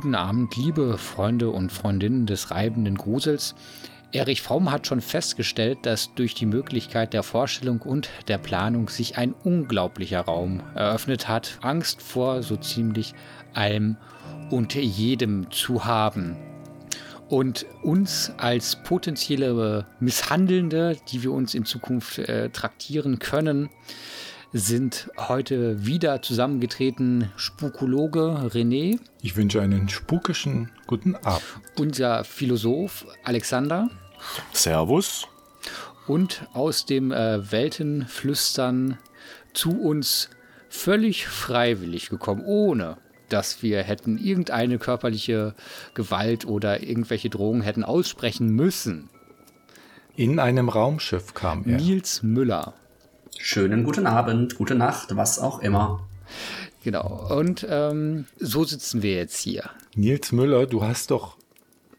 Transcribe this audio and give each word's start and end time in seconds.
Guten 0.00 0.14
Abend, 0.14 0.54
liebe 0.54 0.96
Freunde 0.96 1.50
und 1.50 1.72
Freundinnen 1.72 2.24
des 2.24 2.52
reibenden 2.52 2.96
Grusels. 2.96 3.56
Erich 4.12 4.42
Fromm 4.42 4.70
hat 4.70 4.86
schon 4.86 5.00
festgestellt, 5.00 5.78
dass 5.82 6.14
durch 6.14 6.34
die 6.34 6.46
Möglichkeit 6.46 7.12
der 7.12 7.24
Vorstellung 7.24 7.82
und 7.82 8.08
der 8.28 8.38
Planung 8.38 8.88
sich 8.90 9.18
ein 9.18 9.32
unglaublicher 9.32 10.20
Raum 10.20 10.62
eröffnet 10.76 11.26
hat, 11.26 11.58
Angst 11.62 12.00
vor 12.00 12.44
so 12.44 12.54
ziemlich 12.54 13.12
allem 13.54 13.96
und 14.50 14.76
jedem 14.76 15.50
zu 15.50 15.84
haben. 15.84 16.36
Und 17.28 17.66
uns 17.82 18.32
als 18.36 18.76
potenzielle 18.84 19.84
Misshandelnde, 19.98 20.96
die 21.10 21.24
wir 21.24 21.32
uns 21.32 21.54
in 21.54 21.64
Zukunft 21.64 22.20
äh, 22.20 22.50
traktieren 22.50 23.18
können, 23.18 23.68
sind 24.52 25.10
heute 25.16 25.84
wieder 25.84 26.22
zusammengetreten 26.22 27.30
Spukologe 27.36 28.50
René. 28.52 28.98
Ich 29.20 29.36
wünsche 29.36 29.60
einen 29.60 29.88
spukischen 29.88 30.70
guten 30.86 31.16
Abend. 31.16 31.42
Unser 31.76 32.24
Philosoph 32.24 33.06
Alexander. 33.24 33.90
Servus. 34.52 35.26
Und 36.06 36.46
aus 36.54 36.86
dem 36.86 37.12
äh, 37.12 37.52
Weltenflüstern 37.52 38.98
zu 39.52 39.78
uns 39.78 40.30
völlig 40.70 41.26
freiwillig 41.26 42.08
gekommen, 42.08 42.42
ohne 42.44 42.96
dass 43.28 43.62
wir 43.62 43.82
hätten 43.82 44.16
irgendeine 44.16 44.78
körperliche 44.78 45.54
Gewalt 45.92 46.46
oder 46.46 46.82
irgendwelche 46.82 47.28
Drohungen 47.28 47.60
hätten 47.60 47.84
aussprechen 47.84 48.48
müssen. 48.48 49.10
In 50.16 50.38
einem 50.38 50.70
Raumschiff 50.70 51.34
kam 51.34 51.64
er. 51.66 51.76
Nils 51.76 52.22
Müller. 52.22 52.72
Schönen 53.36 53.84
guten 53.84 54.06
Abend, 54.06 54.56
gute 54.56 54.74
Nacht, 54.74 55.16
was 55.16 55.38
auch 55.38 55.60
immer. 55.60 56.06
Genau, 56.84 57.28
und 57.36 57.66
ähm, 57.68 58.26
so 58.38 58.64
sitzen 58.64 59.02
wir 59.02 59.14
jetzt 59.14 59.38
hier. 59.38 59.70
Nils 59.94 60.32
Müller, 60.32 60.66
du 60.66 60.84
hast 60.84 61.10
doch, 61.10 61.36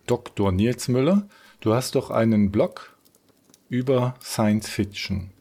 Dr. 0.07 0.51
Nils 0.51 0.87
Müller, 0.87 1.27
du 1.59 1.73
hast 1.73 1.95
doch 1.95 2.09
einen 2.09 2.51
Blog 2.51 2.95
über 3.69 4.15
Science 4.23 4.69
Fiction. 4.69 5.31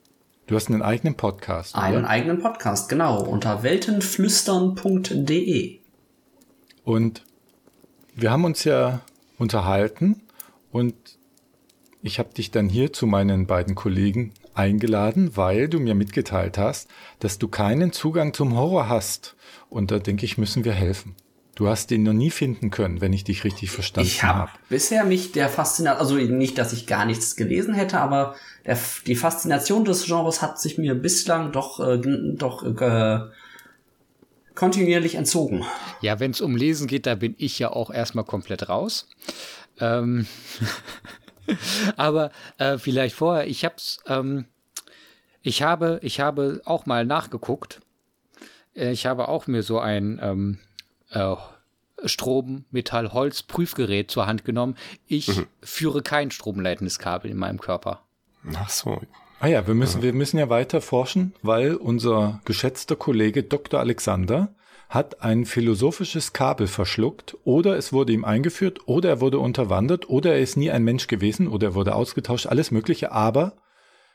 Du 0.46 0.56
hast 0.56 0.68
einen 0.68 0.82
eigenen 0.82 1.14
Podcast. 1.14 1.74
Oder? 1.74 1.84
Einen 1.84 2.04
eigenen 2.04 2.40
Podcast, 2.40 2.88
genau, 2.88 3.22
unter 3.22 3.62
weltenflüstern.de. 3.62 5.78
Und 6.84 7.22
wir 8.14 8.30
haben 8.30 8.44
uns 8.44 8.64
ja 8.64 9.00
unterhalten 9.38 10.22
und 10.72 10.94
ich 12.02 12.18
habe 12.18 12.32
dich 12.32 12.50
dann 12.50 12.68
hier 12.68 12.92
zu 12.92 13.06
meinen 13.06 13.46
beiden 13.46 13.74
Kollegen 13.74 14.32
eingeladen, 14.58 15.36
weil 15.36 15.68
du 15.68 15.78
mir 15.78 15.94
mitgeteilt 15.94 16.58
hast, 16.58 16.88
dass 17.20 17.38
du 17.38 17.48
keinen 17.48 17.92
Zugang 17.92 18.34
zum 18.34 18.56
Horror 18.56 18.88
hast. 18.88 19.36
Und 19.70 19.90
da 19.90 19.98
denke 19.98 20.24
ich, 20.24 20.38
müssen 20.38 20.64
wir 20.64 20.72
helfen. 20.72 21.14
Du 21.54 21.68
hast 21.68 21.90
den 21.90 22.04
noch 22.04 22.12
nie 22.12 22.30
finden 22.30 22.70
können, 22.70 23.00
wenn 23.00 23.12
ich 23.12 23.24
dich 23.24 23.42
richtig 23.42 23.70
verstanden 23.70 24.08
habe. 24.08 24.14
Ich 24.14 24.22
habe 24.22 24.52
hab. 24.52 24.68
bisher 24.68 25.04
mich 25.04 25.32
der 25.32 25.48
Faszination, 25.48 26.00
also 26.00 26.32
nicht, 26.32 26.56
dass 26.56 26.72
ich 26.72 26.86
gar 26.86 27.04
nichts 27.04 27.34
gelesen 27.34 27.74
hätte, 27.74 27.98
aber 27.98 28.36
der, 28.64 28.78
die 29.06 29.16
Faszination 29.16 29.84
des 29.84 30.04
Genres 30.06 30.40
hat 30.40 30.60
sich 30.60 30.78
mir 30.78 30.94
bislang 30.94 31.50
doch, 31.50 31.80
äh, 31.80 32.00
doch 32.36 32.64
äh, 32.64 33.20
kontinuierlich 34.54 35.16
entzogen. 35.16 35.64
Ja, 36.00 36.20
wenn 36.20 36.30
es 36.30 36.40
um 36.40 36.54
Lesen 36.54 36.86
geht, 36.86 37.06
da 37.06 37.16
bin 37.16 37.34
ich 37.38 37.58
ja 37.58 37.70
auch 37.70 37.90
erstmal 37.90 38.24
komplett 38.24 38.68
raus. 38.68 39.08
Ähm 39.80 40.26
Aber 41.96 42.30
äh, 42.58 42.78
vielleicht 42.78 43.14
vorher, 43.14 43.46
ich 43.46 43.64
hab's, 43.64 43.98
ähm, 44.06 44.44
ich 45.42 45.62
habe, 45.62 46.00
ich 46.02 46.20
habe 46.20 46.60
auch 46.64 46.86
mal 46.86 47.04
nachgeguckt. 47.04 47.80
Äh, 48.74 48.92
ich 48.92 49.06
habe 49.06 49.28
auch 49.28 49.46
mir 49.46 49.62
so 49.62 49.78
ein 49.78 50.18
ähm, 50.22 50.58
äh, 51.10 51.36
Strom, 52.04 52.64
Metall, 52.70 53.12
Holz 53.12 53.42
Prüfgerät 53.42 54.10
zur 54.10 54.26
Hand 54.26 54.44
genommen. 54.44 54.76
Ich 55.06 55.28
mhm. 55.28 55.46
führe 55.62 56.02
kein 56.02 56.30
stromleitendes 56.30 56.98
Kabel 56.98 57.30
in 57.30 57.36
meinem 57.36 57.60
Körper. 57.60 58.02
Ach 58.54 58.70
so. 58.70 59.00
Ah 59.40 59.46
ja, 59.46 59.66
wir 59.66 59.74
müssen, 59.74 60.02
wir 60.02 60.12
müssen 60.12 60.38
ja 60.38 60.48
weiter 60.48 60.80
forschen, 60.80 61.32
weil 61.42 61.74
unser 61.74 62.40
geschätzter 62.44 62.96
Kollege 62.96 63.44
Dr. 63.44 63.78
Alexander 63.78 64.54
hat 64.88 65.22
ein 65.22 65.44
philosophisches 65.44 66.32
Kabel 66.32 66.66
verschluckt 66.66 67.36
oder 67.44 67.76
es 67.76 67.92
wurde 67.92 68.12
ihm 68.12 68.24
eingeführt 68.24 68.88
oder 68.88 69.10
er 69.10 69.20
wurde 69.20 69.38
unterwandert 69.38 70.08
oder 70.08 70.32
er 70.32 70.40
ist 70.40 70.56
nie 70.56 70.70
ein 70.70 70.82
Mensch 70.82 71.06
gewesen 71.06 71.46
oder 71.46 71.68
er 71.68 71.74
wurde 71.74 71.94
ausgetauscht, 71.94 72.46
alles 72.46 72.70
Mögliche. 72.70 73.12
Aber 73.12 73.52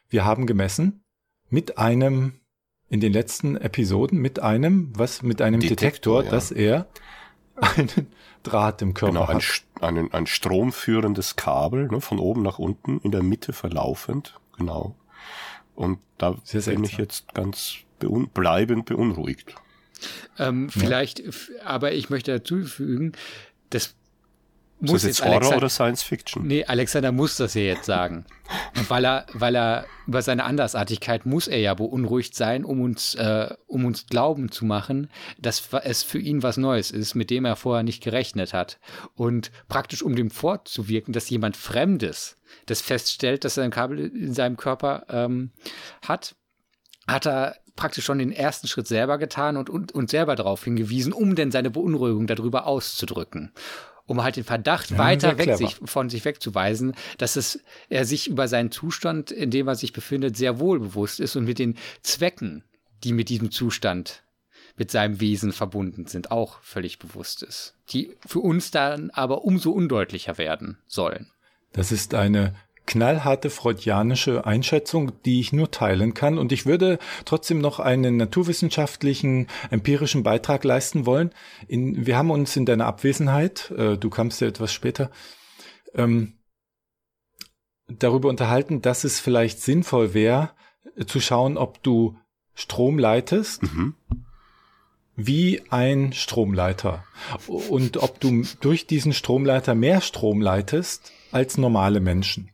wir 0.09 0.25
haben 0.25 0.45
gemessen 0.45 1.02
mit 1.49 1.77
einem, 1.77 2.33
in 2.89 2.99
den 2.99 3.13
letzten 3.13 3.57
Episoden, 3.57 4.19
mit 4.19 4.39
einem, 4.39 4.91
was, 4.95 5.21
mit 5.21 5.41
einem 5.41 5.59
Detektor, 5.59 6.21
Detektor 6.21 6.23
ja. 6.23 6.29
dass 6.31 6.51
er 6.51 6.87
einen 7.55 8.07
Draht 8.43 8.81
im 8.81 8.93
Körper 8.93 9.13
genau, 9.13 9.25
ein, 9.25 9.39
hat. 9.39 9.63
Ein, 9.81 10.13
ein 10.13 10.27
stromführendes 10.27 11.35
Kabel, 11.35 11.87
ne, 11.87 12.01
von 12.01 12.19
oben 12.19 12.41
nach 12.41 12.59
unten, 12.59 12.99
in 12.99 13.11
der 13.11 13.23
Mitte 13.23 13.53
verlaufend, 13.53 14.39
genau. 14.57 14.95
Und 15.75 15.99
da 16.17 16.31
bin 16.31 16.83
ich 16.83 16.97
jetzt 16.97 17.33
ganz 17.33 17.77
beun 17.99 18.29
bleibend 18.29 18.85
beunruhigt. 18.85 19.55
Ähm, 20.37 20.69
vielleicht, 20.69 21.19
ja. 21.19 21.31
aber 21.63 21.93
ich 21.93 22.09
möchte 22.09 22.31
dazu 22.31 22.63
fügen, 22.63 23.13
das 23.69 23.95
muss 24.91 25.03
ist 25.03 25.03
das 25.03 25.17
jetzt 25.19 25.21
Horror 25.21 25.35
Alexander, 25.35 25.57
oder 25.57 25.69
Science 25.69 26.03
Fiction? 26.03 26.47
Nee, 26.47 26.65
Alexander 26.65 27.11
muss 27.11 27.37
das 27.37 27.53
ja 27.53 27.61
jetzt 27.61 27.85
sagen. 27.85 28.25
weil 28.89 29.05
er, 29.05 29.25
weil 29.33 29.55
er 29.55 29.85
über 30.05 30.21
seine 30.21 30.43
Andersartigkeit 30.43 31.25
muss 31.25 31.47
er 31.47 31.59
ja 31.59 31.73
beunruhigt 31.73 32.35
sein, 32.35 32.65
um 32.65 32.81
uns, 32.81 33.15
äh, 33.15 33.49
um 33.67 33.85
uns 33.85 34.07
glauben 34.07 34.51
zu 34.51 34.65
machen, 34.65 35.09
dass 35.39 35.69
es 35.83 36.03
für 36.03 36.19
ihn 36.19 36.43
was 36.43 36.57
Neues 36.57 36.91
ist, 36.91 37.15
mit 37.15 37.29
dem 37.29 37.45
er 37.45 37.55
vorher 37.55 37.83
nicht 37.83 38.03
gerechnet 38.03 38.53
hat. 38.53 38.79
Und 39.15 39.51
praktisch 39.69 40.03
um 40.03 40.15
dem 40.15 40.29
vorzuwirken, 40.29 41.13
dass 41.13 41.29
jemand 41.29 41.55
Fremdes 41.55 42.37
das 42.65 42.81
feststellt, 42.81 43.45
dass 43.45 43.57
er 43.57 43.63
ein 43.63 43.71
Kabel 43.71 43.99
in 43.99 44.33
seinem 44.33 44.57
Körper 44.57 45.05
ähm, 45.09 45.51
hat, 46.01 46.35
hat 47.07 47.25
er 47.25 47.55
praktisch 47.75 48.05
schon 48.05 48.19
den 48.19 48.31
ersten 48.31 48.67
Schritt 48.67 48.87
selber 48.87 49.17
getan 49.17 49.57
und, 49.57 49.69
und, 49.69 49.91
und 49.93 50.09
selber 50.09 50.35
darauf 50.35 50.63
hingewiesen, 50.63 51.13
um 51.13 51.35
denn 51.35 51.51
seine 51.51 51.71
Beunruhigung 51.71 52.27
darüber 52.27 52.67
auszudrücken. 52.67 53.51
Um 54.05 54.21
halt 54.21 54.35
den 54.35 54.43
Verdacht 54.43 54.91
ja, 54.91 54.97
weiter 54.97 55.37
weg 55.37 55.55
sich, 55.55 55.75
von 55.85 56.09
sich 56.09 56.25
wegzuweisen, 56.25 56.93
dass 57.17 57.37
es, 57.37 57.61
er 57.89 58.05
sich 58.05 58.27
über 58.27 58.47
seinen 58.47 58.69
Zustand, 58.69 59.31
in 59.31 59.49
dem 59.49 59.67
er 59.67 59.75
sich 59.75 59.93
befindet, 59.93 60.35
sehr 60.35 60.59
wohl 60.59 60.79
bewusst 60.79 61.19
ist 61.21 61.35
und 61.35 61.45
mit 61.45 61.57
den 61.57 61.77
Zwecken, 62.01 62.63
die 63.03 63.13
mit 63.13 63.29
diesem 63.29 63.51
Zustand 63.51 64.23
mit 64.75 64.91
seinem 64.91 65.19
Wesen 65.19 65.51
verbunden 65.51 66.07
sind, 66.07 66.31
auch 66.31 66.59
völlig 66.61 66.99
bewusst 66.99 67.43
ist. 67.43 67.75
Die 67.89 68.15
für 68.25 68.39
uns 68.39 68.71
dann 68.71 69.11
aber 69.11 69.43
umso 69.43 69.71
undeutlicher 69.71 70.37
werden 70.37 70.79
sollen. 70.87 71.31
Das 71.73 71.91
ist 71.91 72.13
eine 72.13 72.55
knallharte 72.85 73.49
freudianische 73.49 74.45
Einschätzung, 74.45 75.11
die 75.23 75.39
ich 75.39 75.53
nur 75.53 75.71
teilen 75.71 76.13
kann. 76.13 76.37
Und 76.37 76.51
ich 76.51 76.65
würde 76.65 76.99
trotzdem 77.25 77.59
noch 77.59 77.79
einen 77.79 78.17
naturwissenschaftlichen, 78.17 79.47
empirischen 79.69 80.23
Beitrag 80.23 80.63
leisten 80.63 81.05
wollen. 81.05 81.31
In, 81.67 82.05
wir 82.05 82.17
haben 82.17 82.31
uns 82.31 82.55
in 82.55 82.65
deiner 82.65 82.85
Abwesenheit, 82.85 83.71
äh, 83.71 83.97
du 83.97 84.09
kamst 84.09 84.41
ja 84.41 84.47
etwas 84.47 84.73
später, 84.73 85.11
ähm, 85.95 86.33
darüber 87.87 88.29
unterhalten, 88.29 88.81
dass 88.81 89.03
es 89.03 89.19
vielleicht 89.19 89.61
sinnvoll 89.61 90.13
wäre, 90.13 90.51
äh, 90.97 91.05
zu 91.05 91.19
schauen, 91.19 91.57
ob 91.57 91.81
du 91.83 92.17
Strom 92.53 92.99
leitest. 92.99 93.63
Mhm. 93.63 93.95
Wie 95.15 95.61
ein 95.69 96.11
Stromleiter. 96.11 97.03
Und 97.47 97.97
ob 97.97 98.19
du 98.19 98.43
durch 98.61 98.87
diesen 98.87 99.13
Stromleiter 99.13 99.75
mehr 99.75 100.01
Strom 100.01 100.41
leitest 100.41 101.11
als 101.31 101.59
normale 101.59 101.99
Menschen. 101.99 102.49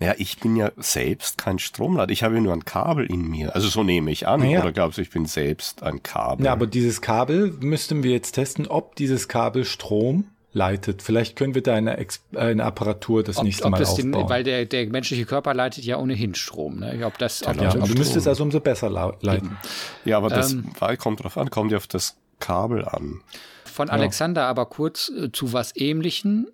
Naja, 0.00 0.14
ich 0.18 0.38
bin 0.38 0.56
ja 0.56 0.72
selbst 0.76 1.38
kein 1.38 1.58
Stromleiter. 1.58 2.12
Ich 2.12 2.22
habe 2.22 2.34
ja 2.34 2.40
nur 2.40 2.52
ein 2.52 2.64
Kabel 2.64 3.06
in 3.06 3.28
mir. 3.28 3.54
Also 3.54 3.68
so 3.68 3.82
nehme 3.82 4.10
ich 4.10 4.26
an. 4.26 4.40
Naja. 4.40 4.60
Oder 4.60 4.72
glaubst 4.72 4.98
du, 4.98 5.02
ich 5.02 5.10
bin 5.10 5.26
selbst 5.26 5.82
ein 5.82 6.02
Kabel? 6.02 6.46
Ja, 6.46 6.52
aber 6.52 6.66
dieses 6.66 7.00
Kabel 7.00 7.54
müssten 7.60 8.02
wir 8.02 8.12
jetzt 8.12 8.32
testen, 8.32 8.66
ob 8.66 8.96
dieses 8.96 9.28
Kabel 9.28 9.64
Strom 9.64 10.24
leitet. 10.54 11.02
Vielleicht 11.02 11.36
können 11.36 11.54
wir 11.54 11.62
da 11.62 11.74
eine, 11.74 11.96
Ex 11.98 12.22
eine 12.34 12.64
Apparatur 12.64 13.22
das 13.22 13.38
ob, 13.38 13.44
nächste 13.44 13.64
ob 13.64 13.72
Mal 13.72 13.78
das 13.78 13.90
aufbauen. 13.90 14.12
Den, 14.12 14.28
weil 14.28 14.44
der, 14.44 14.64
der 14.64 14.86
menschliche 14.88 15.26
Körper 15.26 15.52
leitet 15.52 15.84
ja 15.84 15.98
ohnehin 15.98 16.34
Strom. 16.34 16.78
Ne? 16.80 17.04
Ob 17.04 17.18
das, 17.18 17.46
ob 17.46 17.60
ja, 17.60 17.70
aber 17.70 17.86
du 17.86 17.94
müsstest 17.94 18.26
also 18.26 18.44
umso 18.44 18.60
besser 18.60 18.88
leiten. 18.88 19.56
Ja, 20.04 20.16
aber 20.16 20.30
das 20.30 20.52
ähm, 20.52 20.72
kommt 20.98 21.22
drauf 21.22 21.36
an, 21.36 21.50
kommt 21.50 21.72
ja 21.72 21.76
auf 21.76 21.86
das 21.86 22.16
Kabel 22.38 22.84
an. 22.84 23.20
Von 23.64 23.90
Alexander 23.90 24.42
ja. 24.42 24.48
aber 24.48 24.66
kurz 24.66 25.10
äh, 25.10 25.32
zu 25.32 25.52
was 25.52 25.74
Ähnlichem, 25.74 26.46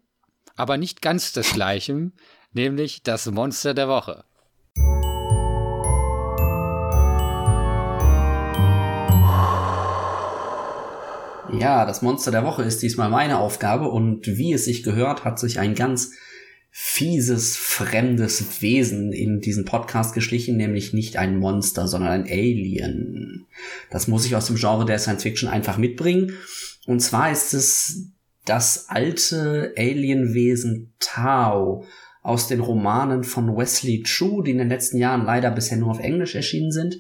aber 0.57 0.79
nicht 0.79 1.03
ganz 1.03 1.33
das 1.33 1.53
Gleiche 1.53 2.13
nämlich 2.53 3.03
das 3.03 3.31
Monster 3.31 3.75
der 3.75 3.89
Woche. 3.89 4.25
Ja, 11.59 11.85
das 11.85 12.01
Monster 12.01 12.31
der 12.31 12.45
Woche 12.45 12.63
ist 12.63 12.81
diesmal 12.83 13.11
meine 13.11 13.39
Aufgabe 13.39 13.89
und 13.89 14.27
wie 14.27 14.53
es 14.53 14.65
sich 14.65 14.83
gehört, 14.83 15.25
hat 15.25 15.39
sich 15.39 15.59
ein 15.59 15.75
ganz 15.75 16.13
fieses, 16.71 17.57
fremdes 17.57 18.63
Wesen 18.63 19.13
in 19.13 19.41
diesen 19.41 19.65
Podcast 19.65 20.15
geschlichen, 20.15 20.57
nämlich 20.57 20.93
nicht 20.93 21.17
ein 21.17 21.37
Monster, 21.37 21.89
sondern 21.89 22.13
ein 22.13 22.25
Alien. 22.25 23.47
Das 23.91 24.07
muss 24.07 24.25
ich 24.25 24.37
aus 24.37 24.47
dem 24.47 24.55
Genre 24.55 24.87
der 24.87 25.01
Science 25.01 25.25
Fiction 25.25 25.49
einfach 25.49 25.77
mitbringen. 25.77 26.35
Und 26.87 27.01
zwar 27.01 27.33
ist 27.33 27.53
es 27.53 28.07
das 28.45 28.89
alte 28.89 29.75
Alienwesen 29.77 30.93
Tao 31.01 31.85
aus 32.23 32.49
den 32.49 32.61
Romanen 32.61 33.25
von 33.25 33.57
Wesley 33.57 34.03
Chu, 34.03 34.43
die 34.43 34.51
in 34.51 34.59
den 34.59 34.69
letzten 34.69 34.99
Jahren 34.99 35.25
leider 35.25 35.51
bisher 35.51 35.79
nur 35.79 35.91
auf 35.91 36.01
Englisch 36.01 36.35
erschienen 36.35 36.73
sind. 36.73 36.99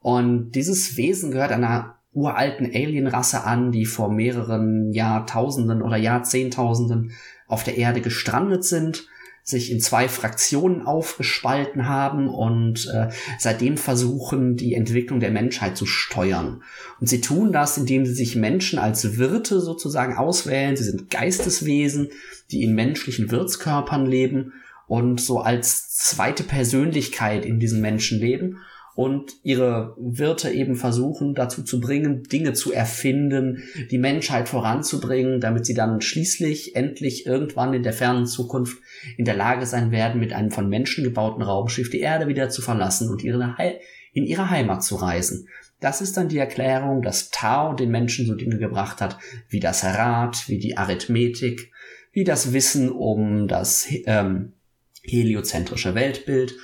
Und 0.00 0.52
dieses 0.52 0.96
Wesen 0.96 1.30
gehört 1.30 1.52
einer 1.52 1.96
uralten 2.12 2.66
Alienrasse 2.66 3.44
an, 3.44 3.72
die 3.72 3.84
vor 3.84 4.10
mehreren 4.10 4.92
Jahrtausenden 4.92 5.82
oder 5.82 5.96
Jahrzehntausenden 5.96 7.12
auf 7.46 7.62
der 7.62 7.76
Erde 7.76 8.00
gestrandet 8.00 8.64
sind 8.64 9.08
sich 9.48 9.70
in 9.70 9.80
zwei 9.80 10.08
Fraktionen 10.08 10.82
aufgespalten 10.82 11.88
haben 11.88 12.28
und 12.28 12.88
äh, 12.92 13.10
seitdem 13.38 13.76
versuchen, 13.76 14.56
die 14.56 14.74
Entwicklung 14.74 15.20
der 15.20 15.30
Menschheit 15.30 15.76
zu 15.76 15.86
steuern. 15.86 16.64
Und 17.00 17.06
sie 17.06 17.20
tun 17.20 17.52
das, 17.52 17.78
indem 17.78 18.04
sie 18.04 18.14
sich 18.14 18.34
Menschen 18.34 18.80
als 18.80 19.18
Wirte 19.18 19.60
sozusagen 19.60 20.16
auswählen. 20.16 20.76
Sie 20.76 20.82
sind 20.82 21.10
Geisteswesen, 21.10 22.08
die 22.50 22.64
in 22.64 22.74
menschlichen 22.74 23.30
Wirtskörpern 23.30 24.04
leben 24.04 24.52
und 24.88 25.20
so 25.20 25.38
als 25.38 25.90
zweite 25.94 26.42
Persönlichkeit 26.42 27.46
in 27.46 27.60
diesen 27.60 27.80
Menschen 27.80 28.18
leben 28.18 28.58
und 28.96 29.34
ihre 29.42 29.94
Wirte 29.98 30.50
eben 30.50 30.74
versuchen 30.74 31.34
dazu 31.34 31.62
zu 31.62 31.80
bringen, 31.80 32.22
Dinge 32.22 32.54
zu 32.54 32.72
erfinden, 32.72 33.62
die 33.90 33.98
Menschheit 33.98 34.48
voranzubringen, 34.48 35.38
damit 35.38 35.66
sie 35.66 35.74
dann 35.74 36.00
schließlich 36.00 36.74
endlich 36.74 37.26
irgendwann 37.26 37.74
in 37.74 37.82
der 37.82 37.92
fernen 37.92 38.24
Zukunft 38.24 38.78
in 39.18 39.26
der 39.26 39.36
Lage 39.36 39.66
sein 39.66 39.90
werden, 39.90 40.18
mit 40.18 40.32
einem 40.32 40.50
von 40.50 40.70
Menschen 40.70 41.04
gebauten 41.04 41.42
Raumschiff 41.42 41.90
die 41.90 42.00
Erde 42.00 42.26
wieder 42.26 42.48
zu 42.48 42.62
verlassen 42.62 43.10
und 43.10 43.22
in 43.22 44.24
ihre 44.24 44.48
Heimat 44.48 44.82
zu 44.82 44.96
reisen. 44.96 45.46
Das 45.78 46.00
ist 46.00 46.16
dann 46.16 46.30
die 46.30 46.38
Erklärung, 46.38 47.02
dass 47.02 47.28
Tao 47.28 47.74
den 47.74 47.90
Menschen 47.90 48.26
so 48.26 48.34
Dinge 48.34 48.56
gebracht 48.56 49.02
hat, 49.02 49.18
wie 49.50 49.60
das 49.60 49.84
Rad, 49.84 50.48
wie 50.48 50.58
die 50.58 50.78
Arithmetik, 50.78 51.70
wie 52.12 52.24
das 52.24 52.54
Wissen 52.54 52.90
um 52.90 53.46
das 53.46 53.86
ähm, 54.06 54.54
heliozentrische 55.02 55.94
Weltbild 55.94 56.54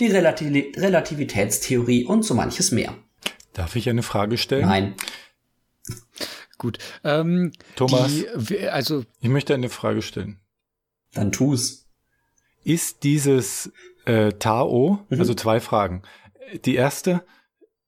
die 0.00 0.08
Relativ 0.08 0.76
Relativitätstheorie 0.76 2.04
und 2.04 2.24
so 2.24 2.34
manches 2.34 2.72
mehr. 2.72 2.94
Darf 3.52 3.76
ich 3.76 3.88
eine 3.88 4.02
Frage 4.02 4.38
stellen? 4.38 4.66
Nein. 4.66 4.94
Gut. 6.58 6.78
Ähm, 7.04 7.52
Thomas, 7.76 8.12
die, 8.36 8.68
also 8.68 9.04
ich 9.20 9.28
möchte 9.28 9.54
eine 9.54 9.68
Frage 9.68 10.02
stellen. 10.02 10.38
Dann 11.14 11.32
tu's. 11.32 11.86
Ist 12.62 13.02
dieses 13.02 13.72
äh, 14.04 14.32
Tao, 14.32 15.04
mhm. 15.08 15.20
also 15.20 15.34
zwei 15.34 15.60
Fragen. 15.60 16.02
Die 16.64 16.74
erste, 16.74 17.24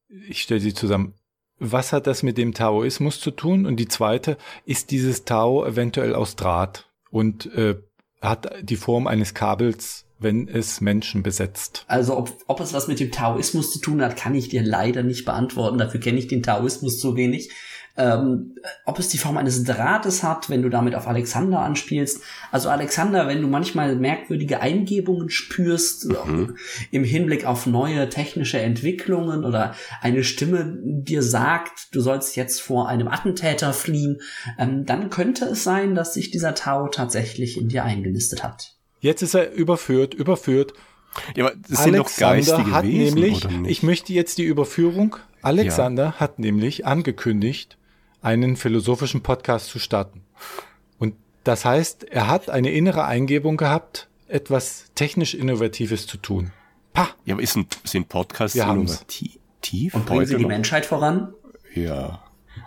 ich 0.08 0.43
stelle 0.43 0.61
sie 0.61 0.75
zusammen. 0.75 1.15
Was 1.58 1.93
hat 1.93 2.06
das 2.06 2.23
mit 2.23 2.38
dem 2.38 2.55
Taoismus 2.55 3.20
zu 3.20 3.31
tun? 3.31 3.67
Und 3.67 3.76
die 3.76 3.88
zweite, 3.88 4.37
ist 4.65 4.91
dieses 4.91 5.25
Tao 5.25 5.65
eventuell 5.65 6.15
aus 6.15 6.35
Draht 6.35 6.91
und 7.11 7.47
äh, 7.55 7.76
hat 8.20 8.53
die 8.62 8.76
Form 8.76 9.06
eines 9.06 9.35
Kabels 9.35 10.06
wenn 10.22 10.48
es 10.48 10.80
Menschen 10.80 11.22
besetzt? 11.22 11.84
Also 11.88 12.16
ob, 12.16 12.32
ob 12.46 12.60
es 12.60 12.72
was 12.72 12.88
mit 12.88 13.00
dem 13.00 13.10
Taoismus 13.10 13.72
zu 13.72 13.78
tun 13.80 14.02
hat, 14.02 14.16
kann 14.16 14.34
ich 14.34 14.48
dir 14.48 14.62
leider 14.62 15.02
nicht 15.02 15.24
beantworten. 15.24 15.78
Dafür 15.78 16.00
kenne 16.00 16.19
ich 16.19 16.28
den 16.28 16.42
Taoismus 16.42 16.98
zu 16.98 17.16
wenig. 17.16 17.50
Ähm, 17.94 18.54
ob 18.86 18.98
es 18.98 19.08
die 19.08 19.19
Form 19.19 19.36
eines 19.36 19.64
Drahtes 19.64 20.22
hat, 20.22 20.48
wenn 20.48 20.62
du 20.62 20.70
damit 20.70 20.94
auf 20.94 21.06
Alexander 21.06 21.58
anspielst. 21.58 22.22
Also 22.50 22.70
Alexander, 22.70 23.28
wenn 23.28 23.42
du 23.42 23.48
manchmal 23.48 23.96
merkwürdige 23.96 24.60
Eingebungen 24.60 25.28
spürst 25.28 26.06
mhm. 26.06 26.56
im 26.90 27.04
Hinblick 27.04 27.44
auf 27.44 27.66
neue 27.66 28.08
technische 28.08 28.58
Entwicklungen 28.58 29.44
oder 29.44 29.74
eine 30.00 30.24
Stimme 30.24 30.78
dir 30.82 31.22
sagt, 31.22 31.94
du 31.94 32.00
sollst 32.00 32.34
jetzt 32.34 32.62
vor 32.62 32.88
einem 32.88 33.08
Attentäter 33.08 33.74
fliehen, 33.74 34.22
ähm, 34.58 34.86
dann 34.86 35.10
könnte 35.10 35.44
es 35.44 35.62
sein, 35.62 35.94
dass 35.94 36.14
sich 36.14 36.30
dieser 36.30 36.54
Tao 36.54 36.88
tatsächlich 36.88 37.60
in 37.60 37.69
dir 37.69 37.84
eingenistet 37.84 38.42
hat. 38.42 38.74
Jetzt 39.02 39.20
ist 39.20 39.34
er 39.34 39.50
überführt, 39.52 40.14
überführt. 40.14 40.75
Ja, 41.34 41.46
aber 41.46 41.56
das 41.69 41.82
sind 41.82 41.96
doch 41.96 42.08
geistige 42.16 42.70
hat 42.70 42.84
Wesen, 42.84 43.16
nämlich, 43.16 43.46
ich 43.66 43.82
möchte 43.82 44.12
jetzt 44.12 44.38
die 44.38 44.44
Überführung. 44.44 45.16
Alexander 45.43 46.04
ja. 46.04 46.12
hat 46.20 46.38
nämlich 46.38 46.87
angekündigt, 46.87 47.76
einen 48.22 48.56
philosophischen 48.56 49.20
Podcast 49.20 49.66
zu 49.66 49.81
starten. 49.81 50.22
Und 51.00 51.16
das 51.43 51.64
heißt, 51.64 52.04
er 52.04 52.28
hat 52.28 52.49
eine 52.49 52.70
innere 52.70 53.04
Eingebung 53.04 53.56
gehabt, 53.56 54.08
etwas 54.28 54.84
technisch 54.94 55.34
Innovatives 55.34 56.06
zu 56.06 56.16
tun. 56.16 56.52
Pah! 56.93 57.08
Ja, 57.25 57.34
aber 57.34 57.43
ist 57.43 57.56
ein, 57.56 57.66
sind 57.82 58.08
Podcasts 58.08 58.56
innovativ? 58.56 59.94
Und 59.94 60.06
bringen 60.06 60.26
sie 60.26 60.37
die 60.37 60.46
Menschheit 60.46 60.87
voran? 60.87 61.34
Ja. 61.75 62.21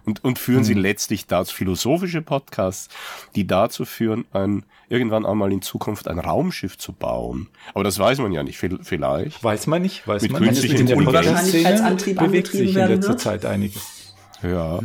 Und, 0.06 0.24
und 0.24 0.40
führen 0.40 0.60
hm. 0.60 0.64
sie 0.66 0.74
letztlich 0.74 1.26
dazu, 1.28 1.56
philosophische 1.56 2.22
Podcasts, 2.22 2.90
die 3.36 3.48
dazu 3.48 3.86
führen, 3.86 4.26
ein 4.32 4.66
irgendwann 4.88 5.26
einmal 5.26 5.52
in 5.52 5.62
Zukunft 5.62 6.08
ein 6.08 6.20
Raumschiff 6.20 6.78
zu 6.78 6.94
bauen. 6.94 7.50
Aber 7.74 7.84
das 7.84 7.98
weiß 7.98 8.20
man 8.20 8.32
ja 8.32 8.44
nicht, 8.44 8.58
vielleicht. 8.58 9.44
Weiß 9.44 9.68
man 9.68 9.82
nicht, 9.82 10.08
weiß 10.08 10.22
mit 10.22 10.32
man 10.32 10.44
nicht. 10.44 10.64
In 10.64 10.86
der 10.86 10.96
Podcast-Szene 10.96 11.96
bewegt 12.16 12.48
sich 12.48 12.76
in 12.76 12.88
letzter 12.88 13.10
wird? 13.10 13.20
Zeit 13.20 13.46
einiges. 13.46 14.14
Ja. 14.44 14.80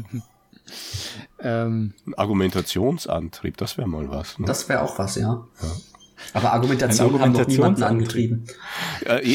ähm. 1.41 1.95
Argumentationsantrieb, 2.17 3.57
das 3.57 3.77
wäre 3.77 3.89
mal 3.89 4.09
was. 4.11 4.39
Ne? 4.39 4.47
Das 4.47 4.69
wäre 4.69 4.83
auch 4.83 4.99
was, 4.99 5.17
ja. 5.17 5.47
ja. 5.63 5.69
Aber 6.33 6.53
Argumentation, 6.53 7.21
haben 7.21 7.33
noch 7.33 7.47
niemanden 7.47 7.83
angetrieben. 7.83 8.45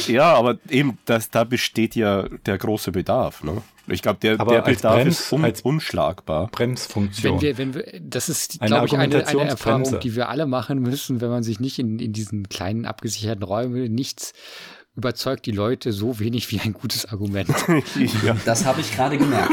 Ja, 0.08 0.34
aber 0.34 0.58
eben, 0.70 0.98
das, 1.06 1.30
da 1.30 1.44
besteht 1.44 1.96
ja 1.96 2.28
der 2.46 2.58
große 2.58 2.92
Bedarf. 2.92 3.44
Ne? 3.44 3.62
Ich 3.88 4.02
glaube, 4.02 4.20
der, 4.20 4.38
der 4.38 4.62
Bedarf 4.62 4.96
Brems, 4.96 5.20
ist 5.20 5.34
un, 5.34 5.54
unschlagbar. 5.64 6.48
Bremsfunktion. 6.48 7.36
Wenn 7.36 7.42
wir, 7.42 7.58
wenn 7.58 7.74
wir, 7.76 7.86
das 8.02 8.30
ist, 8.30 8.60
glaube 8.60 8.88
ich, 8.88 8.98
eine, 8.98 9.28
eine 9.28 9.44
Erfahrung, 9.44 10.00
die 10.00 10.16
wir 10.16 10.30
alle 10.30 10.46
machen 10.46 10.80
müssen, 10.80 11.22
wenn 11.22 11.30
man 11.30 11.44
sich 11.44 11.60
nicht 11.60 11.78
in, 11.78 12.00
in 12.00 12.14
diesen 12.14 12.50
kleinen 12.50 12.86
abgesicherten 12.86 13.44
Räumen 13.44 13.94
nichts 13.94 14.34
überzeugt 14.96 15.46
die 15.46 15.52
Leute 15.52 15.92
so 15.92 16.20
wenig 16.20 16.52
wie 16.52 16.60
ein 16.62 16.74
gutes 16.74 17.06
Argument. 17.06 17.50
ja. 18.24 18.36
Das 18.46 18.66
habe 18.66 18.82
ich 18.82 18.96
gerade 18.96 19.18
gemerkt. 19.18 19.52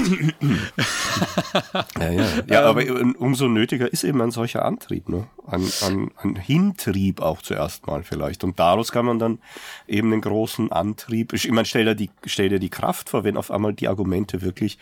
ja, 1.99 2.11
ja. 2.11 2.27
ja, 2.47 2.65
aber 2.65 2.85
umso 3.19 3.49
nötiger 3.49 3.93
ist 3.93 4.05
eben 4.05 4.21
ein 4.21 4.31
solcher 4.31 4.65
Antrieb, 4.65 5.09
ne? 5.09 5.27
Ein, 5.47 5.67
ein, 5.83 6.11
ein 6.19 6.37
Hintrieb 6.37 7.21
auch 7.21 7.43
zuerst 7.43 7.87
mal 7.89 8.05
vielleicht. 8.05 8.45
Und 8.45 8.61
daraus 8.61 8.93
kann 8.93 9.05
man 9.05 9.19
dann 9.19 9.41
eben 9.89 10.13
den 10.13 10.21
großen 10.21 10.71
Antrieb, 10.71 11.33
ich 11.33 11.51
meine, 11.51 11.67
stell 11.67 11.85
dir 11.85 11.97
die, 11.97 12.11
stell 12.27 12.49
dir 12.49 12.61
die 12.61 12.71
Kraft 12.71 13.09
vor, 13.09 13.25
wenn 13.25 13.37
auf 13.37 13.51
einmal 13.51 13.75
die 13.75 13.89
Argumente 13.89 14.43
wirklich 14.43 14.79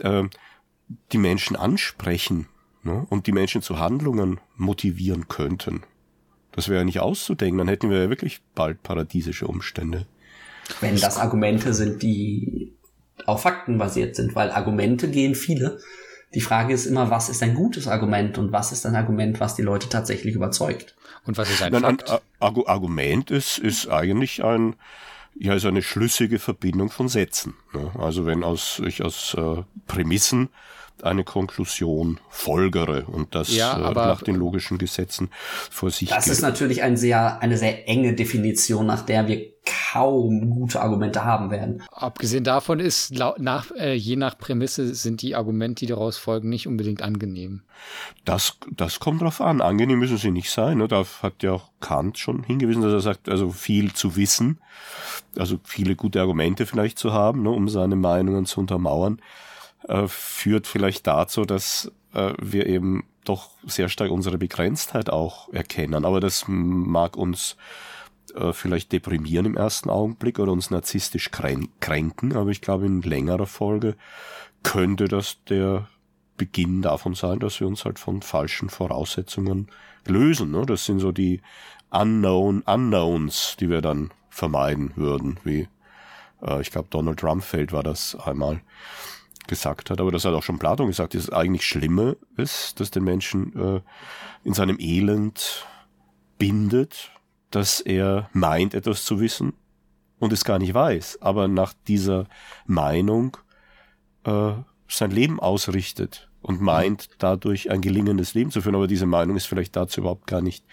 äh, 0.00 0.24
die 1.12 1.18
Menschen 1.18 1.54
ansprechen 1.54 2.48
ne? 2.82 3.06
und 3.10 3.28
die 3.28 3.32
Menschen 3.32 3.62
zu 3.62 3.78
Handlungen 3.78 4.40
motivieren 4.56 5.28
könnten. 5.28 5.84
Das 6.54 6.68
wäre 6.68 6.78
ja 6.78 6.84
nicht 6.84 7.00
auszudenken, 7.00 7.58
dann 7.58 7.68
hätten 7.68 7.90
wir 7.90 8.02
ja 8.02 8.08
wirklich 8.08 8.40
bald 8.54 8.82
paradiesische 8.82 9.46
Umstände. 9.46 10.06
Wenn 10.80 10.98
das 10.98 11.18
Argumente 11.18 11.74
sind, 11.74 12.02
die 12.02 12.72
auf 13.26 13.42
Fakten 13.42 13.78
basiert 13.78 14.16
sind, 14.16 14.34
weil 14.34 14.50
Argumente 14.50 15.08
gehen 15.08 15.34
viele. 15.34 15.78
Die 16.34 16.40
Frage 16.40 16.74
ist 16.74 16.86
immer, 16.86 17.10
was 17.10 17.28
ist 17.28 17.42
ein 17.42 17.54
gutes 17.54 17.86
Argument 17.86 18.38
und 18.38 18.52
was 18.52 18.72
ist 18.72 18.86
ein 18.86 18.96
Argument, 18.96 19.40
was 19.40 19.54
die 19.54 19.62
Leute 19.62 19.88
tatsächlich 19.88 20.34
überzeugt? 20.34 20.96
Und 21.24 21.38
was 21.38 21.50
ist 21.50 21.62
ein 21.62 21.72
Nein, 21.72 21.82
Fakt? 21.82 22.10
Ein 22.10 22.66
Argument 22.66 23.30
ist, 23.30 23.58
ist 23.58 23.88
eigentlich 23.88 24.44
ein, 24.44 24.74
ja, 25.38 25.54
ist 25.54 25.64
eine 25.64 25.82
schlüssige 25.82 26.38
Verbindung 26.38 26.90
von 26.90 27.08
Sätzen. 27.08 27.54
Ne? 27.72 27.90
Also 27.98 28.26
wenn 28.26 28.42
aus, 28.42 28.82
ich 28.84 29.02
aus 29.02 29.34
äh, 29.34 29.62
Prämissen 29.86 30.48
eine 31.02 31.24
Konklusion 31.24 32.20
folgere 32.28 33.04
und 33.06 33.34
das 33.34 33.54
ja, 33.54 33.90
äh, 33.90 33.94
nach 33.94 34.22
den 34.22 34.36
logischen 34.36 34.78
Gesetzen 34.78 35.30
vor 35.70 35.90
sich 35.90 36.08
Das 36.08 36.26
ist 36.28 36.42
natürlich 36.42 36.82
ein 36.82 36.96
sehr, 36.96 37.40
eine 37.40 37.56
sehr 37.56 37.88
enge 37.88 38.14
Definition, 38.14 38.86
nach 38.86 39.02
der 39.02 39.26
wir 39.26 39.54
kaum 39.64 40.50
gute 40.50 40.80
Argumente 40.80 41.24
haben 41.24 41.50
werden. 41.50 41.82
Abgesehen 41.90 42.44
davon 42.44 42.80
ist 42.80 43.12
nach, 43.12 43.70
äh, 43.72 43.94
je 43.94 44.16
nach 44.16 44.36
Prämisse 44.36 44.94
sind 44.94 45.22
die 45.22 45.34
Argumente, 45.34 45.80
die 45.80 45.86
daraus 45.86 46.18
folgen, 46.18 46.48
nicht 46.48 46.66
unbedingt 46.66 47.02
angenehm. 47.02 47.62
Das, 48.24 48.58
das 48.70 49.00
kommt 49.00 49.22
drauf 49.22 49.40
an. 49.40 49.60
Angenehm 49.60 49.98
müssen 49.98 50.18
sie 50.18 50.30
nicht 50.30 50.50
sein. 50.50 50.78
Ne? 50.78 50.88
Da 50.88 51.04
hat 51.22 51.42
ja 51.42 51.52
auch 51.52 51.70
Kant 51.80 52.18
schon 52.18 52.42
hingewiesen, 52.44 52.82
dass 52.82 52.92
er 52.92 53.00
sagt, 53.00 53.28
also 53.28 53.50
viel 53.50 53.92
zu 53.94 54.16
wissen, 54.16 54.58
also 55.36 55.58
viele 55.64 55.96
gute 55.96 56.20
Argumente 56.20 56.66
vielleicht 56.66 56.98
zu 56.98 57.12
haben, 57.12 57.42
ne, 57.42 57.50
um 57.50 57.68
seine 57.68 57.96
Meinungen 57.96 58.46
zu 58.46 58.60
untermauern 58.60 59.20
äh, 59.88 60.06
führt 60.06 60.66
vielleicht 60.66 61.06
dazu, 61.06 61.44
dass 61.44 61.92
äh, 62.12 62.32
wir 62.40 62.66
eben 62.66 63.04
doch 63.24 63.50
sehr 63.64 63.88
stark 63.88 64.10
unsere 64.10 64.38
Begrenztheit 64.38 65.10
auch 65.10 65.52
erkennen. 65.52 66.04
Aber 66.04 66.20
das 66.20 66.44
mag 66.46 67.16
uns 67.16 67.56
äh, 68.34 68.52
vielleicht 68.52 68.92
deprimieren 68.92 69.46
im 69.46 69.56
ersten 69.56 69.90
Augenblick 69.90 70.38
oder 70.38 70.52
uns 70.52 70.70
narzisstisch 70.70 71.30
kränken, 71.30 72.36
aber 72.36 72.50
ich 72.50 72.60
glaube, 72.60 72.86
in 72.86 73.02
längerer 73.02 73.46
Folge 73.46 73.96
könnte 74.62 75.08
das 75.08 75.38
der 75.48 75.88
Beginn 76.36 76.82
davon 76.82 77.14
sein, 77.14 77.38
dass 77.38 77.60
wir 77.60 77.66
uns 77.66 77.84
halt 77.84 77.98
von 77.98 78.22
falschen 78.22 78.68
Voraussetzungen 78.68 79.68
lösen. 80.06 80.50
Ne? 80.50 80.66
Das 80.66 80.84
sind 80.84 80.98
so 80.98 81.12
die 81.12 81.40
Unknown 81.90 82.62
Unknowns, 82.62 83.56
die 83.60 83.70
wir 83.70 83.80
dann 83.82 84.10
vermeiden 84.30 84.92
würden, 84.96 85.38
wie 85.44 85.68
äh, 86.42 86.60
ich 86.60 86.72
glaube 86.72 86.88
Donald 86.90 87.22
Rumfeld 87.22 87.72
war 87.72 87.84
das 87.84 88.16
einmal 88.16 88.60
gesagt 89.48 89.90
hat, 89.90 90.00
aber 90.00 90.10
das 90.10 90.24
hat 90.24 90.34
auch 90.34 90.42
schon 90.42 90.58
Platon 90.58 90.86
gesagt, 90.86 91.14
dass 91.14 91.24
es 91.24 91.30
eigentlich 91.30 91.66
Schlimme 91.66 92.16
ist, 92.36 92.80
dass 92.80 92.90
den 92.90 93.04
Menschen 93.04 93.54
äh, 93.54 93.80
in 94.44 94.54
seinem 94.54 94.78
Elend 94.78 95.66
bindet, 96.38 97.12
dass 97.50 97.80
er 97.80 98.28
meint, 98.32 98.74
etwas 98.74 99.04
zu 99.04 99.20
wissen 99.20 99.52
und 100.18 100.32
es 100.32 100.44
gar 100.44 100.58
nicht 100.58 100.74
weiß, 100.74 101.18
aber 101.20 101.48
nach 101.48 101.74
dieser 101.86 102.26
Meinung 102.66 103.36
äh, 104.24 104.52
sein 104.88 105.10
Leben 105.10 105.40
ausrichtet 105.40 106.28
und 106.44 106.60
meint, 106.60 107.08
dadurch 107.18 107.70
ein 107.70 107.80
gelingendes 107.80 108.34
Leben 108.34 108.50
zu 108.50 108.60
führen. 108.60 108.74
Aber 108.74 108.86
diese 108.86 109.06
Meinung 109.06 109.36
ist 109.36 109.46
vielleicht 109.46 109.76
dazu 109.76 110.02
überhaupt 110.02 110.26
gar 110.26 110.42
nicht 110.42 110.64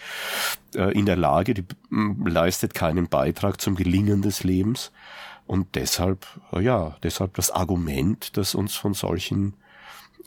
äh, 0.76 0.92
in 0.92 1.06
der 1.06 1.16
Lage, 1.16 1.54
die 1.54 1.62
äh, 1.62 2.30
leistet 2.30 2.74
keinen 2.74 3.08
Beitrag 3.08 3.62
zum 3.62 3.76
Gelingen 3.76 4.22
des 4.22 4.44
Lebens. 4.44 4.92
Und 5.52 5.76
deshalb, 5.76 6.26
äh, 6.54 6.62
ja, 6.62 6.96
deshalb 7.04 7.34
das 7.34 7.52
Argument, 7.52 8.38
das 8.38 8.56
uns 8.56 8.76
von 8.76 8.94
solchen 8.94 9.56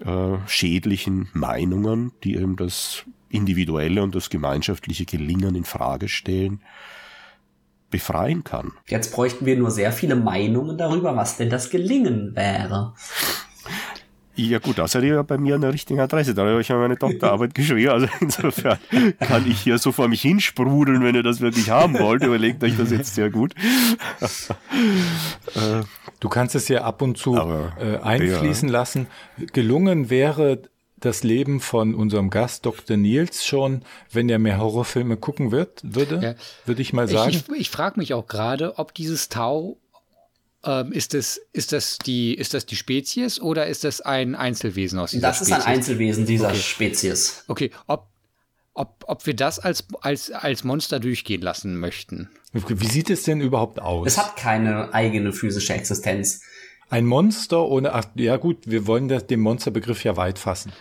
äh, 0.04 0.36
schädlichen 0.46 1.30
Meinungen, 1.32 2.12
die 2.22 2.34
eben 2.34 2.56
das 2.56 3.04
individuelle 3.30 4.02
und 4.02 4.14
das 4.14 4.28
gemeinschaftliche 4.28 5.06
Gelingen 5.06 5.54
in 5.54 5.64
Frage 5.64 6.08
stellen, 6.08 6.60
befreien 7.88 8.44
kann. 8.44 8.72
Jetzt 8.86 9.14
bräuchten 9.14 9.46
wir 9.46 9.56
nur 9.56 9.70
sehr 9.70 9.92
viele 9.92 10.14
Meinungen 10.14 10.76
darüber, 10.76 11.16
was 11.16 11.38
denn 11.38 11.48
das 11.48 11.70
Gelingen 11.70 12.36
wäre. 12.36 12.92
Ja 14.36 14.58
gut, 14.58 14.78
das 14.78 14.92
seid 14.92 15.04
ihr 15.04 15.14
ja 15.14 15.22
bei 15.22 15.38
mir 15.38 15.54
an 15.54 15.60
der 15.60 15.72
richtigen 15.72 16.00
Adresse. 16.00 16.34
Da 16.34 16.44
habe 16.44 16.60
ich 16.60 16.68
ja 16.68 16.76
meine 16.76 16.96
Doktorarbeit 16.96 17.54
geschrieben. 17.54 17.90
Also 17.90 18.08
insofern 18.20 18.78
kann 19.20 19.48
ich 19.48 19.60
hier 19.60 19.78
so 19.78 19.92
vor 19.92 20.08
mich 20.08 20.22
hinsprudeln, 20.22 21.02
wenn 21.04 21.14
ihr 21.14 21.22
das 21.22 21.40
wirklich 21.40 21.70
haben 21.70 21.98
wollt. 21.98 22.22
Überlegt 22.24 22.62
euch 22.64 22.76
das 22.76 22.90
jetzt 22.90 23.14
sehr 23.14 23.30
gut. 23.30 23.54
du 26.20 26.28
kannst 26.28 26.54
es 26.54 26.68
ja 26.68 26.82
ab 26.82 27.00
und 27.02 27.16
zu 27.16 27.36
Aber, 27.36 27.72
äh, 27.78 27.98
einfließen 27.98 28.68
ja. 28.68 28.72
lassen. 28.72 29.06
Gelungen 29.52 30.10
wäre 30.10 30.62
das 31.04 31.22
Leben 31.22 31.60
von 31.60 31.94
unserem 31.94 32.30
Gast 32.30 32.66
Dr. 32.66 32.96
Nils 32.96 33.44
schon, 33.44 33.82
wenn 34.10 34.28
er 34.28 34.38
mehr 34.38 34.58
Horrorfilme 34.58 35.16
gucken 35.16 35.52
wird, 35.52 35.80
würde, 35.84 36.20
ja. 36.22 36.34
würde 36.66 36.82
ich 36.82 36.92
mal 36.92 37.08
sagen. 37.08 37.30
Ich, 37.30 37.48
ich, 37.48 37.60
ich 37.60 37.70
frage 37.70 38.00
mich 38.00 38.14
auch 38.14 38.26
gerade, 38.26 38.78
ob 38.78 38.94
dieses 38.94 39.28
Tau 39.28 39.76
ähm, 40.64 40.92
ist, 40.92 41.14
das, 41.14 41.40
ist, 41.52 41.73
das 41.73 41.99
die, 41.99 42.35
ist 42.35 42.54
das 42.54 42.66
die 42.66 42.76
Spezies 42.76 43.40
oder 43.40 43.66
ist 43.66 43.85
das 43.85 44.00
ein 44.00 44.35
Einzelwesen 44.35 44.99
aus 44.99 45.12
dieser 45.12 45.33
Spezies? 45.33 45.49
Das 45.49 45.59
ist 45.59 45.66
ein 45.66 45.75
Einzelwesen 45.75 46.26
dieser 46.26 46.49
okay. 46.49 46.59
Spezies. 46.59 47.44
Okay, 47.49 47.71
ob, 47.87 48.09
ob, 48.73 49.04
ob 49.06 49.26
wir 49.26 49.35
das 49.35 49.59
als, 49.59 49.85
als, 50.00 50.30
als 50.30 50.64
Monster 50.64 51.00
durchgehen 51.00 51.42
lassen 51.42 51.78
möchten. 51.78 52.30
Wie 52.52 52.87
sieht 52.87 53.11
es 53.11 53.25
denn 53.25 53.40
überhaupt 53.40 53.80
aus? 53.80 54.06
Es 54.06 54.18
hat 54.18 54.37
keine 54.37 54.94
eigene 54.94 55.33
physische 55.33 55.75
Existenz. 55.75 56.40
Ein 56.88 57.06
Monster 57.06 57.64
ohne, 57.64 57.92
ach, 57.92 58.04
ja 58.14 58.37
gut, 58.37 58.59
wir 58.66 58.87
wollen 58.87 59.09
das, 59.09 59.26
den 59.26 59.40
Monsterbegriff 59.40 60.04
ja 60.04 60.16
weit 60.16 60.38
fassen. 60.38 60.73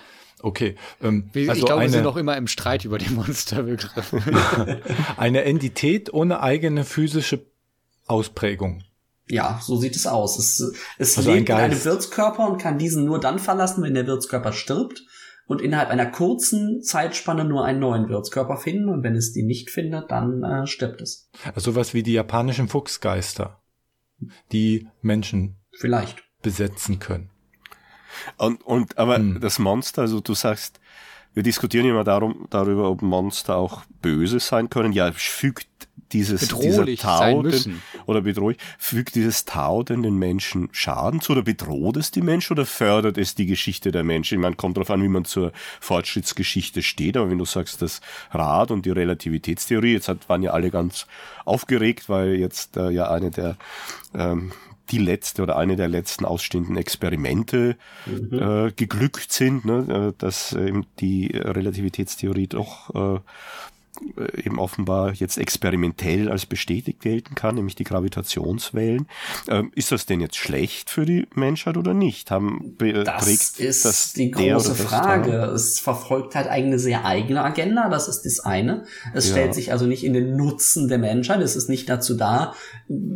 Okay. 0.42 0.76
Ähm, 1.02 1.30
ich 1.34 1.50
also 1.50 1.66
glaube, 1.66 1.84
wir 1.84 1.90
sind 1.90 2.04
noch 2.04 2.18
immer 2.18 2.38
im 2.38 2.48
Streit 2.48 2.86
über 2.86 2.98
den 2.98 3.16
Monsterbegriff. 3.16 4.14
eine 5.18 5.44
Entität 5.44 6.14
ohne 6.14 6.42
eigene 6.42 6.84
physische 6.84 7.46
Ausprägung. 8.08 8.84
Ja, 9.30 9.60
so 9.62 9.78
sieht 9.78 9.96
es 9.96 10.06
aus. 10.06 10.38
Es, 10.38 10.74
es 10.98 11.18
also 11.18 11.32
lebt 11.32 11.50
ein 11.50 11.58
in 11.58 11.64
einem 11.64 11.86
Wirtskörper 11.86 12.50
und 12.50 12.62
kann 12.62 12.78
diesen 12.78 13.06
nur 13.06 13.20
dann 13.20 13.40
verlassen, 13.40 13.84
wenn 13.84 13.94
der 13.94 14.08
Wirtskörper 14.08 14.52
stirbt 14.52 15.04
und 15.46 15.62
innerhalb 15.62 15.90
einer 15.90 16.06
kurzen 16.06 16.82
Zeitspanne 16.82 17.46
nur 17.46 17.66
einen 17.66 17.80
neuen 17.80 18.10
Wirtskörper 18.10 18.58
finden 18.58 18.90
und 18.90 19.04
wenn 19.04 19.16
es 19.16 19.32
die 19.32 19.44
nicht 19.44 19.70
findet, 19.70 20.12
dann 20.12 20.44
äh, 20.44 20.68
stirbt 20.68 21.02
es. 21.02 21.30
Also 21.56 21.76
was 21.76 21.94
wie 21.94 22.04
die 22.04 22.14
japanischen 22.14 22.68
Fuchsgeister, 22.68 23.62
die 24.52 24.88
Menschen 25.02 25.58
vielleicht 25.72 26.24
besetzen 26.42 27.00
können. 27.00 27.30
Und, 28.38 28.62
und 28.64 28.98
aber 28.98 29.18
hm. 29.18 29.40
das 29.42 29.60
Monster, 29.60 30.04
also 30.04 30.20
du 30.20 30.34
sagst, 30.34 30.80
wir 31.34 31.44
diskutieren 31.44 31.88
immer 31.88 32.04
darum, 32.04 32.46
darüber, 32.52 32.90
ob 32.90 33.02
Monster 33.02 33.56
auch 33.56 33.84
böse 34.02 34.40
sein 34.40 34.70
können. 34.70 34.94
Ja, 34.94 35.12
fügt 35.12 35.68
dieses 36.12 36.48
bedrohlich 36.48 37.02
dieser 37.02 37.20
Tau 37.20 37.42
den, 37.44 37.82
oder 38.06 38.22
bedrohlich, 38.22 38.58
fügt 38.78 39.16
dieses 39.16 39.46
Tau 39.46 39.84
denn 39.84 40.04
den 40.04 40.16
Menschen 40.16 40.70
Schaden 40.72 41.22
zu 41.22 41.34
oder 41.34 41.42
bedroht 41.42 41.98
es 41.98 42.12
die 42.12 42.22
Menschen 42.22 42.54
oder 42.54 42.66
fördert 42.66 43.18
es 43.18 43.36
die 43.36 43.46
Geschichte 43.46 43.92
der 43.92 44.04
Menschen? 44.04 44.36
Ich 44.36 44.42
meine, 44.42 44.56
kommt 44.56 44.78
darauf 44.78 44.92
an, 44.92 45.02
wie 45.02 45.08
man 45.08 45.26
zur 45.26 45.52
Fortschrittsgeschichte 45.80 46.82
steht, 46.82 47.18
aber 47.18 47.30
wenn 47.30 47.38
du 47.38 47.46
sagst, 47.46 47.82
das 47.82 48.02
Rad 48.32 48.72
und 48.72 48.86
die 48.86 48.92
Relativitätstheorie, 48.92 49.94
jetzt 49.94 50.08
hat, 50.08 50.30
waren 50.30 50.44
ja 50.44 50.52
alle 50.52 50.72
ganz 50.72 51.08
aufgeregt, 51.46 52.10
weil 52.10 52.36
jetzt 52.36 52.78
äh, 52.78 52.90
ja 52.90 53.10
eine 53.10 53.32
der 53.32 53.58
ähm, 54.14 54.52
die 54.92 54.98
letzte 54.98 55.42
oder 55.42 55.56
eine 55.58 55.78
der 55.78 55.88
letzten 55.88 56.26
ausstehenden 56.26 56.76
Experimente 56.76 57.78
mhm. 58.06 58.40
äh, 58.68 58.72
geglückt 58.76 59.32
sind, 59.32 59.64
ne, 59.64 60.12
äh, 60.12 60.14
dass 60.18 60.54
eben 60.54 60.86
die 61.00 61.28
Relativitätstheorie 61.28 62.48
doch 62.48 62.94
äh, 62.94 63.04
äh, 63.16 63.20
eben 64.44 64.60
offenbar 64.60 65.14
jetzt 65.14 65.38
experimentell 65.38 66.30
als 66.30 66.46
bestätigt 66.46 67.02
gelten 67.02 67.36
kann, 67.36 67.56
nämlich 67.56 67.76
die 67.76 67.84
Gravitationswellen. 67.84 69.08
Ähm, 69.50 69.72
ist 69.76 69.92
das 69.92 70.06
denn 70.06 70.22
jetzt 70.22 70.36
schlecht 70.36 70.90
für 70.90 71.06
die 71.06 71.28
Menschheit 71.36 71.78
oder 71.78 71.94
nicht? 71.94 72.32
Haben, 72.32 72.76
das 72.78 73.28
ist 73.58 73.86
das 73.86 74.14
die 74.14 74.32
große 74.32 74.76
Frage. 74.76 75.34
Es 75.54 75.80
verfolgt 75.80 76.36
halt 76.36 76.48
eine 76.48 76.80
sehr 76.80 77.06
eigene 77.06 77.44
Agenda, 77.44 77.90
das 77.90 78.08
ist 78.08 78.24
das 78.24 78.40
eine. 78.40 78.84
Es 79.14 79.28
ja. 79.28 79.34
stellt 79.34 79.54
sich 79.54 79.72
also 79.72 79.86
nicht 79.86 80.04
in 80.04 80.14
den 80.14 80.36
Nutzen 80.36 80.88
der 80.88 80.98
Menschheit, 80.98 81.42
es 81.42 81.56
ist 81.56 81.70
nicht 81.70 81.90
dazu 81.90 82.16
da, 82.16 82.54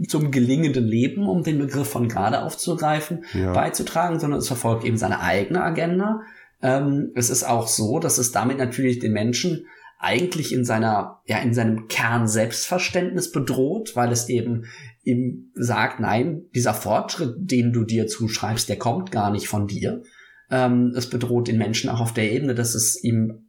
zum 0.07 0.31
gelingenden 0.31 0.85
Leben, 0.85 1.27
um 1.27 1.43
den 1.43 1.59
Begriff 1.59 1.89
von 1.89 2.07
gerade 2.07 2.43
aufzugreifen, 2.43 3.25
ja. 3.33 3.53
beizutragen, 3.53 4.19
sondern 4.19 4.39
es 4.39 4.47
verfolgt 4.47 4.83
eben 4.83 4.97
seine 4.97 5.19
eigene 5.21 5.63
Agenda. 5.63 6.21
Ähm, 6.61 7.11
es 7.15 7.29
ist 7.29 7.43
auch 7.43 7.67
so, 7.67 7.99
dass 7.99 8.17
es 8.17 8.31
damit 8.31 8.57
natürlich 8.57 8.99
den 8.99 9.13
Menschen 9.13 9.65
eigentlich 9.99 10.53
in 10.53 10.63
seiner, 10.63 11.21
ja, 11.25 11.39
in 11.39 11.53
seinem 11.53 11.87
Kern 11.87 12.27
Selbstverständnis 12.27 13.31
bedroht, 13.31 13.95
weil 13.95 14.11
es 14.11 14.29
eben 14.29 14.65
ihm 15.03 15.51
sagt, 15.55 15.99
nein, 15.99 16.43
dieser 16.53 16.73
Fortschritt, 16.73 17.35
den 17.37 17.73
du 17.73 17.83
dir 17.83 18.07
zuschreibst, 18.07 18.69
der 18.69 18.77
kommt 18.77 19.11
gar 19.11 19.31
nicht 19.31 19.47
von 19.47 19.67
dir. 19.67 20.03
Ähm, 20.51 20.93
es 20.95 21.09
bedroht 21.09 21.47
den 21.47 21.57
Menschen 21.57 21.89
auch 21.89 21.99
auf 21.99 22.13
der 22.13 22.31
Ebene, 22.31 22.53
dass 22.53 22.75
es 22.75 23.03
ihm 23.03 23.46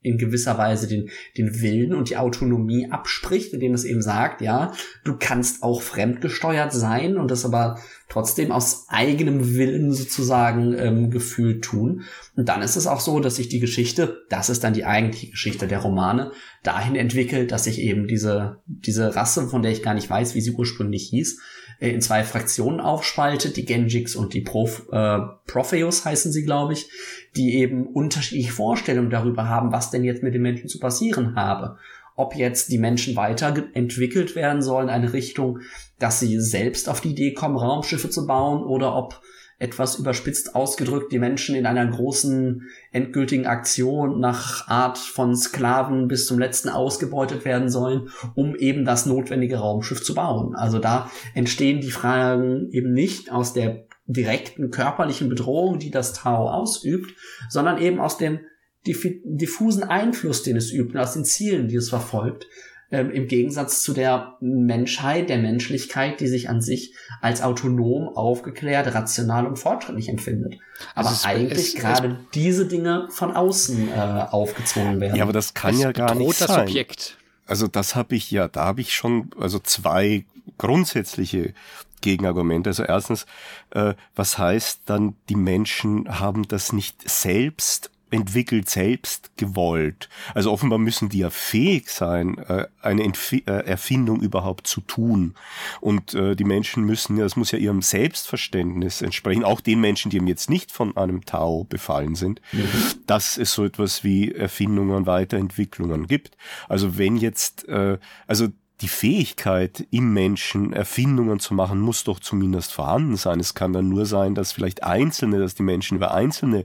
in 0.00 0.16
gewisser 0.16 0.56
Weise 0.58 0.86
den, 0.86 1.10
den 1.36 1.60
Willen 1.60 1.92
und 1.92 2.08
die 2.08 2.16
Autonomie 2.16 2.90
abspricht, 2.90 3.52
indem 3.52 3.74
es 3.74 3.84
eben 3.84 4.00
sagt, 4.00 4.40
ja, 4.40 4.72
du 5.04 5.16
kannst 5.18 5.62
auch 5.62 5.82
fremdgesteuert 5.82 6.72
sein 6.72 7.16
und 7.16 7.30
das 7.30 7.44
aber 7.44 7.80
trotzdem 8.08 8.52
aus 8.52 8.86
eigenem 8.88 9.54
Willen 9.54 9.92
sozusagen 9.92 10.72
ähm, 10.78 11.10
gefühlt 11.10 11.64
tun. 11.64 12.04
Und 12.36 12.48
dann 12.48 12.62
ist 12.62 12.76
es 12.76 12.86
auch 12.86 13.00
so, 13.00 13.18
dass 13.20 13.36
sich 13.36 13.48
die 13.48 13.60
Geschichte, 13.60 14.22
das 14.30 14.50
ist 14.50 14.64
dann 14.64 14.72
die 14.72 14.84
eigentliche 14.84 15.32
Geschichte 15.32 15.66
der 15.66 15.80
Romane, 15.80 16.30
dahin 16.62 16.96
entwickelt, 16.96 17.50
dass 17.50 17.64
sich 17.64 17.80
eben 17.80 18.06
diese, 18.06 18.58
diese 18.66 19.14
Rasse, 19.16 19.48
von 19.48 19.62
der 19.62 19.72
ich 19.72 19.82
gar 19.82 19.94
nicht 19.94 20.08
weiß, 20.08 20.34
wie 20.34 20.40
sie 20.40 20.52
ursprünglich 20.52 21.08
hieß, 21.10 21.40
äh, 21.80 21.90
in 21.90 22.00
zwei 22.00 22.24
Fraktionen 22.24 22.80
aufspaltet, 22.80 23.56
die 23.56 23.64
Genjiks 23.64 24.16
und 24.16 24.32
die 24.32 24.40
Prof, 24.40 24.86
äh, 24.90 25.18
Propheus 25.46 26.04
heißen 26.04 26.32
sie, 26.32 26.44
glaube 26.44 26.72
ich, 26.72 26.88
die 27.36 27.54
eben 27.54 27.86
unterschiedliche 27.86 28.52
Vorstellungen 28.52 29.10
darüber 29.10 29.48
haben, 29.48 29.72
was 29.72 29.90
denn 29.90 30.04
jetzt 30.04 30.22
mit 30.22 30.34
den 30.34 30.42
Menschen 30.42 30.68
zu 30.68 30.78
passieren 30.78 31.36
habe. 31.36 31.76
Ob 32.16 32.34
jetzt 32.34 32.72
die 32.72 32.78
Menschen 32.78 33.14
weiterentwickelt 33.14 34.34
werden 34.34 34.60
sollen 34.60 34.88
in 34.88 34.94
eine 34.94 35.12
Richtung, 35.12 35.60
dass 35.98 36.18
sie 36.18 36.40
selbst 36.40 36.88
auf 36.88 37.00
die 37.00 37.10
Idee 37.10 37.32
kommen, 37.32 37.56
Raumschiffe 37.56 38.10
zu 38.10 38.26
bauen, 38.26 38.64
oder 38.64 38.96
ob 38.96 39.20
etwas 39.58 39.98
überspitzt 39.98 40.54
ausgedrückt 40.54 41.10
die 41.10 41.18
Menschen 41.18 41.56
in 41.56 41.66
einer 41.66 41.84
großen 41.86 42.62
endgültigen 42.92 43.46
Aktion 43.46 44.20
nach 44.20 44.68
Art 44.68 44.98
von 44.98 45.34
Sklaven 45.34 46.06
bis 46.06 46.26
zum 46.26 46.38
letzten 46.38 46.68
ausgebeutet 46.68 47.44
werden 47.44 47.68
sollen, 47.68 48.10
um 48.34 48.54
eben 48.54 48.84
das 48.84 49.06
notwendige 49.06 49.56
Raumschiff 49.56 50.02
zu 50.02 50.14
bauen. 50.14 50.54
Also 50.54 50.78
da 50.78 51.10
entstehen 51.34 51.80
die 51.80 51.90
Fragen 51.90 52.70
eben 52.70 52.92
nicht 52.92 53.32
aus 53.32 53.52
der 53.52 53.86
direkten 54.06 54.70
körperlichen 54.70 55.28
Bedrohung, 55.28 55.78
die 55.78 55.90
das 55.90 56.12
Tau 56.12 56.48
ausübt, 56.48 57.14
sondern 57.48 57.78
eben 57.78 58.00
aus 58.00 58.16
dem 58.16 58.40
diffusen 58.86 59.82
Einfluss, 59.82 60.42
den 60.42 60.56
es 60.56 60.72
übt, 60.72 60.98
aus 60.98 61.12
den 61.12 61.24
Zielen, 61.24 61.68
die 61.68 61.76
es 61.76 61.90
verfolgt, 61.90 62.46
ähm, 62.90 63.10
im 63.10 63.26
Gegensatz 63.26 63.82
zu 63.82 63.92
der 63.92 64.36
Menschheit, 64.40 65.28
der 65.28 65.38
Menschlichkeit, 65.38 66.20
die 66.20 66.26
sich 66.26 66.48
an 66.48 66.62
sich 66.62 66.94
als 67.20 67.42
autonom, 67.42 68.08
aufgeklärt, 68.08 68.94
rational 68.94 69.46
und 69.46 69.58
fortschrittlich 69.58 70.08
empfindet. 70.08 70.56
Aber 70.94 71.08
also 71.08 71.28
eigentlich 71.28 71.74
gerade 71.74 72.18
diese 72.34 72.66
Dinge 72.66 73.08
von 73.10 73.36
außen 73.36 73.88
äh, 73.88 74.26
aufgezwungen 74.30 75.00
werden. 75.00 75.16
Ja, 75.16 75.24
aber 75.24 75.32
das 75.32 75.54
kann 75.54 75.74
es 75.74 75.82
ja 75.82 75.92
gar 75.92 76.14
nicht 76.14 76.34
sein. 76.34 76.66
Subjekt. 76.66 77.18
Also 77.46 77.66
das 77.66 77.94
habe 77.94 78.14
ich 78.14 78.30
ja, 78.30 78.48
da 78.48 78.64
habe 78.64 78.80
ich 78.80 78.94
schon 78.94 79.30
also 79.38 79.58
zwei 79.58 80.24
grundsätzliche 80.56 81.52
Gegenargumente. 82.00 82.70
Also 82.70 82.84
erstens, 82.84 83.26
äh, 83.70 83.94
was 84.14 84.38
heißt 84.38 84.82
dann, 84.86 85.14
die 85.28 85.36
Menschen 85.36 86.20
haben 86.20 86.46
das 86.48 86.72
nicht 86.72 87.08
selbst 87.08 87.90
entwickelt, 88.10 88.68
selbst 88.70 89.30
gewollt. 89.36 90.08
Also 90.34 90.52
offenbar 90.52 90.78
müssen 90.78 91.08
die 91.08 91.18
ja 91.18 91.30
fähig 91.30 91.90
sein, 91.90 92.38
äh, 92.38 92.66
eine 92.80 93.02
Entf 93.02 93.32
äh, 93.32 93.42
Erfindung 93.44 94.20
überhaupt 94.20 94.66
zu 94.66 94.80
tun. 94.80 95.34
Und 95.80 96.14
äh, 96.14 96.34
die 96.34 96.44
Menschen 96.44 96.84
müssen 96.84 97.16
ja, 97.16 97.24
das 97.24 97.36
muss 97.36 97.50
ja 97.50 97.58
ihrem 97.58 97.82
Selbstverständnis 97.82 99.02
entsprechen, 99.02 99.44
auch 99.44 99.60
den 99.60 99.80
Menschen, 99.80 100.10
die 100.10 100.16
eben 100.16 100.26
jetzt 100.26 100.50
nicht 100.50 100.72
von 100.72 100.96
einem 100.96 101.24
Tau 101.24 101.64
befallen 101.64 102.14
sind, 102.14 102.40
mhm. 102.52 102.68
dass 103.06 103.36
es 103.36 103.52
so 103.52 103.64
etwas 103.64 104.04
wie 104.04 104.32
Erfindungen, 104.32 105.06
Weiterentwicklungen 105.06 106.06
gibt. 106.06 106.36
Also 106.68 106.98
wenn 106.98 107.16
jetzt, 107.16 107.66
also 108.26 108.48
die 108.80 108.88
Fähigkeit 108.88 109.86
im 109.90 110.12
Menschen 110.12 110.72
Erfindungen 110.72 111.40
zu 111.40 111.54
machen, 111.54 111.80
muss 111.80 112.04
doch 112.04 112.20
zumindest 112.20 112.72
vorhanden 112.72 113.16
sein. 113.16 113.40
Es 113.40 113.54
kann 113.54 113.72
dann 113.72 113.88
nur 113.88 114.06
sein, 114.06 114.34
dass 114.34 114.52
vielleicht 114.52 114.84
Einzelne, 114.84 115.40
dass 115.40 115.54
die 115.54 115.64
Menschen 115.64 115.96
über 115.96 116.14
einzelne 116.14 116.64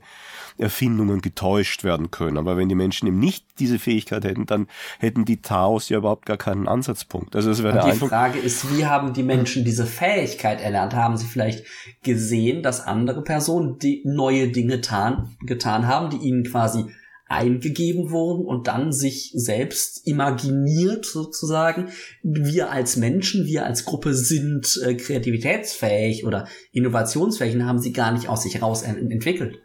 Erfindungen 0.58 1.22
getäuscht 1.22 1.84
werden 1.84 2.12
können. 2.12 2.38
Aber 2.38 2.58
wenn 2.58 2.70
die 2.70 2.76
Menschen 2.76 3.08
eben 3.08 3.20
nicht 3.20 3.46
diese 3.60 3.80
Fähigkeit 3.80 4.24
hätten, 4.24 4.46
dann 4.46 4.68
hätten 5.00 5.26
die 5.26 5.42
Taos 5.42 5.90
ja 5.90 5.98
überhaupt 5.98 6.26
gar 6.26 6.38
keinen 6.38 6.68
Ansatzpunkt. 6.68 7.36
Also 7.36 7.52
es 7.52 7.64
wäre 7.64 7.74
der 7.74 7.84
Die 7.86 7.92
Eindruck, 7.92 8.10
Frage 8.10 8.40
ist, 8.40 8.76
wie 8.76 8.86
haben 8.86 9.14
die 9.14 9.24
Menschen 9.24 9.66
diese 9.66 9.86
Fähigkeit 9.86 10.62
erlernt? 10.62 10.94
Haben 10.94 11.18
sie 11.18 11.26
vielleicht 11.26 11.66
gesehen, 12.04 12.64
dass 12.64 12.82
andere 12.82 13.24
Personen 13.24 13.80
die 13.80 14.02
neue 14.06 14.50
Dinge 14.50 14.82
tan, 14.82 15.36
getan 15.42 15.88
haben, 15.88 16.10
die 16.10 16.28
ihnen 16.28 16.44
quasi 16.44 16.86
eingegeben 17.34 18.12
wurden 18.12 18.46
und 18.46 18.68
dann 18.68 18.92
sich 18.92 19.32
selbst 19.34 20.06
imaginiert 20.06 21.06
sozusagen. 21.06 21.90
Wir 22.22 22.70
als 22.72 22.96
Menschen, 22.98 23.46
wir 23.48 23.66
als 23.66 23.86
Gruppe 23.86 24.14
sind 24.14 24.80
äh, 24.86 24.96
kreativitätsfähig 24.96 26.26
oder 26.26 26.48
innovationsfähig 26.72 27.56
und 27.56 27.66
haben 27.66 27.80
sie 27.80 27.94
gar 27.94 28.12
nicht 28.12 28.30
aus 28.30 28.44
sich 28.44 28.56
heraus 28.56 28.84
ent 28.84 29.12
entwickelt. 29.12 29.60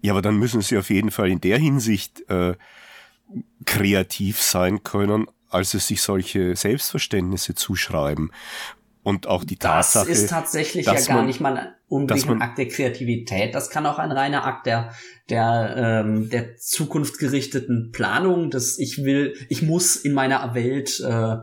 Ja, 0.00 0.12
aber 0.12 0.22
dann 0.22 0.36
müssen 0.36 0.60
sie 0.62 0.78
auf 0.78 0.90
jeden 0.90 1.10
Fall 1.10 1.30
in 1.30 1.40
der 1.40 1.58
Hinsicht 1.58 2.28
äh, 2.28 2.54
kreativ 3.64 4.40
sein 4.40 4.82
können, 4.82 5.26
als 5.50 5.74
es 5.74 5.88
sich 5.88 6.02
solche 6.02 6.56
Selbstverständnisse 6.56 7.54
zuschreiben. 7.54 8.30
Und 9.02 9.26
auch 9.26 9.44
die 9.44 9.56
Tatsache. 9.56 10.08
Das 10.08 10.18
ist 10.18 10.30
tatsächlich 10.30 10.84
ja 10.84 10.92
gar 10.92 11.16
man, 11.16 11.26
nicht 11.26 11.40
mal 11.40 11.74
unbedingt 11.88 12.28
ein 12.28 12.42
Akt 12.42 12.58
der 12.58 12.68
Kreativität. 12.68 13.54
Das 13.54 13.70
kann 13.70 13.86
auch 13.86 13.98
ein 13.98 14.12
reiner 14.12 14.44
Akt 14.44 14.66
der, 14.66 14.92
der, 15.30 16.04
ähm, 16.04 16.28
der 16.28 16.56
zukunftsgerichteten 16.56 17.90
Planung, 17.90 18.50
dass 18.50 18.78
ich 18.78 19.04
will, 19.04 19.34
ich 19.48 19.62
muss 19.62 19.96
in 19.96 20.12
meiner 20.12 20.54
Welt 20.54 21.00
äh, 21.00 21.36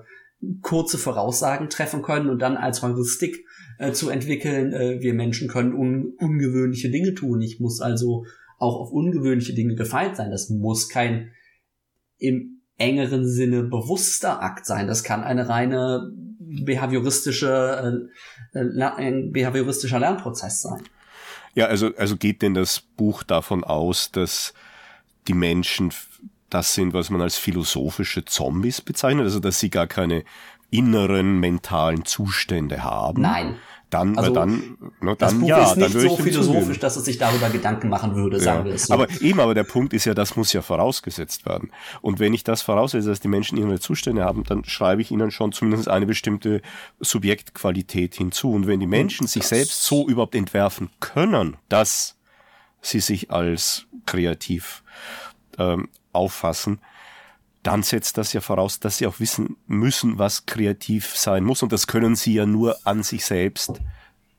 kurze 0.62 1.00
Voraussagen 1.00 1.70
treffen 1.70 2.04
können 2.04 2.30
und 2.30 2.40
dann 2.40 2.56
als 2.56 2.84
Heuristik 2.84 3.46
äh, 3.80 3.94
zu 3.94 4.10
entwickeln, 4.10 4.74
äh, 4.74 5.02
wir 5.02 5.14
Menschen 5.14 5.48
können 5.48 5.74
un 5.74 6.14
ungewöhnliche 6.20 6.90
Dinge 6.90 7.16
tun. 7.16 7.42
Ich 7.42 7.60
muss 7.60 7.82
also 7.82 8.26
auch 8.58 8.80
auf 8.80 8.92
ungewöhnliche 8.92 9.54
Dinge 9.54 9.76
gefeilt 9.76 10.16
sein. 10.16 10.32
Das 10.32 10.50
muss 10.50 10.90
kein 10.90 11.32
im 12.18 12.62
engeren 12.78 13.28
Sinne 13.28 13.64
bewusster 13.64 14.42
Akt 14.42 14.66
sein. 14.66 14.88
Das 14.88 15.04
kann 15.04 15.24
eine 15.24 15.50
reine 15.50 16.12
behavioristische, 16.40 18.10
äh, 18.54 18.60
äh 18.60 18.82
ein 18.82 19.32
behavioristischer 19.32 20.00
Lernprozess 20.00 20.62
sein. 20.62 20.84
Ja, 21.54 21.68
also, 21.68 21.92
also 21.98 22.18
geht 22.18 22.42
denn 22.42 22.54
das 22.54 22.82
Buch 22.82 23.24
davon 23.24 23.64
aus, 23.64 24.12
dass 24.12 24.54
die 25.28 25.34
Menschen 25.34 25.94
das 26.50 26.74
sind, 26.74 26.94
was 26.94 27.10
man 27.10 27.22
als 27.22 27.38
philosophische 27.38 28.26
Zombies 28.26 28.82
bezeichnet, 28.82 29.24
also 29.24 29.40
dass 29.40 29.60
sie 29.60 29.70
gar 29.70 29.88
keine 29.88 30.24
inneren 30.70 31.40
mentalen 31.40 32.06
Zustände 32.06 32.84
haben? 32.84 33.22
Nein, 33.22 33.56
dann, 33.90 34.18
also, 34.18 34.34
dann, 34.34 34.78
ne, 35.02 35.16
dann 35.16 35.18
das 35.18 35.34
Buch 35.36 35.48
ja, 35.48 35.64
ist 35.64 35.78
nicht 35.78 35.94
so 35.94 36.18
philosophisch, 36.18 36.80
dass 36.80 36.96
es 36.96 37.06
sich 37.06 37.18
darüber 37.18 37.50
Gedanken 37.50 37.90
machen 37.90 38.16
würde, 38.16 38.40
sagen 38.40 38.60
ja. 38.60 38.66
wir 38.66 38.74
es 38.74 38.88
so. 38.88 38.94
Aber 38.94 39.08
eben, 39.22 39.40
aber 39.40 39.54
der 39.54 39.64
Punkt 39.64 39.94
ist 39.94 40.06
ja, 40.06 40.14
das 40.14 40.36
muss 40.36 40.54
ja 40.54 40.62
vorausgesetzt 40.62 41.46
werden. 41.46 41.72
Und 42.02 42.20
wenn 42.20 42.34
ich 42.34 42.44
das 42.44 42.62
voraussetze, 42.62 43.08
dass 43.08 43.20
die 43.20 43.28
Menschen 43.28 43.58
ihre 43.58 43.80
Zustände 43.80 44.24
haben, 44.24 44.44
dann 44.44 44.66
schreibe 44.66 45.02
ich 45.02 45.12
ihnen 45.12 45.32
schon 45.32 45.52
zumindest 45.52 45.88
eine 45.88 46.06
bestimmte 46.06 46.62
Subjektqualität 47.00 48.16
hinzu. 48.16 48.52
Und 48.52 48.68
wenn 48.68 48.80
die 48.80 48.88
Menschen 48.88 49.28
sich 49.28 49.44
selbst 49.44 49.84
so 49.84 50.08
überhaupt 50.08 50.36
entwerfen 50.36 50.90
können, 51.00 51.58
dass 51.70 52.16
sie 52.82 53.00
sich 53.00 53.32
als 53.32 53.86
kreativ 54.06 54.84
ähm, 55.58 55.90
auffassen, 56.12 56.80
dann 57.66 57.84
setzt 57.84 58.18
das 58.18 58.32
ja 58.34 58.42
voraus, 58.42 58.80
dass 58.80 58.98
sie 58.98 59.08
auch 59.08 59.20
wissen 59.20 59.58
müssen, 59.66 60.20
was 60.20 60.46
kreativ 60.46 61.18
sein 61.18 61.44
muss. 61.44 61.64
Und 61.64 61.72
das 61.72 61.88
können 61.88 62.16
sie 62.16 62.36
ja 62.36 62.46
nur 62.46 62.78
an 62.84 63.02
sich 63.02 63.26
selbst 63.26 63.82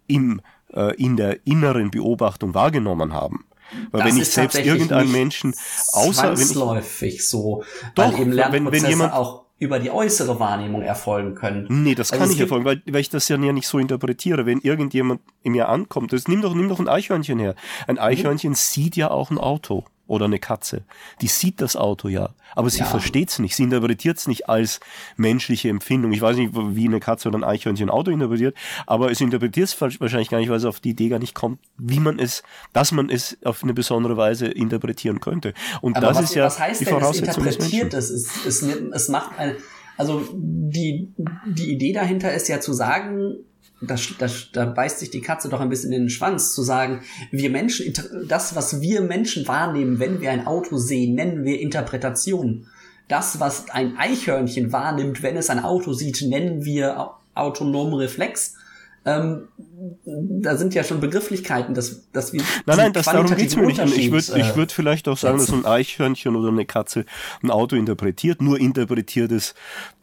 im, 0.06 0.40
äh, 0.72 0.94
in 0.94 1.16
der 1.16 1.44
inneren 1.44 1.90
Beobachtung 1.90 2.54
wahrgenommen 2.54 3.12
haben. 3.12 3.44
Weil 3.90 4.04
das 4.04 4.12
wenn 4.12 4.22
ich 4.22 4.28
selbst 4.28 4.58
irgendeinen 4.58 5.10
Menschen 5.10 5.54
außer 5.92 6.36
wenn 6.36 7.08
ich, 7.08 7.28
so, 7.28 7.64
doch, 7.96 8.12
weil 8.12 8.20
eben 8.20 8.36
wenn, 8.36 8.70
wenn 8.70 8.86
jemand 8.86 9.12
auch 9.12 9.46
über 9.58 9.80
die 9.80 9.90
äußere 9.90 10.38
Wahrnehmung 10.38 10.82
erfolgen 10.82 11.34
können. 11.34 11.66
Nee, 11.68 11.96
das 11.96 12.12
also 12.12 12.22
kann 12.22 12.30
nicht 12.30 12.40
erfolgen, 12.40 12.64
weil, 12.64 12.80
weil 12.86 13.00
ich 13.00 13.10
das 13.10 13.26
ja 13.28 13.36
nicht 13.38 13.66
so 13.66 13.80
interpretiere. 13.80 14.46
Wenn 14.46 14.60
irgendjemand 14.60 15.20
in 15.42 15.52
mir 15.52 15.68
ankommt, 15.68 16.12
das, 16.12 16.28
nimm 16.28 16.42
doch, 16.42 16.54
nimm 16.54 16.68
doch 16.68 16.78
ein 16.78 16.88
Eichhörnchen 16.88 17.40
her. 17.40 17.56
Ein 17.88 17.98
Eichhörnchen 17.98 18.50
mhm. 18.50 18.56
sieht 18.56 18.94
ja 18.94 19.10
auch 19.10 19.30
ein 19.30 19.38
Auto 19.38 19.84
oder 20.06 20.26
eine 20.26 20.38
Katze. 20.38 20.84
Die 21.20 21.26
sieht 21.26 21.60
das 21.60 21.76
Auto 21.76 22.08
ja, 22.08 22.34
aber 22.54 22.70
sie 22.70 22.80
ja. 22.80 22.84
versteht 22.86 23.30
es 23.30 23.38
nicht. 23.38 23.56
Sie 23.56 23.64
interpretiert 23.64 24.18
es 24.18 24.28
nicht 24.28 24.48
als 24.48 24.80
menschliche 25.16 25.68
Empfindung. 25.68 26.12
Ich 26.12 26.20
weiß 26.20 26.36
nicht, 26.36 26.52
wie 26.54 26.86
eine 26.86 27.00
Katze 27.00 27.28
oder 27.28 27.38
ein 27.38 27.44
Eichhörnchen 27.44 27.88
ein 27.88 27.90
Auto 27.90 28.10
interpretiert, 28.10 28.56
aber 28.86 29.10
es 29.10 29.20
interpretiert 29.20 29.68
es 29.68 29.80
wahrscheinlich 29.80 30.28
gar 30.28 30.38
nicht, 30.38 30.48
weil 30.48 30.58
es 30.58 30.64
auf 30.64 30.80
die 30.80 30.90
Idee 30.90 31.08
gar 31.08 31.18
nicht 31.18 31.34
kommt, 31.34 31.58
wie 31.76 32.00
man 32.00 32.18
es, 32.18 32.42
dass 32.72 32.92
man 32.92 33.10
es 33.10 33.36
auf 33.44 33.62
eine 33.62 33.74
besondere 33.74 34.16
Weise 34.16 34.46
interpretieren 34.46 35.20
könnte. 35.20 35.54
Und 35.80 35.96
aber 35.96 36.08
das 36.08 36.18
was, 36.18 36.24
ist 36.24 36.34
ja 36.34 36.44
was 36.44 36.58
heißt 36.58 36.80
die 36.80 36.84
denn, 36.84 36.94
Voraussetzung 36.94 37.44
es 37.44 37.56
interpretiert 37.56 37.92
des 37.92 38.10
Es, 38.10 38.46
es, 38.46 38.62
es 38.62 39.08
macht 39.08 39.38
ein, 39.38 39.56
also 39.96 40.22
die, 40.32 41.12
die 41.46 41.72
Idee 41.72 41.92
dahinter 41.92 42.32
ist 42.32 42.48
ja 42.48 42.60
zu 42.60 42.72
sagen, 42.72 43.36
das, 43.80 44.14
das, 44.18 44.48
da 44.52 44.64
beißt 44.64 44.98
sich 44.98 45.10
die 45.10 45.20
Katze 45.20 45.48
doch 45.48 45.60
ein 45.60 45.68
bisschen 45.68 45.92
in 45.92 46.02
den 46.02 46.10
Schwanz, 46.10 46.54
zu 46.54 46.62
sagen, 46.62 47.02
wir 47.30 47.50
Menschen, 47.50 47.92
das, 48.26 48.54
was 48.54 48.80
wir 48.80 49.02
Menschen 49.02 49.46
wahrnehmen, 49.46 49.98
wenn 49.98 50.20
wir 50.20 50.30
ein 50.30 50.46
Auto 50.46 50.78
sehen, 50.78 51.14
nennen 51.14 51.44
wir 51.44 51.60
Interpretation. 51.60 52.66
Das, 53.08 53.38
was 53.38 53.70
ein 53.70 53.96
Eichhörnchen 53.98 54.72
wahrnimmt, 54.72 55.22
wenn 55.22 55.36
es 55.36 55.50
ein 55.50 55.62
Auto 55.62 55.92
sieht, 55.92 56.22
nennen 56.22 56.64
wir 56.64 57.10
autonomen 57.34 57.94
Reflex 57.94 58.54
ähm, 59.06 59.48
da 60.42 60.56
sind 60.56 60.74
ja 60.74 60.82
schon 60.82 61.00
Begrifflichkeiten, 61.00 61.74
dass, 61.74 62.10
dass 62.10 62.32
wir. 62.32 62.42
Nein, 62.66 62.76
nein, 62.76 62.92
das, 62.92 63.06
darum 63.06 63.34
geht's 63.36 63.54
mir 63.54 63.66
nicht. 63.66 63.78
Ich 63.96 64.10
würde 64.10 64.40
ich 64.40 64.56
würd 64.56 64.72
vielleicht 64.72 65.06
auch 65.06 65.16
sagen, 65.16 65.38
dass 65.38 65.52
ein 65.52 65.64
Eichhörnchen 65.64 66.34
oder 66.34 66.48
eine 66.48 66.66
Katze 66.66 67.04
ein 67.40 67.52
Auto 67.52 67.76
interpretiert, 67.76 68.42
nur 68.42 68.58
interpretiert 68.58 69.30
es 69.30 69.54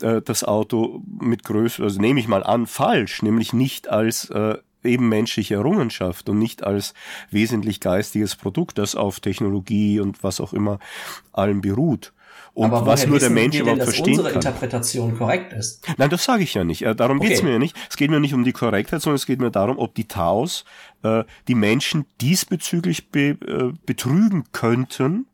äh, 0.01 0.21
das 0.21 0.45
Auto 0.45 1.03
mit 1.19 1.43
Größe, 1.43 1.83
also 1.83 1.99
nehme 1.99 2.21
ich 2.21 2.29
mal 2.29 2.43
an, 2.43 2.65
falsch, 2.65 3.21
nämlich 3.23 3.51
nicht 3.51 3.89
als 3.89 4.29
äh, 4.29 4.55
eben 4.85 5.09
menschliche 5.09 5.55
Errungenschaft 5.55 6.29
und 6.29 6.39
nicht 6.39 6.63
als 6.63 6.93
wesentlich 7.29 7.81
geistiges 7.81 8.37
Produkt, 8.37 8.77
das 8.77 8.95
auf 8.95 9.19
Technologie 9.19 9.99
und 9.99 10.23
was 10.23 10.39
auch 10.39 10.53
immer 10.53 10.79
allem 11.33 11.59
beruht. 11.59 12.13
Und 12.53 12.65
Aber 12.65 12.85
was 12.85 13.07
nur 13.07 13.17
der 13.17 13.31
Mensch 13.31 13.57
überhaupt 13.57 13.79
denn, 13.79 13.85
verstehen 13.85 14.09
unsere 14.11 14.29
kann. 14.29 14.35
Interpretation 14.35 15.17
korrekt 15.17 15.53
ist. 15.53 15.87
Nein, 15.97 16.11
das 16.11 16.23
sage 16.23 16.43
ich 16.43 16.53
ja 16.53 16.63
nicht. 16.63 16.83
Äh, 16.83 16.95
darum 16.95 17.17
okay. 17.17 17.29
geht's 17.29 17.41
mir 17.41 17.51
ja 17.51 17.59
nicht. 17.59 17.75
Es 17.89 17.97
geht 17.97 18.11
mir 18.11 18.19
nicht 18.19 18.35
um 18.35 18.43
die 18.43 18.51
Korrektheit, 18.51 19.01
sondern 19.01 19.15
es 19.15 19.25
geht 19.25 19.39
mir 19.39 19.49
darum, 19.49 19.79
ob 19.79 19.95
die 19.95 20.07
Taos 20.07 20.63
äh, 21.01 21.23
die 21.47 21.55
Menschen 21.55 22.05
diesbezüglich 22.21 23.09
be, 23.09 23.37
äh, 23.47 23.73
betrügen 23.87 24.43
könnten, 24.51 25.25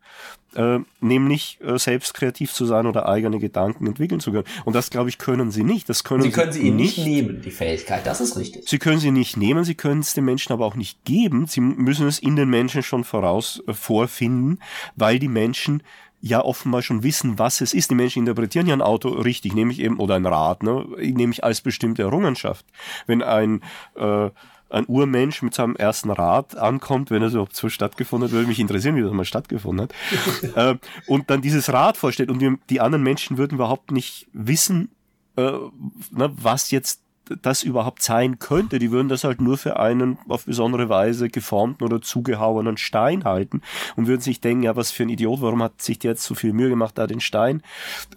äh, 0.55 0.79
nämlich 1.01 1.59
äh, 1.61 1.77
selbst 1.77 2.13
kreativ 2.13 2.53
zu 2.53 2.65
sein 2.65 2.87
oder 2.87 3.07
eigene 3.07 3.39
Gedanken 3.39 3.85
entwickeln 3.85 4.21
zu 4.21 4.31
können. 4.31 4.47
Und 4.63 4.75
das, 4.75 4.89
glaube 4.89 5.09
ich, 5.09 5.17
können 5.17 5.51
sie 5.51 5.63
nicht. 5.63 5.89
Das 5.89 6.05
können 6.05 6.23
sie 6.23 6.31
können 6.31 6.53
sie 6.53 6.61
ihnen 6.61 6.77
nicht 6.77 6.99
nehmen, 6.99 7.41
die 7.41 7.51
Fähigkeit, 7.51 8.07
das 8.07 8.21
ist 8.21 8.37
richtig. 8.37 8.67
Sie 8.67 8.79
können 8.79 8.99
sie 8.99 9.11
nicht 9.11 9.37
nehmen, 9.37 9.65
sie 9.65 9.75
können 9.75 9.99
es 9.99 10.13
den 10.13 10.25
Menschen 10.25 10.53
aber 10.53 10.65
auch 10.65 10.75
nicht 10.75 11.03
geben. 11.03 11.47
Sie 11.47 11.59
müssen 11.61 12.07
es 12.07 12.19
in 12.19 12.35
den 12.35 12.49
Menschen 12.49 12.81
schon 12.81 13.03
voraus 13.03 13.61
äh, 13.67 13.73
vorfinden, 13.73 14.59
weil 14.95 15.19
die 15.19 15.27
Menschen 15.27 15.83
ja 16.21 16.43
offenbar 16.43 16.81
schon 16.81 17.03
wissen, 17.03 17.39
was 17.39 17.61
es 17.61 17.73
ist. 17.73 17.91
Die 17.91 17.95
Menschen 17.95 18.19
interpretieren 18.19 18.67
ja 18.67 18.73
ein 18.73 18.81
Auto 18.81 19.09
richtig, 19.09 19.53
nämlich 19.53 19.79
eben, 19.79 19.99
oder 19.99 20.15
ein 20.15 20.25
Rad, 20.25 20.63
ne, 20.63 20.85
nämlich 20.97 21.43
als 21.43 21.61
bestimmte 21.61 22.01
Errungenschaft. 22.01 22.65
Wenn 23.07 23.23
ein, 23.23 23.61
äh, 23.95 24.29
ein 24.69 24.85
Urmensch 24.87 25.41
mit 25.41 25.53
seinem 25.53 25.75
ersten 25.75 26.11
Rad 26.11 26.55
ankommt, 26.57 27.09
wenn 27.09 27.21
er 27.21 27.29
überhaupt 27.29 27.55
so 27.55 27.69
stattgefunden 27.69 28.27
hat, 28.27 28.33
würde 28.33 28.47
mich 28.47 28.59
interessieren, 28.59 28.95
wie 28.95 29.01
das 29.01 29.11
mal 29.11 29.25
stattgefunden 29.25 29.87
hat, 29.87 30.55
äh, 30.55 30.77
und 31.07 31.29
dann 31.29 31.41
dieses 31.41 31.71
Rad 31.71 31.97
vorstellt 31.97 32.29
und 32.29 32.39
die, 32.39 32.55
die 32.69 32.81
anderen 32.81 33.03
Menschen 33.03 33.37
würden 33.37 33.55
überhaupt 33.55 33.91
nicht 33.91 34.27
wissen, 34.33 34.89
äh, 35.37 35.41
ne, 35.41 36.31
was 36.35 36.71
jetzt 36.71 37.01
das 37.41 37.63
überhaupt 37.63 38.01
sein 38.01 38.39
könnte. 38.39 38.79
Die 38.79 38.91
würden 38.91 39.09
das 39.09 39.23
halt 39.23 39.41
nur 39.41 39.57
für 39.57 39.79
einen 39.79 40.17
auf 40.27 40.45
besondere 40.45 40.89
Weise 40.89 41.29
geformten 41.29 41.85
oder 41.85 42.01
zugehauenen 42.01 42.77
Stein 42.77 43.23
halten 43.23 43.61
und 43.95 44.07
würden 44.07 44.21
sich 44.21 44.41
denken, 44.41 44.63
ja, 44.63 44.75
was 44.75 44.91
für 44.91 45.03
ein 45.03 45.09
Idiot, 45.09 45.41
warum 45.41 45.63
hat 45.63 45.81
sich 45.81 45.99
der 45.99 46.11
jetzt 46.11 46.23
so 46.23 46.35
viel 46.35 46.53
Mühe 46.53 46.69
gemacht, 46.69 46.97
da 46.97 47.07
den 47.07 47.19
Stein 47.19 47.61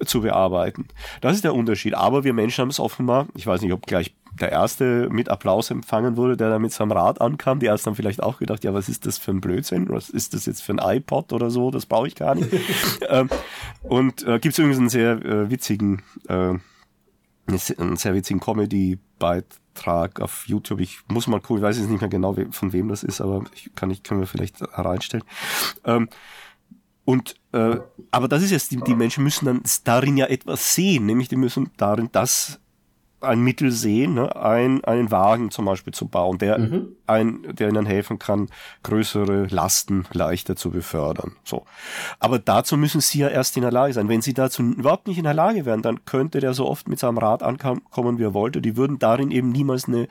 zu 0.04 0.22
bearbeiten? 0.22 0.88
Das 1.20 1.34
ist 1.34 1.44
der 1.44 1.54
Unterschied. 1.54 1.94
Aber 1.94 2.24
wir 2.24 2.32
Menschen 2.32 2.62
haben 2.62 2.70
es 2.70 2.80
offenbar, 2.80 3.26
ich 3.34 3.46
weiß 3.46 3.62
nicht, 3.62 3.72
ob 3.72 3.86
gleich 3.86 4.14
der 4.40 4.50
erste 4.50 5.08
mit 5.10 5.28
Applaus 5.28 5.70
empfangen 5.70 6.16
wurde, 6.16 6.36
der 6.36 6.50
da 6.50 6.58
mit 6.58 6.72
seinem 6.72 6.92
Rad 6.92 7.20
ankam. 7.20 7.58
Die 7.60 7.66
ersten 7.66 7.88
haben 7.88 7.96
vielleicht 7.96 8.22
auch 8.22 8.38
gedacht, 8.38 8.64
ja, 8.64 8.72
was 8.72 8.88
ist 8.88 9.06
das 9.06 9.18
für 9.18 9.30
ein 9.30 9.40
Blödsinn? 9.40 9.88
Was 9.88 10.08
ist 10.08 10.34
das 10.34 10.46
jetzt 10.46 10.62
für 10.62 10.72
ein 10.72 10.96
iPod 10.96 11.32
oder 11.32 11.50
so? 11.50 11.70
Das 11.70 11.86
brauche 11.86 12.06
ich 12.08 12.14
gar 12.14 12.34
nicht. 12.34 12.48
ähm, 13.08 13.28
und 13.82 14.26
äh, 14.26 14.38
gibt 14.38 14.52
es 14.52 14.58
übrigens 14.58 14.78
einen 14.78 14.88
sehr 14.88 15.12
äh, 15.24 15.50
witzigen, 15.50 16.02
äh, 16.28 16.54
einen 17.46 17.96
sehr 17.96 18.14
witzigen 18.14 18.40
Comedy-Beitrag 18.40 20.20
auf 20.20 20.44
YouTube. 20.46 20.80
Ich 20.80 21.00
muss 21.08 21.26
mal 21.26 21.40
gucken, 21.40 21.58
ich 21.58 21.62
weiß 21.62 21.78
jetzt 21.78 21.88
nicht 21.88 22.00
mehr 22.00 22.10
genau, 22.10 22.36
von 22.50 22.72
wem 22.72 22.88
das 22.88 23.02
ist, 23.02 23.20
aber 23.20 23.44
ich 23.54 23.74
kann 23.74 23.90
ich 23.90 24.02
können 24.02 24.20
wir 24.20 24.26
vielleicht 24.26 24.56
reinstellen. 24.60 25.24
Ähm, 25.84 26.08
und 27.04 27.34
äh, 27.52 27.78
aber 28.10 28.28
das 28.28 28.42
ist 28.42 28.52
jetzt, 28.52 28.70
die, 28.70 28.76
die 28.76 28.94
Menschen 28.94 29.24
müssen 29.24 29.46
dann 29.46 29.62
darin 29.84 30.16
ja 30.16 30.26
etwas 30.26 30.74
sehen, 30.74 31.06
nämlich 31.06 31.28
die 31.28 31.36
müssen 31.36 31.70
darin 31.76 32.08
das 32.12 32.60
ein 33.22 33.40
Mittel 33.40 33.70
sehen, 33.70 34.14
ne? 34.14 34.34
ein, 34.36 34.84
einen 34.84 35.10
Wagen 35.10 35.50
zum 35.50 35.64
Beispiel 35.64 35.92
zu 35.92 36.06
bauen, 36.06 36.38
der, 36.38 36.58
mhm. 36.58 36.88
ein, 37.06 37.42
der 37.54 37.68
ihnen 37.68 37.86
helfen 37.86 38.18
kann, 38.18 38.48
größere 38.82 39.46
Lasten 39.46 40.04
leichter 40.12 40.56
zu 40.56 40.70
befördern. 40.70 41.32
So. 41.44 41.64
Aber 42.18 42.38
dazu 42.38 42.76
müssen 42.76 43.00
sie 43.00 43.18
ja 43.18 43.28
erst 43.28 43.56
in 43.56 43.62
der 43.62 43.72
Lage 43.72 43.92
sein. 43.92 44.08
Wenn 44.08 44.22
sie 44.22 44.34
dazu 44.34 44.62
überhaupt 44.62 45.06
nicht 45.06 45.18
in 45.18 45.24
der 45.24 45.34
Lage 45.34 45.64
wären, 45.64 45.82
dann 45.82 46.04
könnte 46.04 46.40
der 46.40 46.54
so 46.54 46.66
oft 46.68 46.88
mit 46.88 46.98
seinem 46.98 47.18
Rad 47.18 47.42
ankommen, 47.42 48.18
wie 48.18 48.24
er 48.24 48.34
wollte. 48.34 48.60
Die 48.60 48.76
würden 48.76 48.98
darin 48.98 49.30
eben 49.30 49.50
niemals 49.50 49.86
eine 49.86 50.08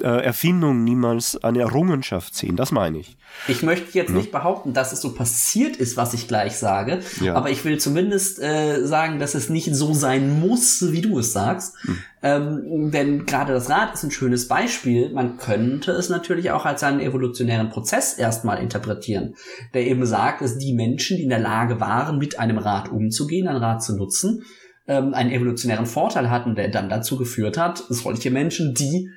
äh, 0.00 0.08
Erfindung, 0.08 0.84
niemals 0.84 1.42
eine 1.42 1.60
Errungenschaft 1.60 2.34
sehen. 2.34 2.56
Das 2.56 2.72
meine 2.72 2.98
ich. 2.98 3.16
Ich 3.48 3.62
möchte 3.62 3.96
jetzt 3.96 4.10
ja. 4.10 4.16
nicht 4.16 4.30
behaupten, 4.30 4.74
dass 4.74 4.92
es 4.92 5.00
so 5.00 5.14
passiert 5.14 5.76
ist, 5.76 5.96
was 5.96 6.14
ich 6.14 6.28
gleich 6.28 6.56
sage, 6.56 7.00
ja. 7.20 7.34
aber 7.34 7.50
ich 7.50 7.64
will 7.64 7.78
zumindest 7.78 8.40
äh, 8.40 8.84
sagen, 8.86 9.18
dass 9.18 9.34
es 9.34 9.48
nicht 9.48 9.74
so 9.74 9.94
sein 9.94 10.40
muss, 10.40 10.92
wie 10.92 11.00
du 11.00 11.18
es 11.18 11.32
sagst. 11.32 11.74
Hm. 11.82 11.98
Ähm, 12.22 12.90
denn 12.92 13.26
gerade 13.26 13.52
das 13.52 13.68
Rad 13.68 13.94
ist 13.94 14.04
ein 14.04 14.12
schönes 14.12 14.46
Beispiel. 14.46 15.12
Man 15.12 15.38
könnte 15.38 15.90
es 15.90 16.08
natürlich 16.08 16.52
auch 16.52 16.64
als 16.64 16.84
einen 16.84 17.00
evolutionären 17.00 17.68
Prozess 17.68 18.14
erstmal 18.14 18.62
interpretieren, 18.62 19.34
der 19.74 19.86
eben 19.86 20.06
sagt, 20.06 20.40
dass 20.40 20.56
die 20.56 20.72
Menschen, 20.72 21.16
die 21.16 21.24
in 21.24 21.30
der 21.30 21.40
Lage 21.40 21.80
waren, 21.80 22.18
mit 22.18 22.38
einem 22.38 22.58
Rad 22.58 22.90
umzugehen, 22.90 23.48
ein 23.48 23.56
Rad 23.56 23.82
zu 23.82 23.96
nutzen, 23.96 24.44
ähm, 24.86 25.14
einen 25.14 25.32
evolutionären 25.32 25.86
Vorteil 25.86 26.30
hatten, 26.30 26.54
der 26.54 26.68
dann 26.68 26.88
dazu 26.88 27.16
geführt 27.16 27.58
hat, 27.58 27.82
solche 27.88 28.30
Menschen, 28.30 28.74
die 28.74 29.08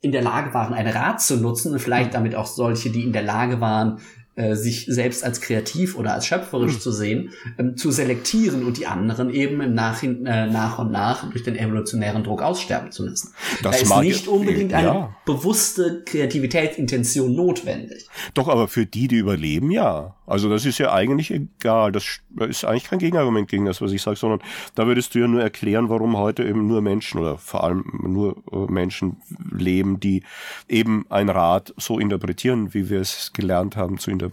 in 0.00 0.12
der 0.12 0.22
Lage 0.22 0.54
waren, 0.54 0.74
ein 0.74 0.86
Rad 0.86 1.20
zu 1.20 1.38
nutzen 1.38 1.72
und 1.72 1.80
vielleicht 1.80 2.14
damit 2.14 2.34
auch 2.34 2.46
solche, 2.46 2.90
die 2.90 3.02
in 3.02 3.12
der 3.12 3.22
Lage 3.22 3.60
waren, 3.60 4.00
äh, 4.38 4.54
sich 4.54 4.86
selbst 4.86 5.24
als 5.24 5.40
kreativ 5.40 5.96
oder 5.96 6.14
als 6.14 6.24
schöpferisch 6.24 6.74
mhm. 6.74 6.80
zu 6.80 6.92
sehen, 6.92 7.30
ähm, 7.58 7.76
zu 7.76 7.90
selektieren 7.90 8.64
und 8.64 8.76
die 8.76 8.86
anderen 8.86 9.30
eben 9.30 9.60
im 9.60 9.74
Nachhin, 9.74 10.26
äh, 10.26 10.46
nach 10.46 10.78
und 10.78 10.92
nach 10.92 11.28
durch 11.28 11.42
den 11.42 11.56
evolutionären 11.56 12.22
Druck 12.22 12.40
aussterben 12.40 12.92
zu 12.92 13.04
lassen. 13.04 13.34
Das 13.64 13.82
da 13.82 14.00
ist 14.00 14.00
nicht 14.00 14.28
unbedingt 14.28 14.72
eine 14.74 14.86
ja. 14.86 15.16
bewusste 15.26 16.04
Kreativitätsintention 16.04 17.34
notwendig. 17.34 18.06
Doch, 18.34 18.46
aber 18.46 18.68
für 18.68 18.86
die, 18.86 19.08
die 19.08 19.16
überleben, 19.16 19.72
ja. 19.72 20.14
Also 20.24 20.48
das 20.50 20.66
ist 20.66 20.78
ja 20.78 20.92
eigentlich 20.92 21.32
egal. 21.32 21.90
Das 21.90 22.20
ist 22.46 22.64
eigentlich 22.64 22.84
kein 22.84 22.98
Gegenargument 22.98 23.48
gegen 23.48 23.64
das, 23.64 23.80
was 23.80 23.92
ich 23.92 24.02
sage, 24.02 24.16
sondern 24.18 24.40
da 24.74 24.86
würdest 24.86 25.14
du 25.14 25.20
ja 25.20 25.26
nur 25.26 25.42
erklären, 25.42 25.88
warum 25.88 26.16
heute 26.18 26.44
eben 26.44 26.68
nur 26.68 26.82
Menschen 26.82 27.18
oder 27.18 27.38
vor 27.38 27.64
allem 27.64 27.82
nur 28.02 28.36
äh, 28.52 28.70
Menschen 28.70 29.16
leben, 29.50 30.00
die 30.00 30.22
eben 30.68 31.06
ein 31.08 31.30
Rad 31.30 31.72
so 31.78 31.98
interpretieren, 31.98 32.74
wie 32.74 32.90
wir 32.90 33.00
es 33.00 33.32
gelernt 33.32 33.74
haben 33.74 33.98
zu 33.98 34.10
interpretieren 34.10 34.27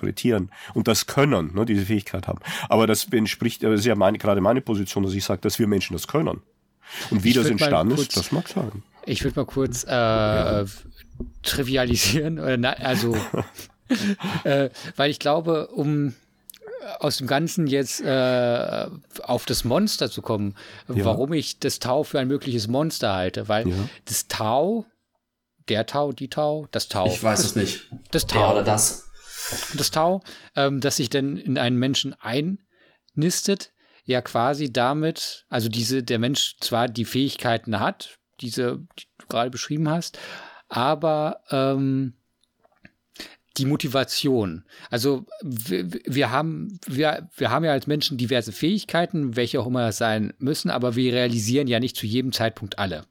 und 0.73 0.87
das 0.87 1.07
können, 1.07 1.53
ne, 1.53 1.65
diese 1.65 1.85
Fähigkeit 1.85 2.27
haben. 2.27 2.39
Aber 2.69 2.87
das 2.87 3.05
entspricht, 3.11 3.63
das 3.63 3.79
ist 3.79 3.85
ja 3.85 3.95
meine, 3.95 4.17
gerade 4.17 4.41
meine 4.41 4.61
Position, 4.61 5.03
dass 5.03 5.13
ich 5.13 5.23
sage, 5.23 5.41
dass 5.41 5.59
wir 5.59 5.67
Menschen 5.67 5.93
das 5.93 6.07
können. 6.07 6.41
Und 7.09 7.23
wie 7.23 7.29
ich 7.29 7.35
das 7.35 7.47
entstanden 7.47 7.95
kurz, 7.95 8.09
ist, 8.09 8.17
das 8.17 8.31
mag 8.31 8.47
sein. 8.47 8.83
Ich 9.05 9.23
würde 9.23 9.39
mal 9.39 9.45
kurz 9.45 9.83
äh, 9.83 9.89
ja. 9.89 10.65
trivialisieren, 11.43 12.39
also 12.65 13.15
äh, 14.43 14.69
weil 14.95 15.11
ich 15.11 15.19
glaube, 15.19 15.67
um 15.67 16.13
aus 16.99 17.17
dem 17.17 17.27
Ganzen 17.27 17.67
jetzt 17.67 18.01
äh, 18.01 18.87
auf 19.23 19.45
das 19.45 19.63
Monster 19.63 20.09
zu 20.09 20.21
kommen, 20.21 20.55
ja. 20.87 21.03
warum 21.05 21.33
ich 21.33 21.59
das 21.59 21.79
Tau 21.79 22.03
für 22.03 22.19
ein 22.19 22.27
mögliches 22.27 22.67
Monster 22.67 23.13
halte, 23.13 23.47
weil 23.47 23.67
ja. 23.67 23.75
das 24.05 24.27
Tau, 24.27 24.85
der 25.67 25.85
Tau, 25.85 26.11
die 26.11 26.29
Tau, 26.29 26.67
das 26.71 26.87
Tau. 26.87 27.07
Ich 27.07 27.21
weiß 27.21 27.39
es 27.39 27.55
nicht. 27.55 27.91
Das 28.11 28.27
Tau. 28.27 28.39
Der 28.39 28.51
oder 28.51 28.63
das. 28.63 29.04
Das 29.75 29.91
Tau, 29.91 30.23
ähm, 30.55 30.81
das 30.81 30.97
sich 30.97 31.09
dann 31.09 31.37
in 31.37 31.57
einen 31.57 31.77
Menschen 31.77 32.15
einnistet, 32.19 33.73
ja 34.05 34.21
quasi 34.21 34.71
damit, 34.71 35.45
also 35.49 35.69
diese, 35.69 36.03
der 36.03 36.19
Mensch 36.19 36.57
zwar 36.59 36.87
die 36.87 37.05
Fähigkeiten 37.05 37.79
hat, 37.79 38.19
diese, 38.41 38.79
die 38.99 39.05
du 39.17 39.27
gerade 39.27 39.49
beschrieben 39.49 39.89
hast, 39.89 40.19
aber 40.67 41.41
ähm, 41.49 42.13
die 43.57 43.65
Motivation. 43.65 44.65
Also 44.89 45.25
wir, 45.41 45.89
wir, 46.05 46.31
haben, 46.31 46.79
wir, 46.87 47.29
wir 47.37 47.51
haben 47.51 47.63
ja 47.63 47.71
als 47.71 47.87
Menschen 47.87 48.17
diverse 48.17 48.51
Fähigkeiten, 48.51 49.35
welche 49.35 49.61
auch 49.61 49.67
immer 49.67 49.91
sein 49.91 50.33
müssen, 50.39 50.69
aber 50.69 50.95
wir 50.95 51.13
realisieren 51.13 51.67
ja 51.67 51.79
nicht 51.79 51.95
zu 51.95 52.05
jedem 52.05 52.31
Zeitpunkt 52.31 52.79
alle. 52.79 53.05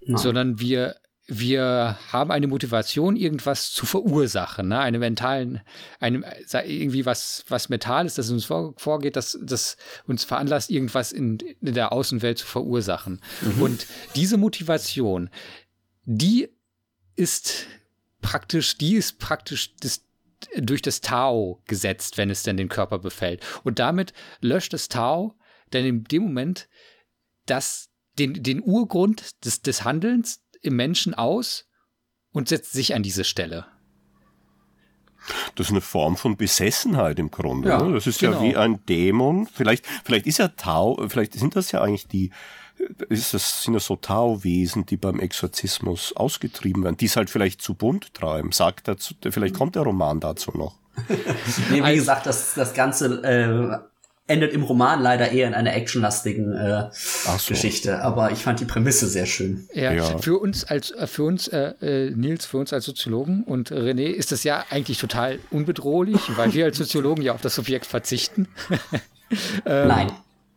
Nein. 0.00 0.16
Sondern 0.16 0.60
wir, 0.60 0.96
wir 1.26 1.98
haben 2.12 2.30
eine 2.30 2.46
Motivation, 2.46 3.16
irgendwas 3.16 3.72
zu 3.72 3.86
verursachen, 3.86 4.68
ne? 4.68 4.78
eine 4.80 4.98
mentalen, 4.98 5.62
eine, 5.98 6.22
irgendwie 6.66 7.06
was, 7.06 7.44
was 7.48 7.70
ist, 7.70 8.18
das 8.18 8.30
uns 8.30 8.44
vor, 8.44 8.74
vorgeht, 8.76 9.16
das, 9.16 9.38
das 9.42 9.78
uns 10.06 10.24
veranlasst, 10.24 10.70
irgendwas 10.70 11.12
in, 11.12 11.38
in 11.38 11.74
der 11.74 11.92
Außenwelt 11.92 12.38
zu 12.38 12.46
verursachen. 12.46 13.22
Mhm. 13.40 13.62
Und 13.62 13.86
diese 14.14 14.36
Motivation, 14.36 15.30
die 16.04 16.50
ist 17.16 17.66
praktisch, 18.20 18.76
die 18.76 18.96
ist 18.96 19.18
praktisch 19.18 19.74
das, 19.76 20.02
durch 20.56 20.82
das 20.82 21.00
Tau 21.00 21.62
gesetzt, 21.66 22.18
wenn 22.18 22.28
es 22.28 22.42
denn 22.42 22.58
den 22.58 22.68
Körper 22.68 22.98
befällt. 22.98 23.42
Und 23.62 23.78
damit 23.78 24.12
löscht 24.40 24.74
das 24.74 24.88
Tau 24.88 25.34
dann 25.70 25.86
in 25.86 26.04
dem 26.04 26.24
Moment 26.24 26.68
das, 27.46 27.88
den, 28.18 28.42
den 28.42 28.62
Urgrund 28.62 29.42
des, 29.44 29.62
des 29.62 29.84
Handelns 29.84 30.43
im 30.64 30.76
Menschen 30.76 31.14
aus 31.14 31.66
und 32.32 32.48
setzt 32.48 32.72
sich 32.72 32.94
an 32.94 33.02
diese 33.02 33.24
Stelle. 33.24 33.66
Das 35.54 35.68
ist 35.68 35.70
eine 35.70 35.80
Form 35.80 36.16
von 36.16 36.36
Besessenheit 36.36 37.18
im 37.18 37.30
Grunde. 37.30 37.70
Ja, 37.70 37.82
ne? 37.82 37.94
Das 37.94 38.06
ist 38.06 38.20
genau. 38.20 38.42
ja 38.42 38.42
wie 38.42 38.56
ein 38.56 38.84
Dämon. 38.86 39.46
Vielleicht, 39.46 39.86
vielleicht 40.04 40.26
ist 40.26 40.38
ja 40.38 40.48
Tau, 40.48 41.02
vielleicht 41.08 41.34
sind 41.34 41.56
das 41.56 41.72
ja 41.72 41.80
eigentlich 41.80 42.06
die, 42.08 42.30
ist 43.08 43.32
das, 43.32 43.62
sind 43.62 43.74
das 43.74 43.86
so 43.86 43.96
Tauwesen, 43.96 44.84
die 44.84 44.96
beim 44.96 45.20
Exorzismus 45.20 46.14
ausgetrieben 46.14 46.84
werden, 46.84 46.96
die 46.96 47.06
es 47.06 47.16
halt 47.16 47.30
vielleicht 47.30 47.62
zu 47.62 47.74
bunt 47.74 48.12
treiben. 48.14 48.52
Sagt 48.52 48.88
dazu, 48.88 49.14
vielleicht 49.30 49.54
kommt 49.54 49.76
der 49.76 49.82
Roman 49.82 50.20
dazu 50.20 50.50
noch. 50.52 50.76
nee, 51.70 51.78
wie 51.78 51.80
also, 51.80 51.98
gesagt, 52.00 52.26
das, 52.26 52.54
das 52.54 52.74
Ganze 52.74 53.22
äh, 53.22 53.78
endet 54.26 54.52
im 54.52 54.62
Roman 54.62 55.02
leider 55.02 55.30
eher 55.30 55.46
in 55.48 55.54
einer 55.54 55.74
actionlastigen 55.74 56.52
äh, 56.52 56.88
so. 56.92 57.48
Geschichte. 57.48 58.02
Aber 58.02 58.32
ich 58.32 58.38
fand 58.38 58.60
die 58.60 58.64
Prämisse 58.64 59.06
sehr 59.06 59.26
schön. 59.26 59.68
Ja, 59.74 59.92
ja. 59.92 60.18
für 60.18 60.38
uns 60.38 60.64
als 60.64 60.90
äh, 60.92 61.06
für 61.06 61.24
uns 61.24 61.48
äh, 61.48 61.74
äh, 61.82 62.10
Nils, 62.10 62.46
für 62.46 62.58
uns 62.58 62.72
als 62.72 62.84
Soziologen 62.84 63.44
und 63.44 63.70
René 63.70 64.06
ist 64.06 64.32
das 64.32 64.44
ja 64.44 64.64
eigentlich 64.70 64.98
total 64.98 65.38
unbedrohlich, 65.50 66.20
weil 66.36 66.54
wir 66.54 66.64
als 66.66 66.78
Soziologen 66.78 67.22
ja 67.22 67.34
auf 67.34 67.42
das 67.42 67.54
Subjekt 67.54 67.86
verzichten. 67.86 68.48
ähm, 69.66 69.88
Nein 69.88 70.12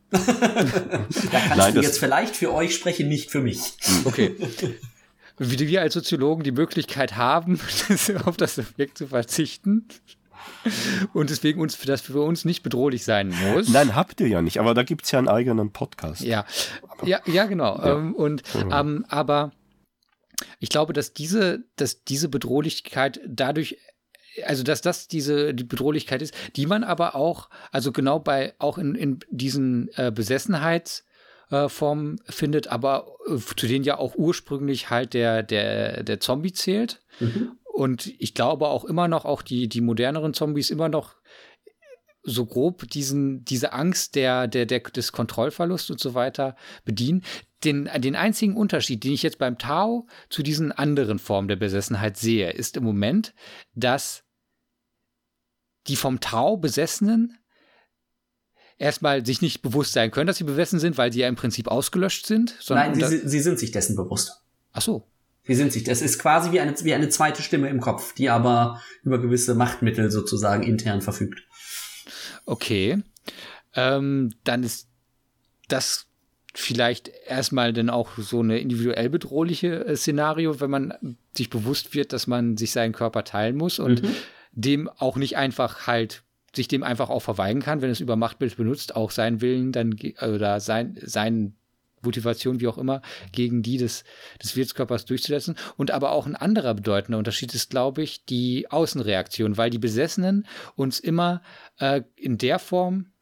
da 0.10 0.18
kannst 0.18 1.56
Nein, 1.56 1.74
du 1.74 1.80
jetzt 1.82 1.98
vielleicht 1.98 2.34
für 2.34 2.52
euch 2.54 2.74
sprechen, 2.74 3.08
nicht 3.08 3.30
für 3.30 3.40
mich. 3.40 3.74
Okay. 4.04 4.34
Wie 5.38 5.68
wir 5.68 5.82
als 5.82 5.94
Soziologen 5.94 6.42
die 6.44 6.52
Möglichkeit 6.52 7.16
haben, 7.16 7.60
auf 8.24 8.36
das 8.38 8.54
Subjekt 8.54 8.98
zu 8.98 9.08
verzichten. 9.08 9.86
Und 11.12 11.30
deswegen 11.30 11.60
uns 11.60 11.78
das 11.78 12.00
für 12.00 12.20
uns 12.20 12.44
nicht 12.44 12.62
bedrohlich 12.62 13.04
sein 13.04 13.34
muss. 13.52 13.68
Nein, 13.68 13.94
habt 13.94 14.20
ihr 14.20 14.28
ja 14.28 14.42
nicht, 14.42 14.60
aber 14.60 14.74
da 14.74 14.82
gibt 14.82 15.04
es 15.04 15.10
ja 15.10 15.18
einen 15.18 15.28
eigenen 15.28 15.72
Podcast. 15.72 16.22
Ja, 16.22 16.44
ja, 17.04 17.20
ja, 17.26 17.46
genau. 17.46 17.78
Ja. 17.78 17.96
Ähm, 17.96 18.14
und 18.14 18.42
ähm, 18.54 19.04
aber 19.08 19.52
ich 20.58 20.68
glaube, 20.68 20.92
dass 20.92 21.12
diese, 21.12 21.64
dass 21.76 22.04
diese 22.04 22.28
Bedrohlichkeit 22.28 23.20
dadurch 23.26 23.78
also 24.46 24.62
dass 24.62 24.80
das 24.80 25.08
diese 25.08 25.52
die 25.54 25.64
Bedrohlichkeit 25.64 26.22
ist, 26.22 26.32
die 26.56 26.66
man 26.66 26.84
aber 26.84 27.14
auch, 27.14 27.50
also 27.72 27.92
genau 27.92 28.20
bei 28.20 28.54
auch 28.58 28.78
in, 28.78 28.94
in 28.94 29.18
diesen 29.30 29.88
äh, 29.96 30.10
Besessenheitsformen 30.14 32.20
äh, 32.26 32.32
findet, 32.32 32.68
aber 32.68 33.14
äh, 33.26 33.36
zu 33.38 33.66
denen 33.66 33.84
ja 33.84 33.98
auch 33.98 34.14
ursprünglich 34.14 34.88
halt 34.90 35.14
der, 35.14 35.42
der, 35.42 36.04
der 36.04 36.20
Zombie 36.20 36.52
zählt. 36.52 37.02
Mhm. 37.20 37.57
Und 37.78 38.12
ich 38.18 38.34
glaube 38.34 38.66
auch 38.66 38.84
immer 38.84 39.06
noch, 39.06 39.24
auch 39.24 39.40
die, 39.40 39.68
die 39.68 39.80
moderneren 39.80 40.34
Zombies 40.34 40.70
immer 40.70 40.88
noch 40.88 41.14
so 42.24 42.44
grob 42.44 42.90
diesen, 42.90 43.44
diese 43.44 43.72
Angst 43.72 44.16
der, 44.16 44.48
der, 44.48 44.66
der, 44.66 44.80
des 44.80 45.12
Kontrollverlusts 45.12 45.88
und 45.88 46.00
so 46.00 46.14
weiter 46.14 46.56
bedienen. 46.84 47.22
Den, 47.62 47.88
den 47.98 48.16
einzigen 48.16 48.56
Unterschied, 48.56 49.04
den 49.04 49.12
ich 49.12 49.22
jetzt 49.22 49.38
beim 49.38 49.58
Tao 49.58 50.08
zu 50.28 50.42
diesen 50.42 50.72
anderen 50.72 51.20
Formen 51.20 51.46
der 51.46 51.54
Besessenheit 51.54 52.16
sehe, 52.16 52.50
ist 52.50 52.76
im 52.76 52.82
Moment, 52.82 53.32
dass 53.76 54.24
die 55.86 55.94
vom 55.94 56.18
Tau 56.18 56.56
Besessenen 56.56 57.38
erstmal 58.76 59.24
sich 59.24 59.40
nicht 59.40 59.62
bewusst 59.62 59.92
sein 59.92 60.10
können, 60.10 60.26
dass 60.26 60.38
sie 60.38 60.44
besessen 60.44 60.80
sind, 60.80 60.98
weil 60.98 61.12
sie 61.12 61.20
ja 61.20 61.28
im 61.28 61.36
Prinzip 61.36 61.68
ausgelöscht 61.68 62.26
sind. 62.26 62.58
Nein, 62.70 62.96
sie, 62.96 63.28
sie, 63.28 63.40
sind 63.40 63.60
sich 63.60 63.70
dessen 63.70 63.94
bewusst. 63.94 64.42
Ach 64.72 64.82
so. 64.82 65.06
Die 65.48 65.54
sind 65.54 65.72
sich. 65.72 65.84
Das 65.84 66.02
ist 66.02 66.18
quasi 66.18 66.52
wie 66.52 66.60
eine, 66.60 66.74
wie 66.82 66.94
eine 66.94 67.08
zweite 67.08 67.42
Stimme 67.42 67.68
im 67.68 67.80
Kopf, 67.80 68.14
die 68.14 68.30
aber 68.30 68.80
über 69.02 69.18
gewisse 69.18 69.54
Machtmittel 69.54 70.10
sozusagen 70.10 70.62
intern 70.62 71.00
verfügt. 71.02 71.42
Okay. 72.44 73.02
Ähm, 73.74 74.34
dann 74.44 74.62
ist 74.62 74.88
das 75.68 76.06
vielleicht 76.54 77.10
erstmal 77.26 77.72
dann 77.72 77.90
auch 77.90 78.10
so 78.18 78.40
eine 78.40 78.58
individuell 78.58 79.10
bedrohliche 79.10 79.84
äh, 79.86 79.96
Szenario, 79.96 80.60
wenn 80.60 80.70
man 80.70 81.16
sich 81.32 81.50
bewusst 81.50 81.94
wird, 81.94 82.12
dass 82.12 82.26
man 82.26 82.56
sich 82.56 82.72
seinen 82.72 82.92
Körper 82.92 83.24
teilen 83.24 83.56
muss 83.56 83.78
und 83.78 84.02
mhm. 84.02 84.14
dem 84.52 84.88
auch 84.88 85.16
nicht 85.16 85.36
einfach 85.36 85.86
halt 85.86 86.22
sich 86.54 86.66
dem 86.66 86.82
einfach 86.82 87.10
auch 87.10 87.20
verweigern 87.20 87.62
kann, 87.62 87.82
wenn 87.82 87.90
es 87.90 88.00
über 88.00 88.16
Machtbild 88.16 88.56
benutzt, 88.56 88.96
auch 88.96 89.10
sein 89.10 89.40
Willen 89.40 89.70
dann 89.70 89.94
oder 90.20 90.60
sein, 90.60 90.98
sein 91.02 91.54
Motivation, 92.02 92.60
wie 92.60 92.68
auch 92.68 92.78
immer, 92.78 93.02
gegen 93.32 93.62
die 93.62 93.76
des, 93.76 94.04
des 94.42 94.56
Wirtskörpers 94.56 95.04
durchzusetzen. 95.04 95.56
Und 95.76 95.90
aber 95.90 96.12
auch 96.12 96.26
ein 96.26 96.36
anderer 96.36 96.74
bedeutender 96.74 97.18
Unterschied 97.18 97.54
ist, 97.54 97.70
glaube 97.70 98.02
ich, 98.02 98.24
die 98.24 98.70
Außenreaktion, 98.70 99.56
weil 99.56 99.70
die 99.70 99.78
Besessenen 99.78 100.46
uns 100.76 101.00
immer 101.00 101.42
äh, 101.78 102.02
in 102.16 102.38
der 102.38 102.58
Form, 102.58 103.12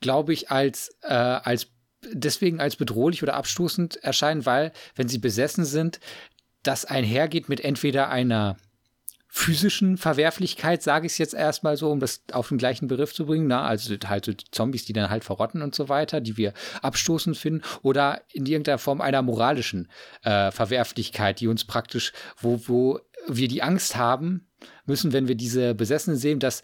glaube 0.00 0.32
ich, 0.32 0.50
als, 0.50 0.96
äh, 1.02 1.14
als 1.14 1.68
deswegen 2.02 2.60
als 2.60 2.76
bedrohlich 2.76 3.22
oder 3.22 3.34
abstoßend 3.34 3.96
erscheinen, 3.96 4.46
weil, 4.46 4.72
wenn 4.94 5.08
sie 5.08 5.18
besessen 5.18 5.64
sind, 5.64 6.00
das 6.62 6.84
einhergeht 6.84 7.48
mit 7.48 7.60
entweder 7.60 8.08
einer 8.10 8.56
physischen 9.32 9.96
Verwerflichkeit, 9.96 10.82
sage 10.82 11.06
ich 11.06 11.12
es 11.12 11.18
jetzt 11.18 11.34
erstmal 11.34 11.76
so, 11.76 11.90
um 11.90 12.00
das 12.00 12.22
auf 12.32 12.48
den 12.48 12.58
gleichen 12.58 12.88
Begriff 12.88 13.14
zu 13.14 13.26
bringen, 13.26 13.46
na, 13.46 13.62
also 13.62 13.94
halt 14.04 14.24
so 14.24 14.32
Zombies, 14.50 14.84
die 14.84 14.92
dann 14.92 15.08
halt 15.08 15.24
verrotten 15.24 15.62
und 15.62 15.74
so 15.74 15.88
weiter, 15.88 16.20
die 16.20 16.36
wir 16.36 16.52
abstoßend 16.82 17.36
finden, 17.36 17.62
oder 17.82 18.22
in 18.32 18.44
irgendeiner 18.44 18.78
Form 18.78 19.00
einer 19.00 19.22
moralischen 19.22 19.88
äh, 20.22 20.50
Verwerflichkeit, 20.50 21.40
die 21.40 21.46
uns 21.46 21.64
praktisch, 21.64 22.12
wo, 22.40 22.60
wo 22.66 23.00
wir 23.28 23.46
die 23.46 23.62
Angst 23.62 23.96
haben 23.96 24.48
müssen, 24.84 25.12
wenn 25.12 25.28
wir 25.28 25.36
diese 25.36 25.74
Besessenen 25.74 26.18
sehen, 26.18 26.40
dass 26.40 26.62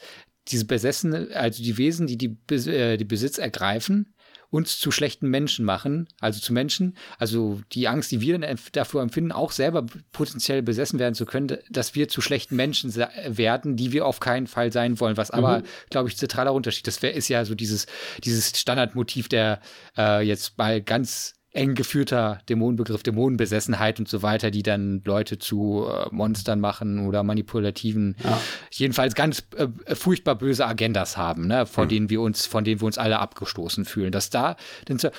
diese 0.48 0.64
Besessenen, 0.64 1.32
also 1.32 1.62
die 1.62 1.78
Wesen, 1.78 2.06
die 2.06 2.18
die, 2.18 2.36
äh, 2.68 2.96
die 2.96 3.04
Besitz 3.04 3.38
ergreifen, 3.38 4.14
uns 4.50 4.78
zu 4.78 4.90
schlechten 4.90 5.28
Menschen 5.28 5.64
machen, 5.64 6.08
also 6.20 6.40
zu 6.40 6.52
Menschen, 6.52 6.96
also 7.18 7.60
die 7.72 7.88
Angst, 7.88 8.12
die 8.12 8.20
wir 8.20 8.38
dann 8.38 8.58
dafür 8.72 9.02
empfinden, 9.02 9.32
auch 9.32 9.52
selber 9.52 9.86
potenziell 10.12 10.62
besessen 10.62 10.98
werden 10.98 11.14
zu 11.14 11.26
können, 11.26 11.58
dass 11.70 11.94
wir 11.94 12.08
zu 12.08 12.20
schlechten 12.20 12.56
Menschen 12.56 12.94
werden, 12.94 13.76
die 13.76 13.92
wir 13.92 14.06
auf 14.06 14.20
keinen 14.20 14.46
Fall 14.46 14.72
sein 14.72 15.00
wollen, 15.00 15.16
was 15.16 15.30
aber, 15.30 15.58
mhm. 15.58 15.64
glaube 15.90 16.08
ich, 16.08 16.16
zentraler 16.16 16.52
Unterschied. 16.52 16.86
Das 16.86 17.02
wär, 17.02 17.14
ist 17.14 17.28
ja 17.28 17.44
so 17.44 17.54
dieses, 17.54 17.86
dieses 18.24 18.58
Standardmotiv 18.58 19.28
der 19.28 19.60
äh, 19.96 20.22
jetzt 20.22 20.58
mal 20.58 20.82
ganz 20.82 21.34
eng 21.56 21.74
geführter 21.74 22.40
Dämonenbegriff, 22.48 23.02
Dämonenbesessenheit 23.02 23.98
und 23.98 24.08
so 24.08 24.22
weiter, 24.22 24.50
die 24.50 24.62
dann 24.62 25.02
Leute 25.04 25.38
zu 25.38 25.86
äh, 25.88 26.06
Monstern 26.10 26.60
machen 26.60 27.06
oder 27.06 27.22
manipulativen, 27.22 28.16
ja. 28.22 28.40
jedenfalls 28.70 29.14
ganz 29.14 29.44
äh, 29.56 29.68
furchtbar 29.94 30.36
böse 30.36 30.66
Agendas 30.66 31.16
haben, 31.16 31.46
ne, 31.46 31.66
vor 31.66 31.84
mhm. 31.84 31.88
denen 31.88 32.10
wir 32.10 32.20
uns, 32.20 32.46
von 32.46 32.64
denen 32.64 32.80
wir 32.80 32.86
uns 32.86 32.98
alle 32.98 33.18
abgestoßen 33.18 33.84
fühlen. 33.84 34.12
Dass 34.12 34.30
da, 34.30 34.56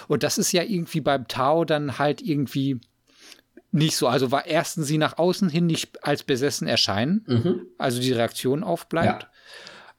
und 0.07 0.23
das 0.23 0.37
ist 0.37 0.51
ja 0.51 0.63
irgendwie 0.63 1.01
beim 1.01 1.27
Tao 1.27 1.65
dann 1.65 1.97
halt 1.97 2.21
irgendwie 2.21 2.79
nicht 3.71 3.95
so. 3.95 4.07
Also 4.07 4.31
war 4.31 4.45
erstens 4.45 4.87
sie 4.87 4.97
nach 4.97 5.17
außen 5.17 5.49
hin 5.49 5.65
nicht 5.65 6.03
als 6.03 6.23
besessen 6.23 6.67
erscheinen, 6.67 7.25
mhm. 7.27 7.61
also 7.77 7.99
die 7.99 8.13
Reaktion 8.13 8.63
aufbleibt, 8.63 9.23
ja. 9.23 9.29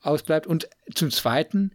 ausbleibt. 0.01 0.47
Und 0.47 0.69
zum 0.95 1.11
Zweiten, 1.11 1.73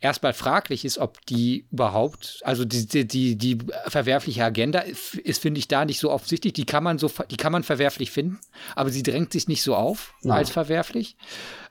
erstmal 0.00 0.32
fraglich 0.32 0.84
ist, 0.84 0.98
ob 0.98 1.24
die 1.26 1.66
überhaupt, 1.70 2.40
also 2.44 2.64
die, 2.64 2.86
die, 2.86 3.06
die, 3.06 3.36
die 3.36 3.58
verwerfliche 3.86 4.44
Agenda 4.44 4.80
ist, 4.80 5.40
finde 5.40 5.58
ich, 5.58 5.68
da 5.68 5.84
nicht 5.84 5.98
so 5.98 6.10
offensichtlich. 6.10 6.52
Die 6.52 6.66
kann 6.66 6.84
man 6.84 6.98
so, 6.98 7.10
die 7.30 7.36
kann 7.36 7.52
man 7.52 7.62
verwerflich 7.62 8.10
finden, 8.10 8.38
aber 8.74 8.90
sie 8.90 9.02
drängt 9.02 9.32
sich 9.32 9.48
nicht 9.48 9.62
so 9.62 9.74
auf 9.74 10.14
Nein. 10.22 10.38
als 10.38 10.50
verwerflich. 10.50 11.16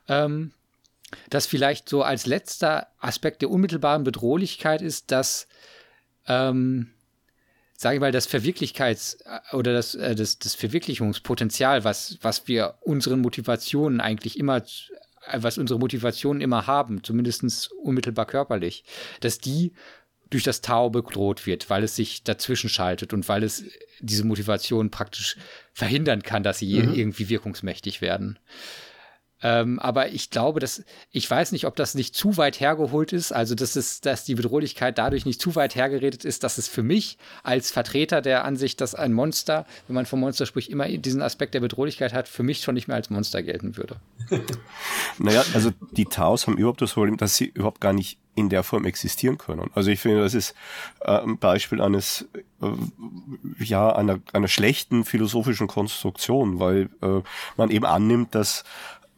Ähm, 0.08 0.52
das 1.30 1.46
vielleicht 1.46 1.88
so 1.88 2.02
als 2.02 2.26
letzter 2.26 2.88
Aspekt 2.98 3.42
der 3.42 3.50
unmittelbaren 3.50 4.02
Bedrohlichkeit 4.02 4.82
ist, 4.82 5.12
dass 5.12 5.46
ähm, 6.26 6.90
sage 7.76 7.96
ich 7.96 8.00
mal, 8.00 8.12
das 8.12 8.28
Verwirklichkeits- 8.28 9.18
oder 9.52 9.72
das, 9.72 9.94
äh, 9.94 10.14
das, 10.14 10.38
das 10.38 10.54
Verwirklichungspotenzial, 10.54 11.84
was, 11.84 12.18
was 12.22 12.48
wir 12.48 12.76
unseren 12.80 13.20
Motivationen 13.20 14.00
eigentlich 14.00 14.38
immer 14.38 14.64
was 15.32 15.58
unsere 15.58 15.78
Motivationen 15.78 16.40
immer 16.40 16.66
haben, 16.66 17.02
zumindest 17.02 17.70
unmittelbar 17.82 18.26
körperlich, 18.26 18.84
dass 19.20 19.38
die 19.38 19.72
durch 20.30 20.42
das 20.42 20.60
Tau 20.60 20.90
bedroht 20.90 21.46
wird, 21.46 21.70
weil 21.70 21.84
es 21.84 21.94
sich 21.94 22.24
dazwischen 22.24 22.68
schaltet 22.68 23.12
und 23.12 23.28
weil 23.28 23.42
es 23.42 23.64
diese 24.00 24.24
Motivation 24.24 24.90
praktisch 24.90 25.36
verhindern 25.72 26.22
kann, 26.22 26.42
dass 26.42 26.58
sie 26.58 26.80
mhm. 26.80 26.94
irgendwie 26.94 27.28
wirkungsmächtig 27.28 28.00
werden. 28.00 28.38
Ähm, 29.46 29.78
aber 29.78 30.08
ich 30.08 30.30
glaube, 30.30 30.58
dass 30.58 30.82
ich 31.12 31.30
weiß 31.30 31.52
nicht, 31.52 31.66
ob 31.66 31.76
das 31.76 31.94
nicht 31.94 32.16
zu 32.16 32.36
weit 32.36 32.58
hergeholt 32.58 33.12
ist, 33.12 33.30
also 33.30 33.54
dass 33.54 33.76
es, 33.76 34.00
dass 34.00 34.24
die 34.24 34.34
Bedrohlichkeit 34.34 34.98
dadurch 34.98 35.24
nicht 35.24 35.40
zu 35.40 35.54
weit 35.54 35.76
hergeredet 35.76 36.24
ist, 36.24 36.42
dass 36.42 36.58
es 36.58 36.66
für 36.66 36.82
mich 36.82 37.16
als 37.44 37.70
Vertreter 37.70 38.22
der 38.22 38.44
Ansicht, 38.44 38.80
dass 38.80 38.96
ein 38.96 39.12
Monster, 39.12 39.64
wenn 39.86 39.94
man 39.94 40.04
vom 40.04 40.18
Monster 40.18 40.46
spricht, 40.46 40.68
immer 40.68 40.88
diesen 40.88 41.22
Aspekt 41.22 41.54
der 41.54 41.60
Bedrohlichkeit 41.60 42.12
hat, 42.12 42.26
für 42.26 42.42
mich 42.42 42.62
schon 42.62 42.74
nicht 42.74 42.88
mehr 42.88 42.96
als 42.96 43.08
Monster 43.08 43.40
gelten 43.40 43.76
würde. 43.76 44.00
naja, 45.18 45.44
also 45.54 45.70
die 45.92 46.06
Taos 46.06 46.48
haben 46.48 46.58
überhaupt 46.58 46.82
das 46.82 46.94
Problem, 46.94 47.16
dass 47.16 47.36
sie 47.36 47.46
überhaupt 47.46 47.80
gar 47.80 47.92
nicht 47.92 48.18
in 48.36 48.50
der 48.50 48.62
Form 48.62 48.84
existieren 48.84 49.38
können. 49.38 49.70
Also 49.74 49.90
ich 49.90 49.98
finde, 49.98 50.20
das 50.20 50.34
ist 50.34 50.54
äh, 51.00 51.10
ein 51.10 51.38
Beispiel 51.38 51.80
eines 51.80 52.28
äh, 52.60 52.68
ja 53.58 53.96
einer 53.96 54.20
einer 54.32 54.46
schlechten 54.46 55.04
philosophischen 55.04 55.66
Konstruktion, 55.66 56.60
weil 56.60 56.90
äh, 57.02 57.22
man 57.56 57.70
eben 57.70 57.86
annimmt, 57.86 58.34
dass 58.34 58.64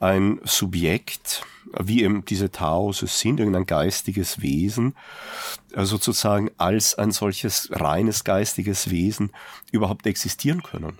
ein 0.01 0.41
Subjekt, 0.45 1.45
wie 1.79 2.03
eben 2.03 2.25
diese 2.25 2.51
Taos 2.51 3.03
es 3.03 3.19
sind, 3.21 3.41
irgendein 3.41 3.67
geistiges 3.67 4.41
Wesen, 4.41 4.95
äh, 5.73 5.85
sozusagen 5.85 6.51
als 6.57 6.95
ein 6.95 7.11
solches 7.11 7.69
reines 7.73 8.25
geistiges 8.25 8.91
Wesen 8.91 9.33
überhaupt 9.73 10.07
existieren 10.07 10.63
können. 10.63 10.99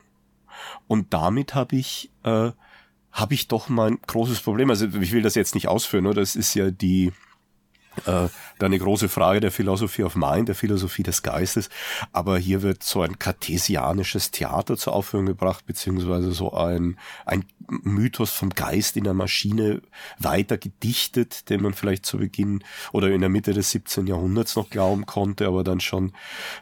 Und 0.87 1.15
damit 1.15 1.55
habe 1.55 1.77
ich, 1.77 2.11
äh, 2.25 2.51
habe 3.13 3.35
ich 3.35 3.49
doch 3.49 3.69
mein 3.69 3.99
großes 4.07 4.41
Problem. 4.41 4.71
Also 4.71 4.87
ich 4.87 5.13
will 5.13 5.23
das 5.23 5.35
jetzt 5.35 5.55
nicht 5.55 5.69
ausführen, 5.69 6.05
nur 6.05 6.15
das 6.15 6.37
ist 6.37 6.55
ja 6.55 6.71
die, 6.71 7.13
äh, 8.07 8.29
da 8.59 8.67
eine 8.67 8.79
große 8.79 9.09
Frage 9.09 9.41
der 9.41 9.51
Philosophie 9.51 10.05
of 10.05 10.15
Mind, 10.15 10.49
der 10.49 10.55
Philosophie 10.55 11.03
des 11.03 11.23
Geistes. 11.23 11.69
Aber 12.13 12.39
hier 12.39 12.63
wird 12.63 12.83
so 12.83 13.03
ein 13.03 13.19
kartesianisches 13.19 14.31
Theater 14.31 14.77
zur 14.77 14.93
Aufführung 14.93 15.27
gebracht, 15.27 15.67
beziehungsweise 15.67 16.33
so 16.33 16.53
ein, 16.53 16.97
ein 17.27 17.45
Mythos 17.69 18.31
vom 18.31 18.51
Geist 18.51 18.97
in 18.97 19.05
der 19.05 19.15
Maschine 19.15 19.83
weiter 20.19 20.57
gedichtet, 20.57 21.51
den 21.51 21.63
man 21.63 21.75
vielleicht 21.75 22.07
zu 22.07 22.19
Beginn 22.19 22.65
oder 22.93 23.11
in 23.11 23.21
der 23.21 23.29
Mitte 23.29 23.53
des 23.53 23.71
17. 23.73 24.07
Jahrhunderts 24.07 24.57
noch 24.57 24.71
glauben 24.71 25.05
konnte, 25.05 25.47
aber 25.47 25.65
dann 25.65 25.81
schon 25.81 26.13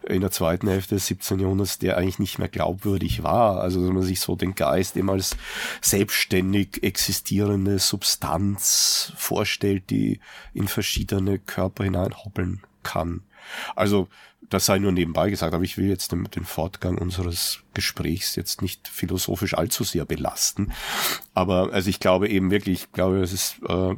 in 0.08 0.20
der 0.20 0.32
zweiten 0.32 0.68
Hälfte 0.68 0.96
des 0.96 1.06
17. 1.06 1.38
Jahrhunderts, 1.38 1.78
der 1.78 1.96
eigentlich 1.96 2.18
nicht 2.18 2.38
mehr 2.38 2.48
glaubwürdig 2.48 3.22
war. 3.22 3.60
Also, 3.60 3.82
dass 3.82 3.92
man 3.92 4.02
sich 4.02 4.20
so 4.20 4.34
den 4.34 4.54
Geist 4.54 4.96
eben 4.96 5.10
als 5.10 5.36
selbstständig 5.80 6.82
existierende 6.82 7.78
Substanz 7.78 9.12
vorstellt, 9.16 9.90
die 9.90 10.18
in 10.54 10.66
verschiedenen 10.66 11.26
seine 11.26 11.38
Körper 11.38 11.84
hineinhoppeln 11.86 12.62
kann. 12.82 13.22
Also, 13.74 14.08
das 14.48 14.66
sei 14.66 14.78
nur 14.78 14.92
nebenbei 14.92 15.30
gesagt, 15.30 15.54
aber 15.54 15.64
ich 15.64 15.76
will 15.76 15.88
jetzt 15.88 16.12
den, 16.12 16.24
den 16.24 16.44
Fortgang 16.44 16.98
unseres 16.98 17.60
Gesprächs 17.74 18.36
jetzt 18.36 18.62
nicht 18.62 18.86
philosophisch 18.88 19.54
allzu 19.54 19.84
sehr 19.84 20.04
belasten. 20.04 20.72
Aber 21.34 21.72
also 21.72 21.90
ich 21.90 22.00
glaube 22.00 22.28
eben 22.28 22.50
wirklich, 22.50 22.84
ich 22.84 22.92
glaube, 22.92 23.20
es 23.20 23.32
ist 23.32 23.60
äh, 23.68 23.94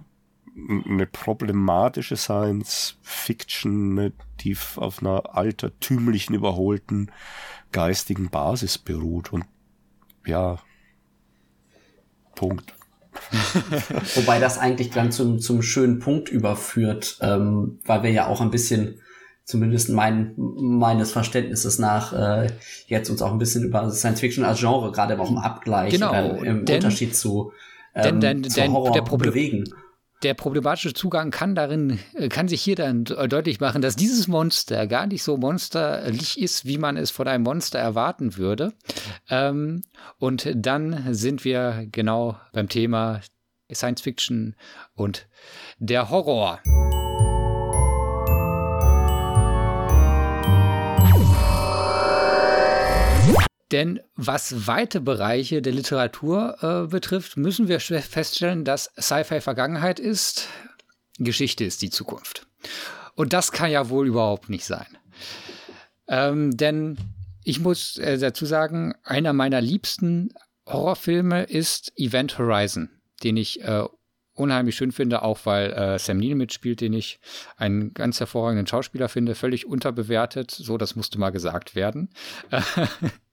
eine 0.58 1.06
problematische 1.06 2.16
Science 2.16 2.96
Fiction, 3.02 4.12
die 4.40 4.56
auf 4.76 5.00
einer 5.00 5.36
altertümlichen, 5.36 6.34
überholten 6.34 7.10
geistigen 7.72 8.30
Basis 8.30 8.78
beruht. 8.78 9.32
Und 9.32 9.44
ja, 10.26 10.58
Punkt. 12.34 12.77
Wobei 14.14 14.38
das 14.38 14.58
eigentlich 14.58 14.90
dann 14.90 15.12
zum, 15.12 15.38
zum 15.38 15.62
schönen 15.62 15.98
Punkt 15.98 16.28
überführt, 16.28 17.18
ähm, 17.20 17.80
weil 17.84 18.02
wir 18.02 18.10
ja 18.10 18.26
auch 18.26 18.40
ein 18.40 18.50
bisschen, 18.50 19.00
zumindest 19.44 19.90
mein, 19.90 20.34
meines 20.36 21.12
Verständnisses 21.12 21.78
nach, 21.78 22.12
äh, 22.12 22.48
jetzt 22.86 23.10
uns 23.10 23.22
auch 23.22 23.32
ein 23.32 23.38
bisschen 23.38 23.64
über 23.64 23.90
Science 23.90 24.20
Fiction 24.20 24.44
als 24.44 24.60
Genre 24.60 24.92
gerade 24.92 25.18
auch 25.18 25.30
im 25.30 25.38
Abgleich, 25.38 25.92
genau, 25.92 26.12
äh, 26.12 26.46
im 26.46 26.64
denn, 26.64 26.76
Unterschied 26.76 27.14
zu, 27.14 27.52
ähm, 27.94 28.20
denn, 28.20 28.42
denn, 28.42 28.50
zu 28.50 28.72
Horror 28.72 28.92
der 28.92 29.02
Problem, 29.02 29.32
bewegen 29.32 29.64
der 30.22 30.34
problematische 30.34 30.92
Zugang 30.92 31.30
kann 31.30 31.54
darin, 31.54 31.98
äh, 32.14 32.28
kann 32.28 32.48
sich 32.48 32.62
hier 32.62 32.76
dann 32.76 33.04
deutlich 33.04 33.60
machen, 33.60 33.82
dass 33.82 33.96
dieses 33.96 34.28
Monster 34.28 34.86
gar 34.86 35.06
nicht 35.06 35.22
so 35.22 35.36
monsterlich 35.36 36.40
ist, 36.40 36.66
wie 36.66 36.78
man 36.78 36.96
es 36.96 37.10
von 37.10 37.28
einem 37.28 37.44
Monster 37.44 37.78
erwarten 37.78 38.36
würde. 38.36 38.72
Ähm, 39.28 39.82
und 40.18 40.48
dann 40.54 41.14
sind 41.14 41.44
wir 41.44 41.86
genau 41.90 42.38
beim 42.52 42.68
Thema 42.68 43.20
Science 43.72 44.00
Fiction 44.00 44.56
und 44.94 45.28
der 45.78 46.10
Horror. 46.10 46.60
Denn 53.70 54.00
was 54.16 54.66
weite 54.66 55.00
Bereiche 55.00 55.60
der 55.60 55.72
Literatur 55.72 56.56
äh, 56.62 56.88
betrifft, 56.88 57.36
müssen 57.36 57.68
wir 57.68 57.80
feststellen, 57.80 58.64
dass 58.64 58.90
Sci-Fi 58.98 59.40
Vergangenheit 59.40 60.00
ist, 60.00 60.48
Geschichte 61.18 61.64
ist 61.64 61.82
die 61.82 61.90
Zukunft. 61.90 62.46
Und 63.14 63.32
das 63.32 63.52
kann 63.52 63.70
ja 63.70 63.90
wohl 63.90 64.06
überhaupt 64.06 64.48
nicht 64.48 64.64
sein. 64.64 64.86
Ähm, 66.06 66.56
denn 66.56 66.96
ich 67.44 67.60
muss 67.60 67.98
äh, 67.98 68.16
dazu 68.18 68.46
sagen, 68.46 68.94
einer 69.04 69.32
meiner 69.32 69.60
liebsten 69.60 70.32
Horrorfilme 70.66 71.44
ist 71.44 71.92
Event 71.96 72.38
Horizon, 72.38 72.90
den 73.22 73.36
ich 73.36 73.62
äh, 73.62 73.84
unheimlich 74.34 74.76
schön 74.76 74.92
finde, 74.92 75.22
auch 75.22 75.40
weil 75.44 75.72
äh, 75.72 75.98
Sam 75.98 76.18
Neill 76.18 76.36
mitspielt, 76.36 76.80
den 76.80 76.92
ich 76.92 77.18
einen 77.56 77.92
ganz 77.92 78.20
hervorragenden 78.20 78.66
Schauspieler 78.66 79.08
finde, 79.08 79.34
völlig 79.34 79.66
unterbewertet. 79.66 80.50
So, 80.50 80.78
das 80.78 80.94
musste 80.94 81.18
mal 81.18 81.30
gesagt 81.30 81.74
werden. 81.74 82.10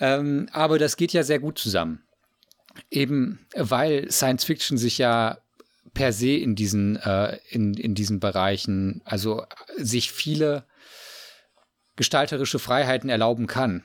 ähm, 0.00 0.48
aber 0.52 0.78
das 0.78 0.96
geht 0.96 1.12
ja 1.12 1.22
sehr 1.22 1.38
gut 1.38 1.58
zusammen. 1.58 2.02
Eben 2.90 3.46
weil 3.54 4.10
Science 4.10 4.44
Fiction 4.44 4.78
sich 4.78 4.98
ja 4.98 5.38
per 5.92 6.12
se 6.12 6.30
in 6.30 6.56
diesen, 6.56 6.96
äh, 6.96 7.38
in, 7.50 7.74
in 7.74 7.94
diesen 7.94 8.20
Bereichen, 8.20 9.00
also 9.04 9.44
sich 9.76 10.10
viele 10.10 10.64
gestalterische 11.96 12.58
Freiheiten 12.58 13.08
erlauben 13.08 13.46
kann, 13.46 13.84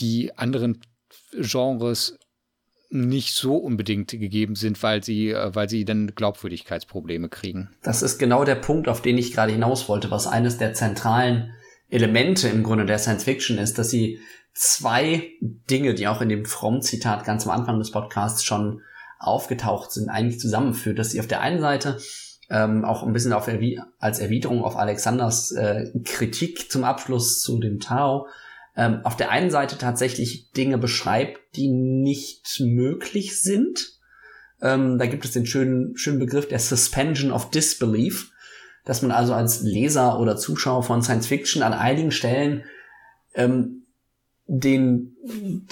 die 0.00 0.36
anderen 0.36 0.80
Genres 1.32 2.18
nicht 2.90 3.34
so 3.34 3.56
unbedingt 3.56 4.10
gegeben 4.10 4.54
sind, 4.54 4.82
weil 4.82 5.02
sie, 5.02 5.30
äh, 5.30 5.54
weil 5.54 5.68
sie 5.68 5.84
dann 5.84 6.14
Glaubwürdigkeitsprobleme 6.14 7.28
kriegen. 7.28 7.74
Das 7.82 8.02
ist 8.02 8.18
genau 8.18 8.44
der 8.44 8.54
Punkt, 8.56 8.88
auf 8.88 9.02
den 9.02 9.18
ich 9.18 9.32
gerade 9.32 9.52
hinaus 9.52 9.88
wollte, 9.88 10.10
was 10.10 10.26
eines 10.26 10.58
der 10.58 10.74
zentralen 10.74 11.52
Elemente 11.94 12.48
im 12.48 12.62
Grunde 12.62 12.86
der 12.86 12.98
Science 12.98 13.24
Fiction 13.24 13.58
ist, 13.58 13.78
dass 13.78 13.90
sie 13.90 14.20
zwei 14.52 15.30
Dinge, 15.40 15.94
die 15.94 16.08
auch 16.08 16.20
in 16.20 16.28
dem 16.28 16.44
Fromm-Zitat 16.44 17.24
ganz 17.24 17.46
am 17.46 17.52
Anfang 17.52 17.78
des 17.78 17.90
Podcasts 17.90 18.44
schon 18.44 18.82
aufgetaucht 19.18 19.92
sind, 19.92 20.08
eigentlich 20.08 20.40
zusammenführt, 20.40 20.98
dass 20.98 21.10
sie 21.10 21.20
auf 21.20 21.26
der 21.26 21.40
einen 21.40 21.60
Seite 21.60 21.98
ähm, 22.50 22.84
auch 22.84 23.02
ein 23.02 23.12
bisschen 23.12 23.32
Erwi 23.32 23.80
als 23.98 24.18
Erwiderung 24.18 24.64
auf 24.64 24.76
Alexanders 24.76 25.52
äh, 25.52 25.90
Kritik 26.04 26.70
zum 26.70 26.84
Abschluss 26.84 27.40
zu 27.40 27.58
dem 27.58 27.80
Tao 27.80 28.26
ähm, 28.76 29.00
auf 29.04 29.16
der 29.16 29.30
einen 29.30 29.50
Seite 29.50 29.78
tatsächlich 29.78 30.50
Dinge 30.52 30.78
beschreibt, 30.78 31.56
die 31.56 31.68
nicht 31.68 32.60
möglich 32.60 33.40
sind. 33.40 33.92
Ähm, 34.60 34.98
da 34.98 35.06
gibt 35.06 35.24
es 35.24 35.32
den 35.32 35.46
schönen, 35.46 35.96
schönen 35.96 36.18
Begriff 36.18 36.48
der 36.48 36.58
Suspension 36.58 37.30
of 37.30 37.50
Disbelief, 37.50 38.32
dass 38.84 39.02
man 39.02 39.10
also 39.10 39.34
als 39.34 39.62
Leser 39.62 40.18
oder 40.20 40.36
Zuschauer 40.36 40.82
von 40.82 41.02
Science 41.02 41.26
Fiction 41.26 41.62
an 41.62 41.72
einigen 41.72 42.10
Stellen 42.10 42.64
ähm, 43.34 43.84
den, 44.46 45.16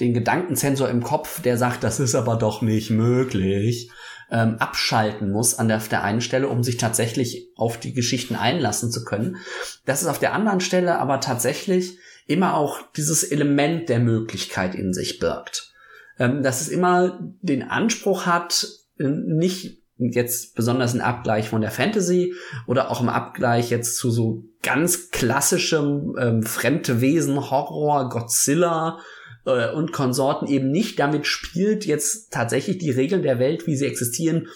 den 0.01 0.15
Gedankensensor 0.15 0.89
im 0.89 1.03
Kopf, 1.03 1.43
der 1.43 1.59
sagt, 1.59 1.85
das 1.85 2.01
ist 2.01 2.15
aber 2.15 2.37
doch 2.37 2.63
nicht 2.63 2.91
möglich, 2.91 3.91
ähm, 4.31 4.57
abschalten 4.59 5.31
muss 5.31 5.59
an 5.59 5.69
der, 5.69 5.77
auf 5.77 5.89
der 5.89 6.03
einen 6.03 6.23
Stelle, 6.23 6.49
um 6.49 6.65
sich 6.65 6.79
tatsächlich 6.79 7.51
auf 7.55 7.79
die 7.79 7.93
Geschichten 7.93 8.35
einlassen 8.35 8.91
zu 8.91 9.05
können. 9.05 9.37
Das 9.85 10.01
ist 10.01 10.09
auf 10.09 10.19
der 10.19 10.33
anderen 10.33 10.61
Stelle 10.61 10.99
aber 10.99 11.21
tatsächlich 11.21 11.99
immer 12.27 12.57
auch 12.57 12.81
dieses 12.97 13.25
Element 13.25 13.91
der 13.91 13.99
Möglichkeit 13.99 14.75
in 14.75 14.95
sich 14.95 15.19
birgt. 15.19 15.75
Ähm, 16.19 16.43
dass 16.43 16.63
es 16.63 16.69
immer 16.69 17.19
den 17.43 17.63
Anspruch 17.63 18.25
hat, 18.25 18.67
äh, 18.99 19.05
nicht 19.05 19.82
jetzt 20.11 20.55
besonders 20.55 20.95
ein 20.95 21.01
Abgleich 21.01 21.49
von 21.49 21.61
der 21.61 21.71
Fantasy 21.71 22.35
oder 22.67 22.91
auch 22.91 23.01
im 23.01 23.09
Abgleich 23.09 23.71
jetzt 23.71 23.97
zu 23.97 24.11
so 24.11 24.45
ganz 24.63 25.11
klassischem 25.11 26.17
ähm, 26.19 26.43
fremde 26.43 27.01
Horror, 27.01 28.09
Godzilla 28.09 28.99
äh, 29.45 29.71
und 29.71 29.93
Konsorten 29.93 30.47
eben 30.49 30.71
nicht 30.71 30.99
damit 30.99 31.27
spielt, 31.27 31.85
jetzt 31.85 32.33
tatsächlich 32.33 32.79
die 32.79 32.91
Regeln 32.91 33.23
der 33.23 33.39
Welt, 33.39 33.67
wie 33.67 33.77
sie 33.77 33.87
existieren, 33.87 34.49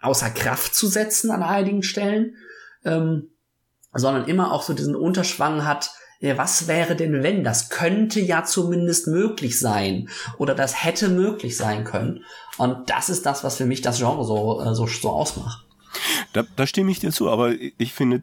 außer 0.00 0.30
Kraft 0.30 0.74
zu 0.74 0.86
setzen 0.86 1.30
an 1.30 1.42
einigen 1.42 1.82
Stellen, 1.82 2.36
ähm, 2.84 3.30
sondern 3.92 4.26
immer 4.26 4.52
auch 4.52 4.62
so 4.62 4.74
diesen 4.74 4.96
Unterschwang 4.96 5.64
hat, 5.64 5.90
ja, 6.20 6.36
was 6.36 6.66
wäre 6.66 6.96
denn 6.96 7.22
wenn? 7.22 7.44
Das 7.44 7.70
könnte 7.70 8.20
ja 8.20 8.44
zumindest 8.44 9.06
möglich 9.06 9.60
sein 9.60 10.08
oder 10.36 10.54
das 10.54 10.84
hätte 10.84 11.08
möglich 11.08 11.56
sein 11.56 11.84
können. 11.84 12.24
Und 12.58 12.90
das 12.90 13.08
ist 13.08 13.24
das, 13.24 13.44
was 13.44 13.56
für 13.56 13.66
mich 13.66 13.80
das 13.80 13.98
Genre 13.98 14.24
so, 14.24 14.60
äh, 14.60 14.74
so, 14.74 14.86
so 14.86 15.10
ausmacht. 15.10 15.64
Da, 16.32 16.44
da 16.56 16.66
stimme 16.66 16.90
ich 16.90 17.00
dir 17.00 17.12
zu, 17.12 17.30
aber 17.30 17.54
ich 17.78 17.92
finde, 17.92 18.22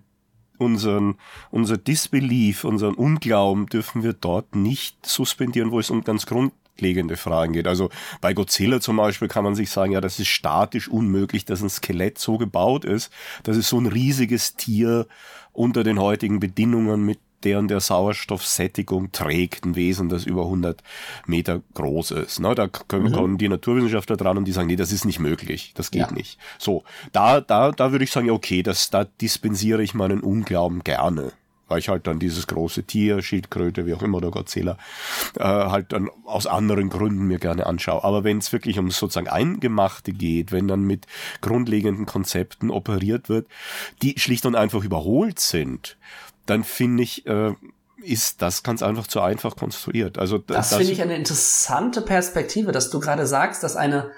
unseren, 0.57 1.15
unser 1.51 1.77
Disbelief, 1.77 2.63
unseren 2.63 2.95
Unglauben 2.95 3.67
dürfen 3.67 4.03
wir 4.03 4.13
dort 4.13 4.55
nicht 4.55 5.05
suspendieren, 5.05 5.71
wo 5.71 5.79
es 5.79 5.89
um 5.89 6.03
ganz 6.03 6.25
grundlegende 6.25 7.17
Fragen 7.17 7.53
geht. 7.53 7.67
Also 7.67 7.89
bei 8.21 8.33
Godzilla 8.33 8.79
zum 8.79 8.97
Beispiel 8.97 9.27
kann 9.27 9.43
man 9.43 9.55
sich 9.55 9.69
sagen, 9.69 9.91
ja, 9.91 10.01
das 10.01 10.19
ist 10.19 10.27
statisch 10.27 10.87
unmöglich, 10.87 11.45
dass 11.45 11.61
ein 11.61 11.69
Skelett 11.69 12.19
so 12.19 12.37
gebaut 12.37 12.85
ist, 12.85 13.11
dass 13.43 13.57
es 13.57 13.69
so 13.69 13.79
ein 13.79 13.87
riesiges 13.87 14.55
Tier 14.55 15.07
unter 15.51 15.83
den 15.83 15.99
heutigen 15.99 16.39
Bedingungen 16.39 17.03
mit 17.05 17.19
deren 17.45 17.67
der 17.67 17.79
Sauerstoffsättigung 17.79 19.11
trägt, 19.11 19.65
ein 19.65 19.75
Wesen, 19.75 20.09
das 20.09 20.25
über 20.25 20.43
100 20.43 20.81
Meter 21.27 21.61
groß 21.75 22.11
ist. 22.11 22.39
Ne? 22.39 22.55
Da 22.55 22.67
können, 22.67 23.09
mhm. 23.09 23.13
kommen 23.13 23.37
die 23.37 23.47
Naturwissenschaftler 23.47 24.17
dran 24.17 24.37
und 24.37 24.45
die 24.45 24.51
sagen, 24.51 24.67
nee, 24.67 24.75
das 24.75 24.91
ist 24.91 25.05
nicht 25.05 25.19
möglich, 25.19 25.73
das 25.75 25.91
geht 25.91 26.01
ja. 26.01 26.11
nicht. 26.11 26.39
So, 26.57 26.83
da, 27.13 27.39
da, 27.41 27.71
da 27.71 27.91
würde 27.91 28.03
ich 28.03 28.11
sagen, 28.11 28.29
okay, 28.31 28.63
das, 28.63 28.89
da 28.89 29.05
dispensiere 29.05 29.83
ich 29.83 29.93
meinen 29.93 30.21
Unglauben 30.21 30.83
gerne 30.83 31.31
weil 31.67 31.79
ich 31.79 31.89
halt 31.89 32.07
dann 32.07 32.19
dieses 32.19 32.47
große 32.47 32.83
Tier, 32.83 33.21
Schildkröte, 33.21 33.85
wie 33.85 33.93
auch 33.93 34.01
immer, 34.01 34.21
der 34.21 34.31
Godzilla, 34.31 34.77
äh, 35.37 35.43
halt 35.43 35.93
dann 35.93 36.09
aus 36.25 36.47
anderen 36.47 36.89
Gründen 36.89 37.25
mir 37.25 37.39
gerne 37.39 37.65
anschaue. 37.65 38.03
Aber 38.03 38.23
wenn 38.23 38.37
es 38.37 38.53
wirklich 38.53 38.77
um 38.79 38.91
sozusagen 38.91 39.27
Eingemachte 39.27 40.11
geht, 40.11 40.51
wenn 40.51 40.67
dann 40.67 40.83
mit 40.83 41.07
grundlegenden 41.41 42.05
Konzepten 42.05 42.69
operiert 42.69 43.29
wird, 43.29 43.47
die 44.01 44.15
schlicht 44.17 44.45
und 44.45 44.55
einfach 44.55 44.83
überholt 44.83 45.39
sind, 45.39 45.97
dann 46.45 46.63
finde 46.63 47.03
ich, 47.03 47.25
äh, 47.25 47.53
ist 48.01 48.41
das 48.41 48.63
ganz 48.63 48.83
einfach 48.83 49.07
zu 49.07 49.21
einfach 49.21 49.55
konstruiert. 49.55 50.17
Also 50.17 50.37
das, 50.37 50.69
das 50.69 50.77
finde 50.77 50.93
ich 50.93 51.01
eine 51.01 51.15
interessante 51.15 52.01
Perspektive, 52.01 52.71
dass 52.71 52.89
du 52.89 52.99
gerade 52.99 53.25
sagst, 53.25 53.63
dass 53.63 53.75
eine 53.75 54.11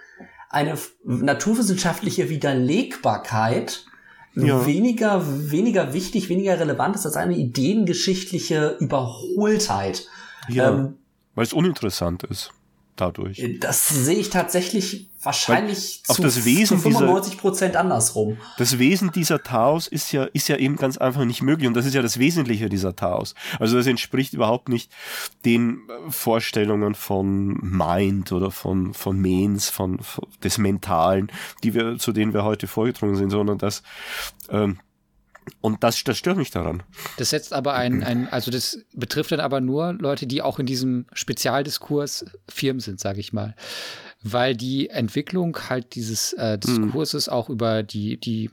eine 0.50 0.78
naturwissenschaftliche 1.04 2.30
Widerlegbarkeit 2.30 3.86
ja. 4.34 4.66
weniger 4.66 5.52
weniger 5.52 5.94
wichtig, 5.94 6.30
weniger 6.30 6.60
relevant 6.60 6.96
ist 6.96 7.06
als 7.06 7.18
eine 7.18 7.36
ideengeschichtliche 7.36 8.78
Überholtheit. 8.80 10.08
Ja, 10.48 10.70
ähm, 10.70 10.98
weil 11.36 11.44
es 11.44 11.54
uninteressant 11.54 12.24
ist 12.24 12.52
dadurch. 13.02 13.44
Das 13.60 13.88
sehe 13.88 14.18
ich 14.18 14.30
tatsächlich 14.30 15.10
wahrscheinlich 15.22 16.04
zu, 16.04 16.22
das 16.22 16.46
Wesen 16.46 16.78
zu 16.78 16.84
95 16.84 17.38
Prozent 17.38 17.76
andersrum. 17.76 18.38
Das 18.58 18.80
Wesen 18.80 19.12
dieser 19.12 19.44
Taos 19.44 19.88
ist 19.88 20.12
ja, 20.12 20.24
ist 20.26 20.48
ja 20.48 20.58
eben 20.58 20.76
ganz 20.76 20.98
einfach 20.98 21.26
nicht 21.26 21.42
möglich 21.42 21.68
und 21.68 21.74
das 21.76 21.86
ist 21.86 21.94
ja 21.94 22.02
das 22.02 22.20
Wesentliche 22.20 22.70
dieser 22.70 22.96
Taos. 22.96 23.36
Also 23.60 23.78
das 23.78 23.88
entspricht 23.88 24.34
überhaupt 24.34 24.70
nicht 24.70 24.92
den 25.46 25.82
Vorstellungen 26.10 26.96
von 26.96 27.58
Mind 27.62 28.32
oder 28.32 28.52
von, 28.52 28.94
von 28.94 29.20
Mens, 29.20 29.70
von, 29.70 30.00
von 30.00 30.26
des 30.44 30.58
Mentalen, 30.58 31.32
die 31.64 31.74
wir, 31.74 31.98
zu 31.98 32.12
denen 32.12 32.34
wir 32.34 32.44
heute 32.44 32.68
vorgedrungen 32.68 33.16
sind, 33.16 33.30
sondern 33.30 33.58
das, 33.58 33.84
ähm, 34.50 34.80
und 35.62 35.84
das, 35.84 36.04
das 36.04 36.18
stört 36.18 36.38
mich 36.38 36.52
daran. 36.52 36.84
Das 37.18 37.30
setzt 37.32 37.54
aber 37.54 37.74
ein, 37.74 38.04
ein, 38.04 38.28
also 38.28 38.52
das 38.52 38.80
betrifft 38.94 39.32
dann 39.32 39.40
aber 39.40 39.62
nur 39.62 39.94
Leute, 39.94 40.28
die 40.28 40.42
auch 40.42 40.60
in 40.60 40.66
diesem 40.66 41.06
Spezialdiskurs 41.14 42.26
Firmen 42.50 42.80
sind, 42.80 43.00
sage 43.00 43.20
ich 43.20 43.34
mal. 43.34 43.56
Weil 44.24 44.56
die 44.56 44.90
Entwicklung 44.90 45.58
halt 45.70 45.96
dieses 45.96 46.34
äh, 46.34 46.58
Diskurses 46.58 47.28
mhm. 47.28 47.34
auch 47.34 47.50
über 47.50 47.84
die, 47.84 48.18
die, 48.18 48.50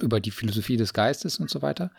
über 0.00 0.20
die 0.20 0.30
Philosophie 0.30 0.76
des 0.76 0.92
Geistes 0.92 1.38
und 1.38 1.50
so 1.50 1.62
weiter 1.62 1.90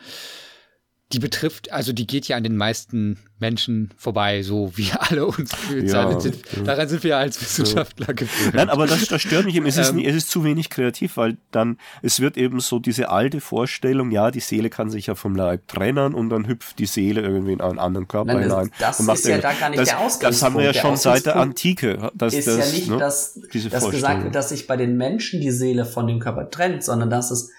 die 1.11 1.19
betrifft, 1.19 1.71
also 1.71 1.91
die 1.91 2.05
geht 2.05 2.27
ja 2.27 2.37
an 2.37 2.43
den 2.43 2.55
meisten 2.55 3.17
Menschen 3.39 3.89
vorbei, 3.97 4.43
so 4.43 4.71
wie 4.75 4.91
alle 4.99 5.25
uns 5.25 5.55
fühlen. 5.55 5.87
Ja, 5.87 6.19
sind, 6.19 6.37
ja. 6.55 6.63
Daran 6.63 6.87
sind 6.87 7.03
wir 7.03 7.17
als 7.17 7.41
Wissenschaftler 7.41 8.09
ja. 8.09 8.13
gewöhnt. 8.13 8.53
Nein, 8.53 8.69
aber 8.69 8.85
das, 8.85 9.07
das 9.07 9.21
stört 9.21 9.45
mich 9.45 9.55
eben. 9.55 9.65
Es 9.65 9.77
ist, 9.77 9.89
ähm, 9.89 9.99
es 9.99 10.15
ist 10.15 10.29
zu 10.29 10.43
wenig 10.43 10.69
kreativ, 10.69 11.17
weil 11.17 11.37
dann, 11.49 11.79
es 12.03 12.19
wird 12.19 12.37
eben 12.37 12.59
so 12.59 12.77
diese 12.77 13.09
alte 13.09 13.41
Vorstellung, 13.41 14.11
ja, 14.11 14.29
die 14.29 14.39
Seele 14.39 14.69
kann 14.69 14.91
sich 14.91 15.07
ja 15.07 15.15
vom 15.15 15.35
Leib 15.35 15.67
trennen 15.67 16.13
und 16.13 16.29
dann 16.29 16.47
hüpft 16.47 16.77
die 16.77 16.85
Seele 16.85 17.21
irgendwie 17.21 17.53
in 17.53 17.61
einen 17.61 17.79
anderen 17.79 18.07
Körper 18.07 18.33
Nein, 18.33 18.43
hinein. 18.43 18.71
Das, 18.77 18.97
das 18.97 19.19
ist 19.19 19.27
ja 19.27 19.37
da 19.39 19.53
gar 19.53 19.69
nicht 19.69 19.79
das, 19.79 19.89
der 19.89 19.99
Ausgangspunkt. 19.99 20.35
Das 20.35 20.43
haben 20.43 20.57
wir 20.57 20.65
ja 20.65 20.73
schon 20.73 20.95
seit 20.95 21.25
der 21.25 21.37
Antike. 21.37 22.11
Das 22.13 22.35
ist 22.35 22.47
das, 22.47 22.57
ja 22.57 22.77
nicht, 22.77 22.89
ne, 22.89 22.97
dass, 22.97 23.39
dass 23.71 23.89
gesagt 23.89 24.25
wird, 24.25 24.35
dass 24.35 24.49
sich 24.49 24.67
bei 24.67 24.77
den 24.77 24.95
Menschen 24.95 25.41
die 25.41 25.51
Seele 25.51 25.85
von 25.85 26.05
dem 26.05 26.19
Körper 26.19 26.51
trennt, 26.51 26.83
sondern 26.83 27.09
dass 27.09 27.31
es 27.31 27.51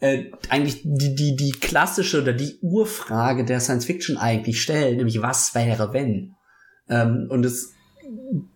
äh, 0.00 0.24
eigentlich 0.48 0.80
die, 0.82 1.14
die, 1.14 1.36
die 1.36 1.52
klassische 1.52 2.22
oder 2.22 2.32
die 2.32 2.58
Urfrage 2.62 3.44
der 3.44 3.60
Science 3.60 3.84
Fiction 3.84 4.16
eigentlich 4.16 4.60
stellen, 4.62 4.96
nämlich 4.96 5.20
was 5.22 5.54
wäre 5.54 5.92
wenn? 5.92 6.34
Ähm, 6.88 7.26
und 7.30 7.44
es 7.44 7.72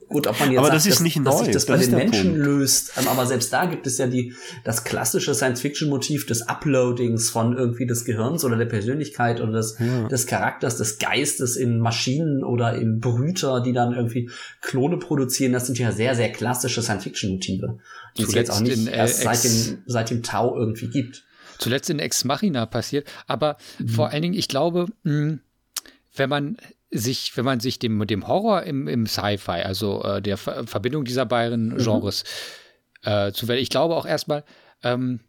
Gut, 0.09 0.27
ob 0.27 0.39
man 0.39 0.51
jetzt 0.51 0.59
aber 0.59 0.67
sagt, 0.69 0.77
das 0.77 0.87
ist 0.87 0.95
dass, 0.97 1.01
nicht 1.03 1.27
dass 1.27 1.39
sich 1.39 1.49
das, 1.49 1.67
das 1.67 1.67
bei 1.67 1.85
den 1.85 1.95
Menschen 1.95 2.31
Punkt. 2.33 2.47
löst. 2.47 2.93
Ähm, 2.99 3.09
Aber 3.09 3.27
selbst 3.27 3.53
da 3.53 3.67
gibt 3.67 3.87
es 3.87 3.99
ja 3.99 4.07
die, 4.07 4.35
das 4.63 4.85
klassische 4.85 5.35
Science-Fiction-Motiv 5.35 6.27
des 6.27 6.43
Uploadings 6.43 7.31
von 7.31 7.57
irgendwie 7.57 7.87
des 7.87 8.05
Gehirns 8.05 8.45
oder 8.45 8.57
der 8.57 8.67
Persönlichkeit 8.67 9.41
oder 9.41 9.53
des, 9.53 9.77
Ja. 9.79 10.07
des 10.09 10.27
Charakters, 10.27 10.77
des 10.77 10.99
Geistes 10.99 11.57
in 11.57 11.79
Maschinen 11.79 12.45
oder 12.45 12.75
in 12.77 13.01
Brüter, 13.01 13.61
die 13.61 13.73
dann 13.73 13.95
irgendwie 13.95 14.31
Klone 14.61 14.99
produzieren. 14.99 15.53
Das 15.53 15.67
sind 15.67 15.79
ja 15.79 15.91
sehr, 15.91 16.15
sehr 16.15 16.31
klassische 16.31 16.83
Science-Fiction-Motive, 16.83 17.79
die 18.17 18.23
es 18.23 18.35
jetzt 18.35 18.47
Zuletzt 18.47 18.51
auch 18.53 18.61
nicht 18.61 18.89
äh, 18.89 18.97
erst 18.97 19.23
seit 19.23 19.45
dem, 19.45 19.79
seit 19.87 20.11
dem 20.11 20.23
Tau 20.23 20.57
irgendwie 20.57 20.89
gibt. 20.89 21.25
Zuletzt 21.59 21.91
in 21.91 21.99
Ex 21.99 22.25
Machina 22.25 22.67
passiert. 22.67 23.07
Aber 23.27 23.57
Mhm. 23.79 23.89
vor 23.89 24.11
allen 24.11 24.23
Dingen, 24.23 24.35
ich 24.35 24.49
glaube, 24.49 24.87
mh, 25.03 25.39
wenn 26.17 26.29
man 26.29 26.57
sich, 26.91 27.37
wenn 27.37 27.45
man 27.45 27.59
sich 27.61 27.79
dem, 27.79 28.07
dem 28.07 28.29
Horror 28.29 28.63
im, 28.63 28.87
im 28.89 29.07
Sci-Fi, 29.07 29.63
also 29.63 30.03
äh, 30.05 30.23
der 30.23 30.37
Ver 30.37 30.67
Verbindung 30.67 31.05
dieser 31.05 31.27
beiden 31.27 31.69
Mhm. 31.75 31.79
Genres 31.79 32.25
äh, 33.03 33.33
zu 33.33 33.49
werden, 33.49 33.61
ich 33.61 33.71
glaube 33.71 33.97
auch 33.97 34.07
erstmal, 34.07 34.45
ähm, 34.83 35.21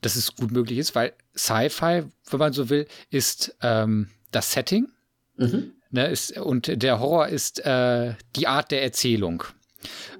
dass 0.00 0.16
es 0.16 0.34
gut 0.34 0.50
möglich 0.50 0.78
ist, 0.78 0.94
weil 0.94 1.12
Sci-Fi, 1.36 2.04
wenn 2.30 2.38
man 2.38 2.52
so 2.52 2.70
will, 2.70 2.86
ist 3.10 3.54
ähm, 3.62 4.08
das 4.30 4.52
Setting 4.52 4.88
Mhm. 5.36 5.72
ne, 5.90 6.06
ist, 6.08 6.36
und 6.38 6.82
der 6.82 6.98
Horror 6.98 7.28
ist 7.28 7.64
äh, 7.64 8.14
die 8.36 8.46
Art 8.48 8.70
der 8.70 8.82
Erzählung. 8.82 9.44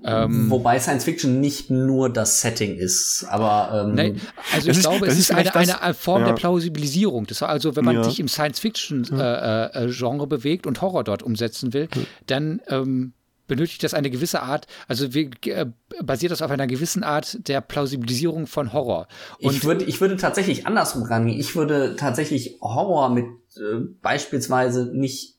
Ähm, 0.04 0.50
Wobei 0.50 0.78
Science 0.80 1.04
Fiction 1.04 1.40
nicht 1.40 1.70
nur 1.70 2.10
das 2.10 2.40
Setting 2.40 2.76
ist, 2.76 3.24
aber 3.28 3.84
ähm, 3.86 3.94
Nein, 3.94 4.20
also 4.52 4.70
ich 4.70 4.76
ist- 4.78 4.82
glaube, 4.82 5.06
es 5.06 5.12
ist 5.14 5.18
ist 5.20 5.30
eine, 5.32 5.50
das- 5.50 5.80
eine 5.80 5.94
Form 5.94 6.22
ja. 6.22 6.28
der 6.28 6.34
Plausibilisierung. 6.34 7.26
Das 7.26 7.40
war 7.40 7.48
also, 7.48 7.76
wenn 7.76 7.84
man 7.84 7.96
Ja. 7.96 8.04
sich 8.04 8.18
im 8.20 8.28
Science-Fiction-Genre 8.28 9.70
äh, 9.74 9.84
äh, 9.84 9.92
Genre 9.92 10.26
bewegt 10.26 10.66
und 10.66 10.80
Horror 10.80 11.04
dort 11.04 11.22
umsetzen 11.22 11.72
will, 11.72 11.88
dann 12.26 12.60
ähm, 12.68 13.12
benötigt 13.48 13.82
das 13.84 13.92
eine 13.94 14.08
gewisse 14.10 14.40
Art, 14.42 14.66
also 14.88 15.12
wir, 15.14 15.28
äh, 15.46 15.66
basiert 16.02 16.32
das 16.32 16.40
auf 16.42 16.50
einer 16.50 16.66
gewissen 16.66 17.02
Art 17.04 17.46
der 17.48 17.60
Plausibilisierung 17.60 18.46
von 18.46 18.72
Horror. 18.72 19.08
Und 19.40 19.54
ich 19.54 19.64
würde, 19.64 19.84
ich 19.84 20.00
würde 20.00 20.16
tatsächlich 20.16 20.66
andersrum 20.66 21.02
rangehen. 21.02 21.38
Ich 21.38 21.54
würde 21.54 21.96
tatsächlich 21.96 22.56
Horror 22.62 23.10
mit 23.10 23.26
äh, 23.56 23.80
beispielsweise 24.00 24.86
nicht 24.94 25.36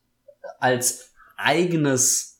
als 0.59 1.09
eigenes 1.37 2.32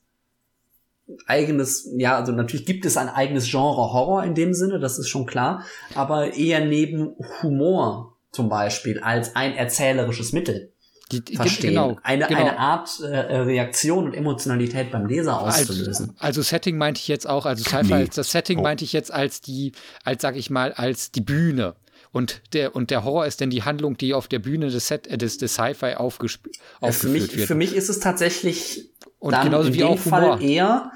eigenes, 1.28 1.90
ja, 1.98 2.18
also 2.18 2.32
natürlich 2.32 2.66
gibt 2.66 2.86
es 2.86 2.98
ein 2.98 3.10
eigenes 3.10 3.50
Genre 3.50 3.92
Horror 3.94 4.24
in 4.24 4.36
dem 4.36 4.54
Sinne, 4.54 4.80
das 4.80 4.98
ist 5.00 5.10
schon 5.10 5.26
klar, 5.26 5.64
aber 5.96 6.34
eher 6.34 6.66
neben 6.66 7.16
Humor 7.42 8.18
zum 8.32 8.50
Beispiel 8.50 9.00
als 9.00 9.36
ein 9.36 9.54
erzählerisches 9.54 10.34
Mittel 10.34 10.72
die, 11.12 11.24
die, 11.24 11.36
verstehen. 11.36 11.72
genau, 11.72 11.98
eine, 12.02 12.26
genau. 12.26 12.40
eine 12.40 12.58
Art 12.58 13.00
äh, 13.02 13.16
Reaktion 13.16 14.06
und 14.06 14.14
Emotionalität 14.16 14.92
beim 14.92 15.06
Leser 15.06 15.42
auszulösen. 15.42 16.12
Also, 16.18 16.40
also 16.40 16.42
Setting 16.42 16.78
meinte 16.78 17.00
ich 17.00 17.08
jetzt 17.08 17.28
auch, 17.28 17.46
also 17.46 17.64
Sci-Fi 17.64 17.84
Nee. 17.88 17.94
als 17.94 18.16
das 18.16 18.32
Setting 18.32 18.60
Oh. 18.60 18.64
meinte 18.64 18.84
ich 18.84 18.94
jetzt 18.94 19.12
als 19.12 19.42
die, 19.42 19.74
als 20.04 20.22
sag 20.24 20.36
ich 20.36 20.50
mal, 20.50 20.72
als 20.74 21.12
die 21.12 21.22
Bühne. 21.22 21.76
Und 22.12 22.42
der, 22.54 22.76
und 22.76 22.90
der 22.92 23.04
Horror 23.04 23.26
ist 23.26 23.42
denn 23.42 23.50
die 23.50 23.64
Handlung, 23.64 23.98
die 23.98 24.14
auf 24.14 24.28
der 24.28 24.38
Bühne 24.40 24.70
des, 24.70 24.88
Set, 24.88 25.08
äh, 25.08 25.18
des, 25.18 25.38
des 25.40 25.54
Sci-Fi 25.54 25.96
aufgesp- 25.98 26.48
Äh, 26.82 26.92
für, 26.92 27.08
mich, 27.08 27.24
aufgeführt 27.24 27.38
wird. 27.38 27.48
für 27.48 27.56
mich 27.56 27.76
ist 27.76 27.90
es 27.90 28.00
tatsächlich 28.00 28.92
Und 29.24 29.32
dann 29.32 29.46
genauso 29.46 29.70
in 29.70 29.74
wie 29.74 29.78
dem 29.80 29.88
auch 29.88 29.98
Fall 30.00 30.24
Humor. 30.24 30.42
eher 30.42 30.92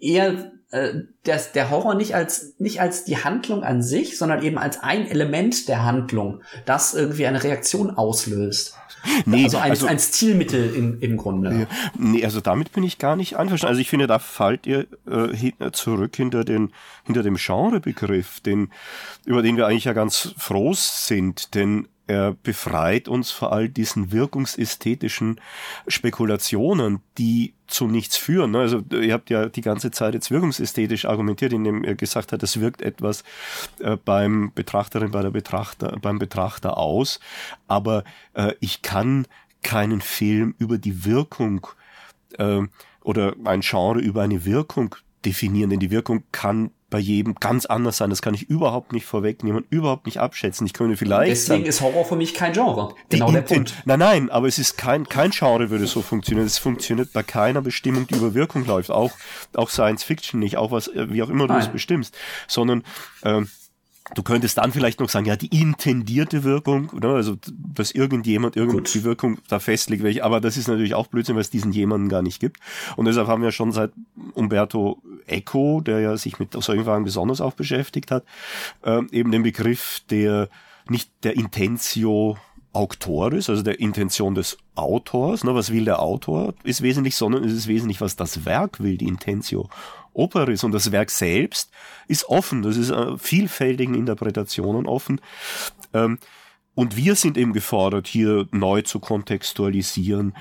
eher 0.00 0.52
äh, 0.70 0.94
das, 1.24 1.52
der 1.52 1.70
Horror 1.70 1.94
nicht 1.94 2.14
als 2.14 2.54
nicht 2.58 2.80
als 2.80 3.04
die 3.04 3.16
Handlung 3.22 3.62
an 3.62 3.82
sich, 3.82 4.18
sondern 4.18 4.42
eben 4.42 4.58
als 4.58 4.80
ein 4.82 5.06
Element 5.08 5.68
der 5.68 5.84
Handlung, 5.84 6.42
das 6.66 6.94
irgendwie 6.94 7.26
eine 7.26 7.42
Reaktion 7.42 7.90
auslöst. 7.90 8.74
Nee, 9.26 9.44
also 9.44 9.58
ein, 9.58 9.70
also- 9.70 9.86
ein 9.86 9.98
Stilmittel 10.00 10.74
im, 10.74 11.00
im 11.00 11.16
Grunde. 11.16 11.68
Nee, 11.96 12.24
also 12.24 12.40
damit 12.40 12.72
bin 12.72 12.82
ich 12.82 12.98
gar 12.98 13.14
nicht 13.14 13.36
einverstanden. 13.36 13.70
Also 13.70 13.80
ich 13.80 13.88
finde, 13.88 14.08
da 14.08 14.18
fallt 14.18 14.66
ihr 14.66 14.86
äh, 15.08 15.28
hin, 15.34 15.52
zurück 15.72 16.16
hinter, 16.16 16.44
den, 16.44 16.72
hinter 17.04 17.22
dem 17.22 17.36
Genrebegriff, 17.36 18.40
den, 18.40 18.72
über 19.24 19.42
den 19.42 19.56
wir 19.56 19.68
eigentlich 19.68 19.84
ja 19.84 19.92
ganz 19.92 20.34
froh 20.36 20.72
sind, 20.74 21.54
denn 21.54 21.86
er 22.08 22.32
befreit 22.42 23.06
uns 23.06 23.30
vor 23.30 23.52
all 23.52 23.68
diesen 23.68 24.10
wirkungsästhetischen 24.12 25.40
Spekulationen, 25.86 27.00
die 27.18 27.54
zu 27.66 27.86
nichts 27.86 28.16
führen. 28.16 28.52
ne? 28.52 28.60
Also 28.60 28.82
ihr 28.90 29.12
habt 29.12 29.30
ja 29.30 29.46
die 29.46 29.60
ganze 29.60 29.90
Zeit 29.90 30.14
jetzt 30.14 30.30
wirkungsästhetisch 30.30 31.04
argumentiert, 31.04 31.52
indem 31.52 31.84
ihr 31.84 31.94
gesagt 31.94 32.32
habt, 32.32 32.42
es 32.42 32.60
wirkt 32.60 32.82
etwas 32.82 33.24
äh, 33.78 33.96
beim 33.96 34.52
Betrachterin, 34.54 35.10
bei 35.10 35.22
der 35.22 35.30
Betrachter, 35.30 35.98
beim 36.00 36.18
Betrachter 36.18 36.78
aus. 36.78 37.20
Aber 37.66 38.04
äh, 38.34 38.54
ich 38.60 38.82
kann 38.82 39.26
keinen 39.62 40.00
Film 40.00 40.54
über 40.58 40.78
die 40.78 41.04
Wirkung 41.04 41.66
äh, 42.38 42.62
oder 43.02 43.34
ein 43.44 43.60
Genre 43.60 44.00
über 44.00 44.22
eine 44.22 44.44
Wirkung 44.44 44.94
definieren, 45.24 45.70
denn 45.70 45.80
die 45.80 45.90
Wirkung 45.90 46.24
kann 46.32 46.70
bei 46.90 46.98
jedem 46.98 47.34
ganz 47.34 47.66
anders 47.66 47.98
sein. 47.98 48.10
Das 48.10 48.22
kann 48.22 48.34
ich 48.34 48.48
überhaupt 48.48 48.92
nicht 48.92 49.04
vorwegnehmen, 49.04 49.64
überhaupt 49.68 50.06
nicht 50.06 50.18
abschätzen. 50.18 50.66
Ich 50.66 50.72
könnte 50.72 50.96
vielleicht 50.96 51.30
Deswegen 51.30 51.60
sagen, 51.60 51.68
ist 51.68 51.80
Horror 51.82 52.04
für 52.04 52.16
mich 52.16 52.34
kein 52.34 52.52
Genre. 52.52 52.94
Genau 53.10 53.30
der 53.30 53.42
Punkt. 53.42 53.74
Nein, 53.84 53.98
nein, 53.98 54.30
aber 54.30 54.46
es 54.46 54.58
ist 54.58 54.78
kein, 54.78 55.08
kein 55.08 55.30
Genre 55.30 55.70
würde 55.70 55.86
so 55.86 56.00
funktionieren. 56.00 56.46
Es 56.46 56.58
funktioniert 56.58 57.12
bei 57.12 57.22
keiner 57.22 57.60
Bestimmung, 57.60 58.06
die 58.06 58.14
über 58.14 58.34
Wirkung 58.34 58.64
läuft. 58.64 58.90
Auch, 58.90 59.12
auch 59.54 59.68
Science 59.68 60.02
Fiction 60.02 60.40
nicht, 60.40 60.56
auch 60.56 60.70
was, 60.70 60.88
äh, 60.88 61.12
wie 61.12 61.22
auch 61.22 61.28
immer 61.28 61.46
du 61.46 61.54
es 61.54 61.64
Nein. 61.64 61.72
bestimmst. 61.72 62.16
Sondern, 62.46 62.84
ähm, 63.22 63.48
Du 64.14 64.22
könntest 64.22 64.58
dann 64.58 64.72
vielleicht 64.72 65.00
noch 65.00 65.08
sagen, 65.08 65.26
ja, 65.26 65.36
die 65.36 65.60
intendierte 65.60 66.44
Wirkung, 66.44 66.90
oder? 66.90 67.10
also 67.10 67.36
dass 67.74 67.90
irgendjemand 67.90 68.56
irgendwie 68.56 68.78
Gut. 68.78 68.94
die 68.94 69.04
Wirkung 69.04 69.38
da 69.48 69.58
festlegt, 69.58 70.02
welche, 70.02 70.24
aber 70.24 70.40
das 70.40 70.56
ist 70.56 70.68
natürlich 70.68 70.94
auch 70.94 71.06
Blödsinn, 71.08 71.34
weil 71.34 71.42
es 71.42 71.50
diesen 71.50 71.72
jemanden 71.72 72.08
gar 72.08 72.22
nicht 72.22 72.40
gibt. 72.40 72.58
Und 72.96 73.04
deshalb 73.04 73.28
haben 73.28 73.42
wir 73.42 73.52
schon 73.52 73.72
seit 73.72 73.92
Umberto 74.34 75.02
Eco, 75.26 75.80
der 75.80 76.00
ja 76.00 76.16
sich 76.16 76.38
mit 76.38 76.52
solchen 76.52 76.84
Fragen 76.84 77.04
besonders 77.04 77.40
auch 77.40 77.52
beschäftigt 77.52 78.10
hat, 78.10 78.24
ähm, 78.84 79.08
eben 79.12 79.30
den 79.30 79.42
Begriff 79.42 80.02
der 80.10 80.48
nicht 80.88 81.10
der 81.22 81.36
Intentio 81.36 82.38
Auctoris, 82.72 83.48
also 83.50 83.62
der 83.62 83.80
Intention 83.80 84.34
des 84.34 84.58
Autors. 84.74 85.42
Ne, 85.42 85.54
was 85.54 85.72
will 85.72 85.84
der 85.84 86.00
Autor? 86.00 86.54
Ist 86.64 86.82
wesentlich, 86.82 87.16
sondern 87.16 87.44
es 87.44 87.52
ist 87.52 87.66
wesentlich, 87.66 88.00
was 88.00 88.16
das 88.16 88.44
Werk 88.44 88.80
will, 88.80 88.96
die 88.96 89.08
Intentio 89.08 89.68
Operis. 90.12 90.64
Und 90.64 90.72
das 90.72 90.92
Werk 90.92 91.10
selbst 91.10 91.70
ist 92.06 92.28
offen. 92.28 92.62
Das 92.62 92.76
ist 92.76 92.90
äh, 92.90 93.16
vielfältigen 93.18 93.94
Interpretationen 93.94 94.86
offen. 94.86 95.20
Ähm, 95.92 96.18
und 96.74 96.96
wir 96.96 97.16
sind 97.16 97.36
eben 97.36 97.52
gefordert, 97.52 98.06
hier 98.06 98.46
neu 98.52 98.82
zu 98.82 99.00
kontextualisieren, 99.00 100.36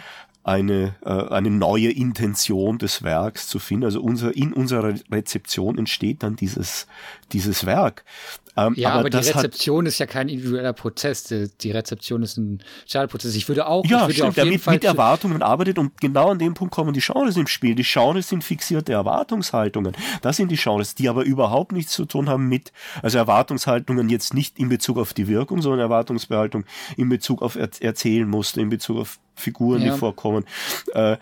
eine, 0.48 0.96
äh, 1.04 1.10
eine 1.10 1.50
neue 1.50 1.92
Intention 1.92 2.78
des 2.78 3.04
Werks 3.04 3.48
zu 3.48 3.60
finden. 3.60 3.84
Also 3.84 4.02
unser, 4.02 4.36
in 4.36 4.54
unserer 4.54 4.94
Rezeption 5.12 5.78
entsteht 5.78 6.24
dann 6.24 6.38
dieses, 6.38 6.88
dieses 7.34 7.66
Werk. 7.66 8.06
Ähm, 8.56 8.74
Ja, 8.78 8.92
aber, 8.94 9.10
die 9.10 9.18
das 9.18 9.28
hat- 9.36 9.44
Rezeption 9.44 9.86
ist 9.86 10.00
ja 10.00 10.06
kein 10.06 10.30
individueller 10.30 10.72
Prozess. 10.72 11.26
Die, 11.26 11.50
die 11.62 11.72
Rezeption 11.72 12.24
ist 12.24 12.38
ein 12.38 12.64
Sozialprozess. 12.86 13.36
Ich 13.36 13.48
würde 13.50 13.68
auch, 13.68 13.84
Ja, 13.86 13.98
ich 13.98 14.02
würde 14.04 14.14
stimmt, 14.14 14.30
auf 14.30 14.38
jeden 14.38 14.50
mit, 14.52 14.62
Fall 14.62 14.74
mit 14.76 14.84
Erwartungen 14.86 15.42
arbeitet 15.44 15.78
und 15.80 16.00
genau 16.00 16.32
an 16.32 16.40
dem 16.40 16.54
Punkt 16.54 16.74
kommen 16.74 16.94
die 16.94 17.02
Genres 17.02 17.36
ins 17.36 17.50
Spiel. 17.52 17.76
Die 17.76 17.84
Genres 17.84 18.30
sind 18.30 18.44
fixierte 18.44 18.94
Erwartungshaltungen. 18.94 19.94
Das 20.22 20.38
sind 20.38 20.50
die 20.50 20.56
Genres, 20.56 20.96
die 20.96 21.10
aber 21.10 21.26
überhaupt 21.26 21.74
nichts 21.74 21.92
zu 21.92 22.06
tun 22.06 22.30
haben 22.30 22.48
mit, 22.48 22.72
also 23.04 23.18
Erwartungshaltungen 23.18 24.08
jetzt 24.08 24.34
nicht 24.34 24.58
in 24.58 24.70
Bezug 24.70 24.98
auf 24.98 25.14
die 25.14 25.28
Wirkung, 25.28 25.62
sondern 25.62 25.82
Erwartungsbehaltung 25.82 26.64
in 26.96 27.10
Bezug 27.10 27.42
auf 27.42 27.58
er 27.58 27.70
Erzählmuster, 27.82 28.62
in 28.62 28.70
Bezug 28.70 28.98
auf 28.98 29.20
Figuren, 29.38 29.82
Ja. 29.82 29.94
die 29.94 29.98
vorkommen. 30.00 30.46
Äh, 30.94 31.18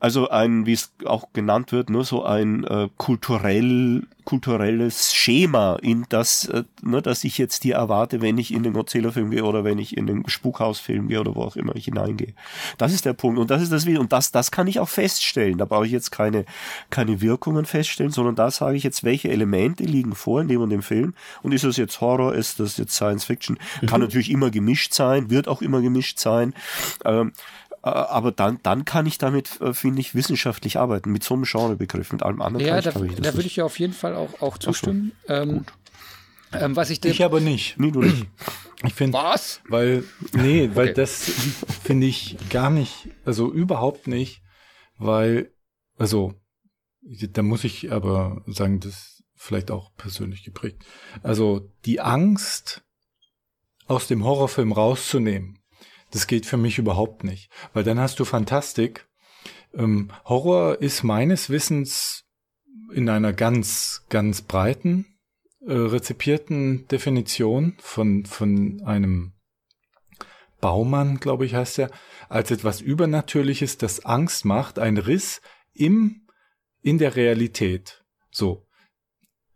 also 0.00 0.28
ein, 0.28 0.64
wie 0.64 0.74
es 0.74 0.92
auch 1.04 1.32
genannt 1.32 1.72
wird, 1.72 1.90
nur 1.90 2.04
so 2.04 2.24
ein 2.24 2.62
äh, 2.64 2.88
kulturell, 2.96 4.06
kulturelles 4.24 5.12
Schema, 5.12 5.76
in 5.82 6.06
das, 6.08 6.44
äh, 6.44 6.62
ne, 6.82 7.02
das 7.02 7.24
ich 7.24 7.36
jetzt 7.36 7.64
hier 7.64 7.76
erwarte, 7.76 8.20
wenn 8.20 8.38
ich 8.38 8.54
in 8.54 8.62
den 8.62 8.74
Godzilla-Film 8.74 9.30
gehe 9.30 9.44
oder 9.44 9.64
wenn 9.64 9.78
ich 9.78 9.96
in 9.96 10.06
den 10.06 10.28
Spukhaus-Film 10.28 11.08
gehe 11.08 11.20
oder 11.20 11.34
wo 11.34 11.42
auch 11.42 11.56
immer 11.56 11.74
ich 11.74 11.86
hineingehe. 11.86 12.34
Das 12.76 12.92
ist 12.92 13.06
der 13.06 13.12
Punkt. 13.12 13.40
Und 13.40 13.50
das 13.50 13.60
ist 13.60 13.72
das 13.72 13.86
Video. 13.86 14.00
Und 14.00 14.12
das, 14.12 14.30
das 14.30 14.52
kann 14.52 14.68
ich 14.68 14.78
auch 14.78 14.88
feststellen. 14.88 15.58
Da 15.58 15.64
brauche 15.64 15.86
ich 15.86 15.92
jetzt 15.92 16.12
keine, 16.12 16.44
keine 16.90 17.20
Wirkungen 17.20 17.64
feststellen, 17.64 18.12
sondern 18.12 18.36
da 18.36 18.52
sage 18.52 18.76
ich 18.76 18.84
jetzt, 18.84 19.02
welche 19.02 19.30
Elemente 19.30 19.82
liegen 19.82 20.14
vor 20.14 20.40
in 20.40 20.48
dem 20.48 20.60
und 20.60 20.70
dem 20.70 20.82
Film. 20.82 21.14
Und 21.42 21.52
ist 21.52 21.64
das 21.64 21.76
jetzt 21.76 22.00
Horror, 22.00 22.34
ist 22.34 22.60
das 22.60 22.76
jetzt 22.76 22.94
Science 22.94 23.24
Fiction? 23.24 23.58
Kann 23.86 24.00
natürlich 24.00 24.30
immer 24.30 24.50
gemischt 24.50 24.94
sein, 24.94 25.30
wird 25.30 25.48
auch 25.48 25.60
immer 25.60 25.80
gemischt 25.80 26.20
sein. 26.20 26.54
Ähm, 27.04 27.32
äh, 27.67 27.67
aber 27.82 28.32
dann, 28.32 28.58
dann 28.62 28.84
kann 28.84 29.06
ich 29.06 29.18
damit, 29.18 29.60
äh, 29.60 29.72
finde 29.72 30.00
ich, 30.00 30.14
wissenschaftlich 30.14 30.78
arbeiten, 30.78 31.10
mit 31.12 31.24
so 31.24 31.34
einem 31.34 31.44
Genrebegriff, 31.44 32.12
mit 32.12 32.22
allem 32.22 32.42
anderen. 32.42 32.66
Ja, 32.66 32.80
da, 32.80 32.90
ich, 32.90 33.14
da 33.16 33.34
würde 33.34 33.46
ich 33.46 33.56
ja 33.56 33.64
auf 33.64 33.78
jeden 33.78 33.92
Fall 33.92 34.14
auch, 34.14 34.40
auch 34.42 34.58
zustimmen. 34.58 35.12
Ähm, 35.28 35.64
ähm, 36.52 36.76
was 36.76 36.90
ich. 36.90 37.04
Ich 37.04 37.24
aber 37.24 37.40
nicht. 37.40 37.78
Nee, 37.78 37.90
du 37.90 38.00
nicht. 38.02 38.26
Ich 38.84 38.94
finde, 38.94 39.18
was? 39.18 39.60
weil, 39.68 40.04
nee, 40.34 40.70
weil 40.74 40.90
Okay. 40.90 40.94
das 40.94 41.32
finde 41.82 42.06
ich 42.06 42.36
gar 42.48 42.70
nicht, 42.70 43.08
also 43.24 43.52
überhaupt 43.52 44.06
nicht, 44.06 44.40
weil, 44.98 45.52
also, 45.96 46.34
da 47.02 47.42
muss 47.42 47.64
ich 47.64 47.90
aber 47.90 48.44
sagen, 48.46 48.78
das 48.78 48.92
ist 48.92 49.24
vielleicht 49.34 49.72
auch 49.72 49.96
persönlich 49.96 50.44
geprägt. 50.44 50.84
Also, 51.24 51.72
die 51.86 52.00
Angst, 52.00 52.84
aus 53.88 54.06
dem 54.06 54.22
Horrorfilm 54.22 54.70
rauszunehmen, 54.70 55.57
das 56.10 56.26
geht 56.26 56.46
für 56.46 56.56
mich 56.56 56.78
überhaupt 56.78 57.24
nicht, 57.24 57.50
weil 57.72 57.84
dann 57.84 57.98
hast 57.98 58.18
du 58.20 58.24
Fantastik. 58.24 59.06
Ähm, 59.74 60.10
Horror 60.24 60.80
ist 60.80 61.02
meines 61.02 61.50
Wissens 61.50 62.24
in 62.92 63.08
einer 63.08 63.32
ganz, 63.32 64.04
ganz 64.08 64.42
breiten, 64.42 65.18
äh, 65.66 65.72
rezipierten 65.72 66.86
Definition 66.88 67.74
von, 67.78 68.24
von 68.24 68.82
einem 68.84 69.32
Baumann, 70.60 71.20
glaube 71.20 71.46
ich, 71.46 71.54
heißt 71.54 71.78
er, 71.78 71.90
als 72.28 72.50
etwas 72.50 72.80
Übernatürliches, 72.80 73.78
das 73.78 74.04
Angst 74.04 74.44
macht, 74.44 74.78
ein 74.78 74.96
Riss 74.96 75.40
im, 75.72 76.26
in 76.82 76.98
der 76.98 77.16
Realität. 77.16 78.04
So. 78.30 78.67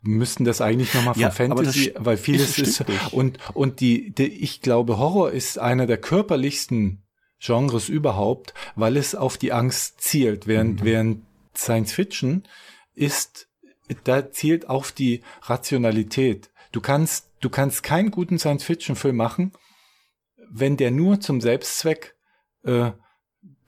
Müssten 0.03 0.45
das 0.45 0.61
eigentlich 0.61 0.93
nochmal 0.95 1.15
von 1.15 1.23
ja, 1.23 1.31
Fantasy, 1.31 1.95
weil 1.97 2.17
vieles 2.17 2.59
ist, 2.59 2.81
ist 2.81 3.13
und, 3.13 3.39
und 3.55 3.81
die, 3.81 4.11
die, 4.11 4.27
ich 4.27 4.61
glaube, 4.61 4.99
Horror 4.99 5.31
ist 5.31 5.59
einer 5.59 5.87
der 5.87 5.99
körperlichsten 5.99 7.03
Genres 7.39 7.89
überhaupt, 7.89 8.53
weil 8.75 8.97
es 8.97 9.15
auf 9.15 9.37
die 9.37 9.53
Angst 9.53 10.01
zielt, 10.01 10.47
während, 10.47 10.81
mhm. 10.81 10.85
während 10.85 11.23
Science 11.57 11.93
Fiction 11.93 12.45
ist, 12.95 13.49
da 14.05 14.31
zielt 14.31 14.69
auf 14.69 14.93
die 14.93 15.23
Rationalität. 15.43 16.51
Du 16.73 16.81
kannst, 16.81 17.31
du 17.41 17.51
kannst 17.51 17.83
keinen 17.83 18.11
guten 18.11 18.39
Science 18.39 18.65
Fiction 18.65 18.97
Film 18.97 19.17
machen, 19.17 19.53
wenn 20.51 20.77
der 20.77 20.91
nur 20.91 21.21
zum 21.21 21.41
Selbstzweck 21.41 22.15
äh, 22.65 22.93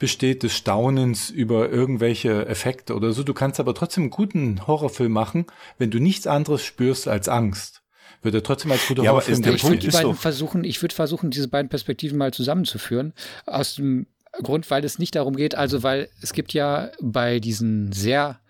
besteht 0.04 0.42
des 0.42 0.54
Staunens 0.54 1.30
über 1.30 1.70
irgendwelche 1.70 2.44
Effekte 2.44 2.94
oder 2.94 3.14
so. 3.14 3.22
Du 3.22 3.32
kannst 3.32 3.58
aber 3.58 3.72
trotzdem 3.72 4.02
einen 4.02 4.10
guten 4.10 4.66
Horrorfilm 4.66 5.10
machen, 5.10 5.46
wenn 5.78 5.90
du 5.90 5.98
nichts 5.98 6.26
anderes 6.26 6.62
spürst 6.62 7.08
als 7.08 7.26
Angst. 7.26 7.80
Würde 8.20 8.42
trotzdem 8.42 8.70
als 8.70 8.86
guter 8.86 9.02
ja, 9.02 9.12
Horrorfilm 9.12 9.42
aber 9.42 9.54
ist 9.54 9.62
der 9.62 9.66
Punkt 9.66 9.82
ist 9.82 10.02
doch 10.02 10.14
versuchen, 10.14 10.62
Ich 10.62 10.82
würde 10.82 10.94
versuchen, 10.94 11.30
diese 11.30 11.48
beiden 11.48 11.70
Perspektiven 11.70 12.18
mal 12.18 12.34
zusammenzuführen. 12.34 13.14
Aus 13.46 13.76
dem 13.76 14.06
Grund, 14.42 14.70
weil 14.70 14.84
es 14.84 14.98
nicht 14.98 15.14
darum 15.14 15.36
geht, 15.36 15.54
also 15.54 15.82
weil 15.82 16.10
es 16.20 16.34
gibt 16.34 16.52
ja 16.52 16.90
bei 17.00 17.40
diesen 17.40 17.90
sehr 17.92 18.40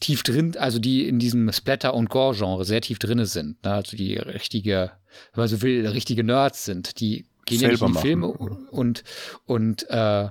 tief 0.00 0.24
drin, 0.24 0.56
also 0.58 0.80
die 0.80 1.06
in 1.06 1.20
diesem 1.20 1.52
Splatter- 1.52 1.94
und 1.94 2.10
Gore-Genre 2.10 2.64
sehr 2.64 2.80
tief 2.80 2.98
drinne 2.98 3.26
sind, 3.26 3.62
ne? 3.64 3.74
also 3.74 3.96
die 3.96 4.16
richtige, 4.16 4.90
wenn 5.34 5.42
man 5.42 5.48
so 5.48 5.62
will, 5.62 5.86
richtige 5.86 6.24
Nerds 6.24 6.64
sind, 6.64 6.98
die 6.98 7.26
gehen 7.44 7.60
ja 7.60 7.68
nicht 7.68 7.80
in 7.80 7.92
die 7.92 7.98
Filme 8.00 8.26
und, 8.26 9.04
und, 9.44 9.88
äh, 9.88 10.30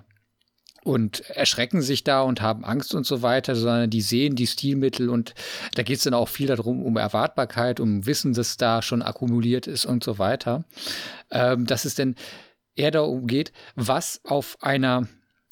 und 0.85 1.27
erschrecken 1.31 1.81
sich 1.81 2.03
da 2.03 2.21
und 2.21 2.41
haben 2.41 2.63
Angst 2.63 2.93
und 2.93 3.07
so 3.07 3.23
weiter, 3.23 3.55
sondern 3.55 3.89
die 3.89 4.01
sehen 4.01 4.35
die 4.35 4.45
Stilmittel 4.45 5.09
und 5.09 5.33
da 5.73 5.81
geht 5.81 5.97
es 5.97 6.03
dann 6.03 6.13
auch 6.13 6.29
viel 6.29 6.45
darum, 6.45 6.83
um 6.83 6.95
Erwartbarkeit, 6.95 7.79
um 7.79 8.05
Wissen, 8.05 8.33
das 8.33 8.55
da 8.57 8.83
schon 8.83 9.01
akkumuliert 9.01 9.65
ist 9.65 9.87
und 9.87 10.03
so 10.03 10.19
weiter. 10.19 10.63
Ähm, 11.31 11.65
dass 11.65 11.85
es 11.85 11.95
denn 11.95 12.15
eher 12.75 12.91
darum 12.91 13.25
geht, 13.25 13.51
was 13.75 14.21
auf 14.23 14.57
einer 14.61 15.07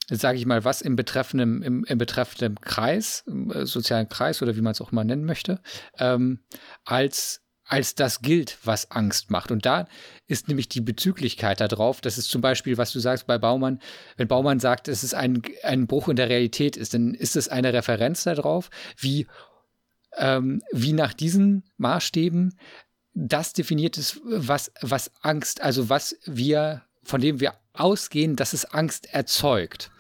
sage 0.10 0.38
ich 0.38 0.46
mal, 0.46 0.66
was 0.66 0.82
im 0.82 0.96
betreffenden, 0.98 1.64
im, 1.64 1.86
im 1.86 1.98
betreffenden 1.98 2.60
Kreis, 2.60 3.24
im 3.26 3.50
äh, 3.52 3.66
sozialen 3.66 4.10
Kreis 4.10 4.42
oder 4.42 4.56
wie 4.56 4.62
man 4.62 4.74
es 4.74 4.82
auch 4.82 4.92
immer 4.92 5.06
nennen 5.06 5.24
möchte, 5.24 5.62
ähm, 5.98 6.40
als 6.84 7.43
als 7.66 7.96
das 7.96 8.22
gilt, 8.22 8.58
was 8.64 8.92
Angst 8.92 9.32
macht. 9.32 9.52
Und 9.52 9.66
da 9.66 9.88
ist 10.28 10.48
nämlich 10.48 10.68
die 10.68 10.82
Bezüglichkeit 10.82 11.62
darauf, 11.62 12.02
das 12.02 12.18
ist 12.18 12.30
zum 12.30 12.42
Beispiel, 12.42 12.78
was 12.78 12.92
du 12.92 13.00
sagst 13.00 13.26
bei 13.26 13.38
Baumann, 13.38 13.80
wenn 14.18 14.28
Baumann 14.28 14.60
sagt, 14.60 14.88
es 14.88 15.04
ist 15.04 15.14
ein, 15.14 15.42
ein 15.64 15.88
Bruch 15.88 16.10
in 16.10 16.16
der 16.16 16.30
Realität 16.30 16.78
ist, 16.78 16.94
dann 16.94 17.14
ist 17.14 17.36
es 17.36 17.48
eine 17.48 17.74
Referenz 17.74 18.24
darauf, 18.24 18.70
wie, 18.98 19.28
ähm, 20.18 20.62
wie 20.72 20.94
nach 20.94 21.14
diesen 21.14 21.64
Maßstäben 21.78 22.58
das 23.16 23.54
definiert 23.54 23.98
ist, 23.98 24.20
was, 24.26 24.72
was 24.82 25.12
Angst, 25.22 25.62
also 25.62 25.90
was 25.90 26.18
wir, 26.26 26.82
von 27.04 27.22
dem 27.22 27.40
wir 27.40 27.54
ausgehen, 27.74 28.36
dass 28.36 28.54
es 28.54 28.66
Angst 28.66 29.14
erzeugt. 29.14 29.92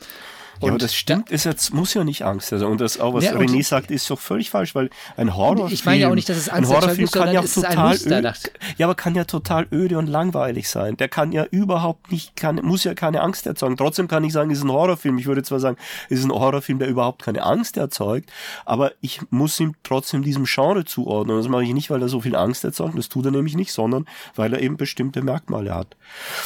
Und 0.63 0.69
ja, 0.69 0.73
aber 0.75 0.79
das 0.79 0.95
stimmt, 0.95 1.29
da, 1.29 1.35
ist 1.35 1.43
jetzt, 1.43 1.73
muss 1.73 1.93
ja 1.93 2.05
nicht 2.05 2.23
Angst 2.23 2.47
sein. 2.47 2.63
Und 2.63 2.79
das 2.79 2.97
auch, 2.97 3.13
was 3.13 3.25
ja, 3.25 3.33
René 3.33 3.63
sagt, 3.65 3.91
ist 3.91 4.09
doch 4.09 4.19
völlig 4.19 4.49
falsch, 4.49 4.75
weil 4.75 4.89
ein 5.17 5.35
Horrorfilm. 5.35 5.73
Ich 5.73 5.83
meine 5.83 5.99
ja 5.99 6.09
auch 6.09 6.15
nicht, 6.15 6.29
dass 6.29 6.37
es 6.37 6.47
Angst 6.47 6.71
ein 6.71 6.75
Horrorfilm 6.75 7.11
kann 7.11 7.33
ja 7.33 7.41
total 7.41 7.95
öde, 7.95 8.33
Ja, 8.77 8.85
aber 8.85 8.95
kann 8.95 9.13
ja 9.15 9.25
total 9.25 9.67
öde 9.73 9.97
und 9.97 10.07
langweilig 10.07 10.69
sein. 10.69 10.95
Der 10.95 11.09
kann 11.09 11.33
ja 11.33 11.43
überhaupt 11.51 12.11
nicht, 12.11 12.37
kann, 12.37 12.61
muss 12.63 12.85
ja 12.85 12.93
keine 12.93 13.21
Angst 13.21 13.45
erzeugen. 13.45 13.75
Trotzdem 13.75 14.07
kann 14.07 14.23
ich 14.23 14.31
sagen, 14.31 14.51
es 14.51 14.59
ist 14.59 14.63
ein 14.63 14.71
Horrorfilm. 14.71 15.17
Ich 15.17 15.25
würde 15.25 15.43
zwar 15.43 15.59
sagen, 15.59 15.75
es 16.09 16.19
ist 16.19 16.25
ein 16.25 16.31
Horrorfilm, 16.31 16.79
der 16.79 16.87
überhaupt 16.87 17.23
keine 17.23 17.43
Angst 17.43 17.75
erzeugt, 17.75 18.31
aber 18.65 18.93
ich 19.01 19.19
muss 19.31 19.59
ihm 19.59 19.75
trotzdem 19.83 20.23
diesem 20.23 20.45
Genre 20.45 20.85
zuordnen. 20.85 21.35
Und 21.35 21.43
das 21.43 21.49
mache 21.49 21.63
ich 21.63 21.73
nicht, 21.73 21.89
weil 21.89 22.01
er 22.01 22.07
so 22.07 22.21
viel 22.21 22.37
Angst 22.37 22.63
erzeugt. 22.63 22.97
Das 22.97 23.09
tut 23.09 23.25
er 23.25 23.31
nämlich 23.31 23.55
nicht, 23.55 23.73
sondern 23.73 24.05
weil 24.35 24.53
er 24.53 24.61
eben 24.61 24.77
bestimmte 24.77 25.21
Merkmale 25.21 25.75
hat. 25.75 25.97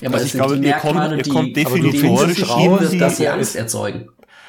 Ja, 0.01 0.09
aber 0.09 0.17
also 0.17 0.25
ich 0.25 0.33
glaube, 0.33 0.57
ihr 0.57 0.73
kommt, 0.73 1.27
ihr 1.27 1.33
kommt 1.33 1.55
definitorisch 1.55 2.49
raus, 2.49 2.81
dass 2.97 3.17
sie 3.17 3.27
Angst 3.27 3.55
erzeugen. 3.55 4.06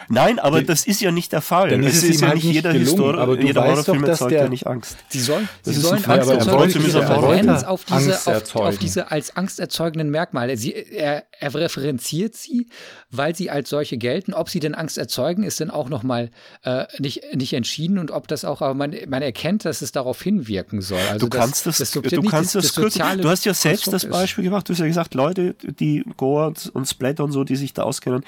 Nein, 0.08 0.38
aber 0.38 0.60
die, 0.60 0.66
das 0.66 0.86
ist 0.86 1.00
ja 1.00 1.10
nicht 1.10 1.32
der 1.32 1.40
Fall. 1.40 1.70
Dann 1.70 1.82
ist 1.82 1.96
es, 1.96 2.02
es 2.04 2.10
ist 2.10 2.20
ja 2.20 2.28
halt 2.28 2.36
nicht 2.36 2.52
jeder 2.52 2.72
Historiker, 2.72 3.18
aber 3.18 3.36
du 3.36 3.46
jeder 3.46 3.64
Horrorfilm 3.64 4.02
doch, 4.02 4.08
erzeugt 4.08 4.32
ja 4.32 4.48
nicht 4.48 4.66
Angst. 4.66 4.96
Sie 5.08 5.20
sollen, 5.20 5.48
sie 5.62 5.74
sollen 5.74 6.04
Angst 6.04 6.30
erzeugen, 6.30 7.50
auf 7.64 7.84
diese, 7.84 8.26
auf, 8.26 8.54
auf 8.54 8.78
diese 8.78 9.10
als 9.10 9.36
angsterzeugenden 9.36 10.10
Merkmale. 10.10 10.56
Sie, 10.56 10.72
er, 10.72 11.24
er 11.38 11.54
referenziert 11.54 12.34
sie, 12.36 12.68
weil 13.10 13.34
sie 13.34 13.50
als 13.50 13.68
solche 13.68 13.98
gelten. 13.98 14.34
Ob 14.34 14.48
sie 14.48 14.60
denn 14.60 14.74
Angst 14.74 14.98
erzeugen, 14.98 15.42
ist 15.42 15.60
dann 15.60 15.70
auch 15.70 15.88
nochmal 15.88 16.30
äh, 16.62 16.86
nicht, 16.98 17.22
nicht 17.34 17.52
entschieden 17.52 17.98
und 17.98 18.10
ob 18.10 18.28
das 18.28 18.44
auch, 18.44 18.62
aber 18.62 18.74
man, 18.74 18.96
man 19.08 19.22
erkennt, 19.22 19.64
dass 19.64 19.82
es 19.82 19.92
darauf 19.92 20.22
hinwirken 20.22 20.80
soll. 20.80 21.00
Also 21.10 21.26
du 21.26 21.38
kannst 21.38 21.66
das, 21.66 21.78
das, 21.78 21.90
das 21.90 22.10
du 22.10 22.22
kannst 22.22 22.54
das, 22.54 22.64
das 22.64 22.74
kürzen. 22.74 23.02
Du 23.20 23.28
hast 23.28 23.44
ja 23.44 23.54
selbst 23.54 23.92
das 23.92 24.06
Beispiel 24.06 24.44
ist. 24.44 24.50
gemacht. 24.50 24.68
Du 24.68 24.72
hast 24.72 24.80
ja 24.80 24.86
gesagt, 24.86 25.14
Leute, 25.14 25.54
die 25.62 26.04
Gore 26.16 26.54
und 26.72 26.86
Splatter 26.86 27.24
und 27.24 27.32
so, 27.32 27.44
die 27.44 27.56
sich 27.56 27.74
da 27.74 27.82
auskennen, 27.82 28.24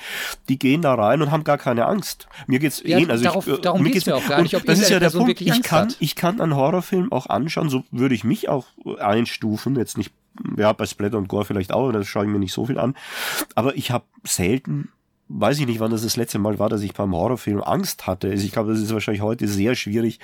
die 0.48 0.58
gehen 0.58 0.82
da 0.82 0.94
rein 0.94 1.22
und 1.22 1.30
haben 1.30 1.44
gar 1.44 1.58
keine 1.58 1.69
keine 1.70 1.86
Angst. 1.86 2.28
Mir 2.46 2.58
geht's 2.58 2.82
ja, 2.84 2.98
eh, 2.98 3.06
also 3.06 3.24
darauf, 3.24 3.46
ich, 3.46 3.58
darum 3.60 3.82
mir 3.82 3.90
geht's 3.90 4.06
mir 4.06 4.16
auch 4.16 4.26
gar 4.26 4.42
nicht, 4.42 4.56
ob 4.56 4.64
das 4.64 4.80
ist 4.80 4.90
ja 4.90 4.98
der 4.98 5.10
Punkt. 5.10 5.40
Ich 5.40 5.62
kann, 5.62 5.94
ich 6.00 6.16
kann 6.16 6.40
einen 6.40 6.56
Horrorfilm 6.56 7.12
auch 7.12 7.26
anschauen, 7.26 7.70
so 7.70 7.84
würde 7.90 8.14
ich 8.14 8.24
mich 8.24 8.48
auch 8.48 8.66
einstufen, 8.98 9.76
jetzt 9.76 9.96
nicht, 9.96 10.12
ja, 10.56 10.72
bei 10.72 10.86
Splatter 10.86 11.18
und 11.18 11.28
Gore 11.28 11.44
vielleicht 11.44 11.72
auch, 11.72 11.92
das 11.92 12.06
schaue 12.06 12.24
ich 12.24 12.30
mir 12.30 12.38
nicht 12.38 12.52
so 12.52 12.66
viel 12.66 12.78
an, 12.78 12.96
aber 13.54 13.76
ich 13.76 13.90
habe 13.90 14.04
selten 14.24 14.90
weiß 15.32 15.60
ich 15.60 15.66
nicht, 15.66 15.80
wann 15.80 15.90
das 15.90 16.02
das 16.02 16.16
letzte 16.16 16.38
Mal 16.38 16.58
war, 16.58 16.68
dass 16.68 16.82
ich 16.82 16.92
beim 16.92 17.14
Horrorfilm 17.14 17.62
Angst 17.62 18.06
hatte. 18.06 18.30
Also 18.30 18.44
ich 18.44 18.52
glaube, 18.52 18.72
das 18.72 18.80
ist 18.80 18.92
wahrscheinlich 18.92 19.22
heute 19.22 19.46
sehr 19.46 19.74
schwierig, 19.74 20.18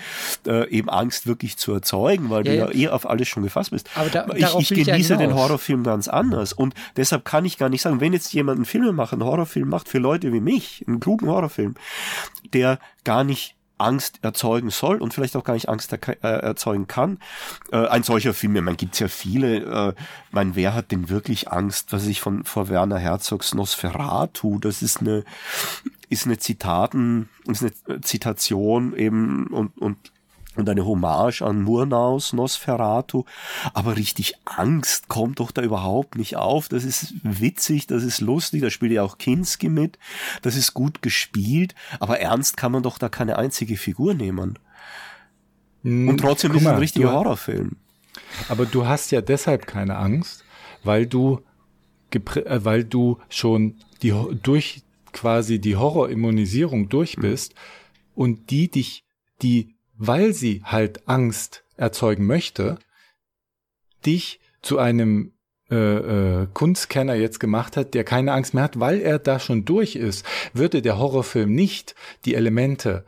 äh, 0.46 0.68
eben 0.68 0.88
Angst 0.88 1.26
wirklich 1.26 1.57
zu 1.57 1.72
erzeugen, 1.72 2.28
weil 2.30 2.46
ja, 2.46 2.66
du 2.66 2.76
ja, 2.76 2.88
eh 2.88 2.88
auf 2.88 3.09
alles 3.09 3.28
schon 3.28 3.42
gefasst 3.42 3.70
bist. 3.70 3.88
Aber 3.94 4.11
da, 4.11 4.26
ich, 4.34 4.70
ich 4.70 4.84
genieße 4.84 5.14
ja 5.14 5.18
den 5.18 5.34
Horrorfilm 5.34 5.84
ganz 5.84 6.09
anders 6.09 6.52
und 6.52 6.74
deshalb 6.96 7.24
kann 7.24 7.44
ich 7.44 7.57
gar 7.57 7.68
nicht 7.68 7.82
sagen, 7.82 8.00
wenn 8.00 8.12
jetzt 8.12 8.32
jemand 8.32 8.57
einen 8.57 8.64
Film 8.64 8.96
macht, 8.96 9.12
einen 9.12 9.24
Horrorfilm 9.24 9.68
macht 9.68 9.88
für 9.88 9.98
Leute 9.98 10.32
wie 10.32 10.40
mich, 10.40 10.84
einen 10.86 11.00
klugen 11.00 11.28
Horrorfilm, 11.28 11.74
der 12.52 12.78
gar 13.04 13.24
nicht 13.24 13.55
Angst 13.79 14.20
erzeugen 14.22 14.70
soll 14.70 14.97
und 14.97 15.14
vielleicht 15.14 15.37
auch 15.37 15.45
gar 15.45 15.55
nicht 15.55 15.68
Angst 15.68 15.93
äh, 15.93 16.16
erzeugen 16.22 16.87
kann. 16.87 17.18
Äh, 17.72 17.87
ein 17.87 18.03
solcher 18.03 18.35
Film, 18.35 18.53
meine, 18.53 18.77
gibt's 18.77 18.99
ja 18.99 19.09
viele. 19.09 19.89
Äh, 19.89 19.95
mein, 20.31 20.55
wer 20.57 20.74
hat 20.74 20.93
denn 20.93 21.09
wirklich 21.09 21.51
Angst, 21.51 21.93
was 21.93 22.07
ich 22.07 22.20
von 22.20 22.45
vor 22.45 22.68
Werner 22.68 22.99
Herzogs 22.99 23.55
Nosferatu? 23.55 24.59
Das 24.59 24.83
ist 24.83 25.01
eine 25.01 25.24
ist 26.09 26.27
eine 26.27 26.39
Zitaten, 26.39 27.29
ist 27.47 27.62
eine 27.62 28.01
Zitation 28.01 28.97
eben 28.97 29.49
und 29.49 29.77
und 29.79 29.97
und 30.59 30.68
eine 30.68 30.84
Hommage 30.84 31.42
an 31.42 31.62
Murnaus 31.62 32.32
Nosferatu. 32.32 33.24
Aber 33.74 33.96
richtig 33.96 34.34
Angst 34.44 35.09
kommt 35.09 35.40
doch 35.40 35.50
da 35.50 35.62
überhaupt 35.62 36.16
nicht 36.16 36.36
auf. 36.36 36.68
Das 36.68 36.84
ist 36.84 37.14
witzig, 37.22 37.86
das 37.86 38.02
ist 38.02 38.20
lustig, 38.20 38.62
da 38.62 38.70
spielt 38.70 38.92
ja 38.92 39.02
auch 39.02 39.18
Kinski 39.18 39.68
mit. 39.68 39.98
Das 40.42 40.57
ist 40.57 40.74
gut 40.74 41.02
gespielt, 41.02 41.74
aber 42.00 42.20
ernst 42.20 42.57
kann 42.57 42.72
man 42.72 42.82
doch 42.82 42.98
da 42.98 43.09
keine 43.09 43.38
einzige 43.38 43.76
Figur 43.76 44.14
nehmen. 44.14 44.59
Hm, 45.82 46.09
Und 46.09 46.18
trotzdem 46.18 46.52
ist 46.52 46.62
es 46.62 46.66
ein 46.66 46.78
richtiger 46.78 47.12
Horrorfilm. 47.12 47.76
Aber 48.48 48.66
du 48.66 48.86
hast 48.86 49.12
ja 49.12 49.20
deshalb 49.20 49.66
keine 49.66 49.96
Angst, 49.96 50.44
weil 50.82 51.07
du, 51.07 51.40
äh, 52.11 52.20
weil 52.64 52.84
du 52.84 53.18
schon 53.28 53.76
die, 54.02 54.12
durch 54.42 54.82
quasi 55.12 55.61
die 55.61 55.76
Horrorimmunisierung 55.76 56.88
durch 56.88 57.14
hm. 57.14 57.22
bist 57.22 57.54
mhm. 57.54 57.59
und 58.14 58.50
die 58.50 58.70
dich, 58.70 59.04
die 59.42 59.76
weil 59.99 60.32
sie 60.32 60.62
halt 60.64 61.09
Angst 61.09 61.64
erzeugen 61.76 62.26
möchte, 62.26 62.78
dich 64.05 64.40
zu 64.62 64.78
einem 64.78 65.32
äh, 65.70 66.42
äh, 66.42 66.47
Kunstkenner 66.53 67.14
jetzt 67.14 67.40
gemacht 67.40 67.76
hat, 67.76 67.94
der 67.94 68.05
keine 68.05 68.32
Angst 68.32 68.55
mehr 68.55 68.64
hat, 68.64 68.78
weil 68.78 69.01
er 69.01 69.18
da 69.18 69.40
schon 69.40 69.64
durch 69.64 69.97
ist, 69.97 70.24
würde 70.53 70.80
der 70.80 70.99
Horrorfilm 70.99 71.53
nicht 71.53 71.94
die 72.24 72.34
Elemente 72.34 73.05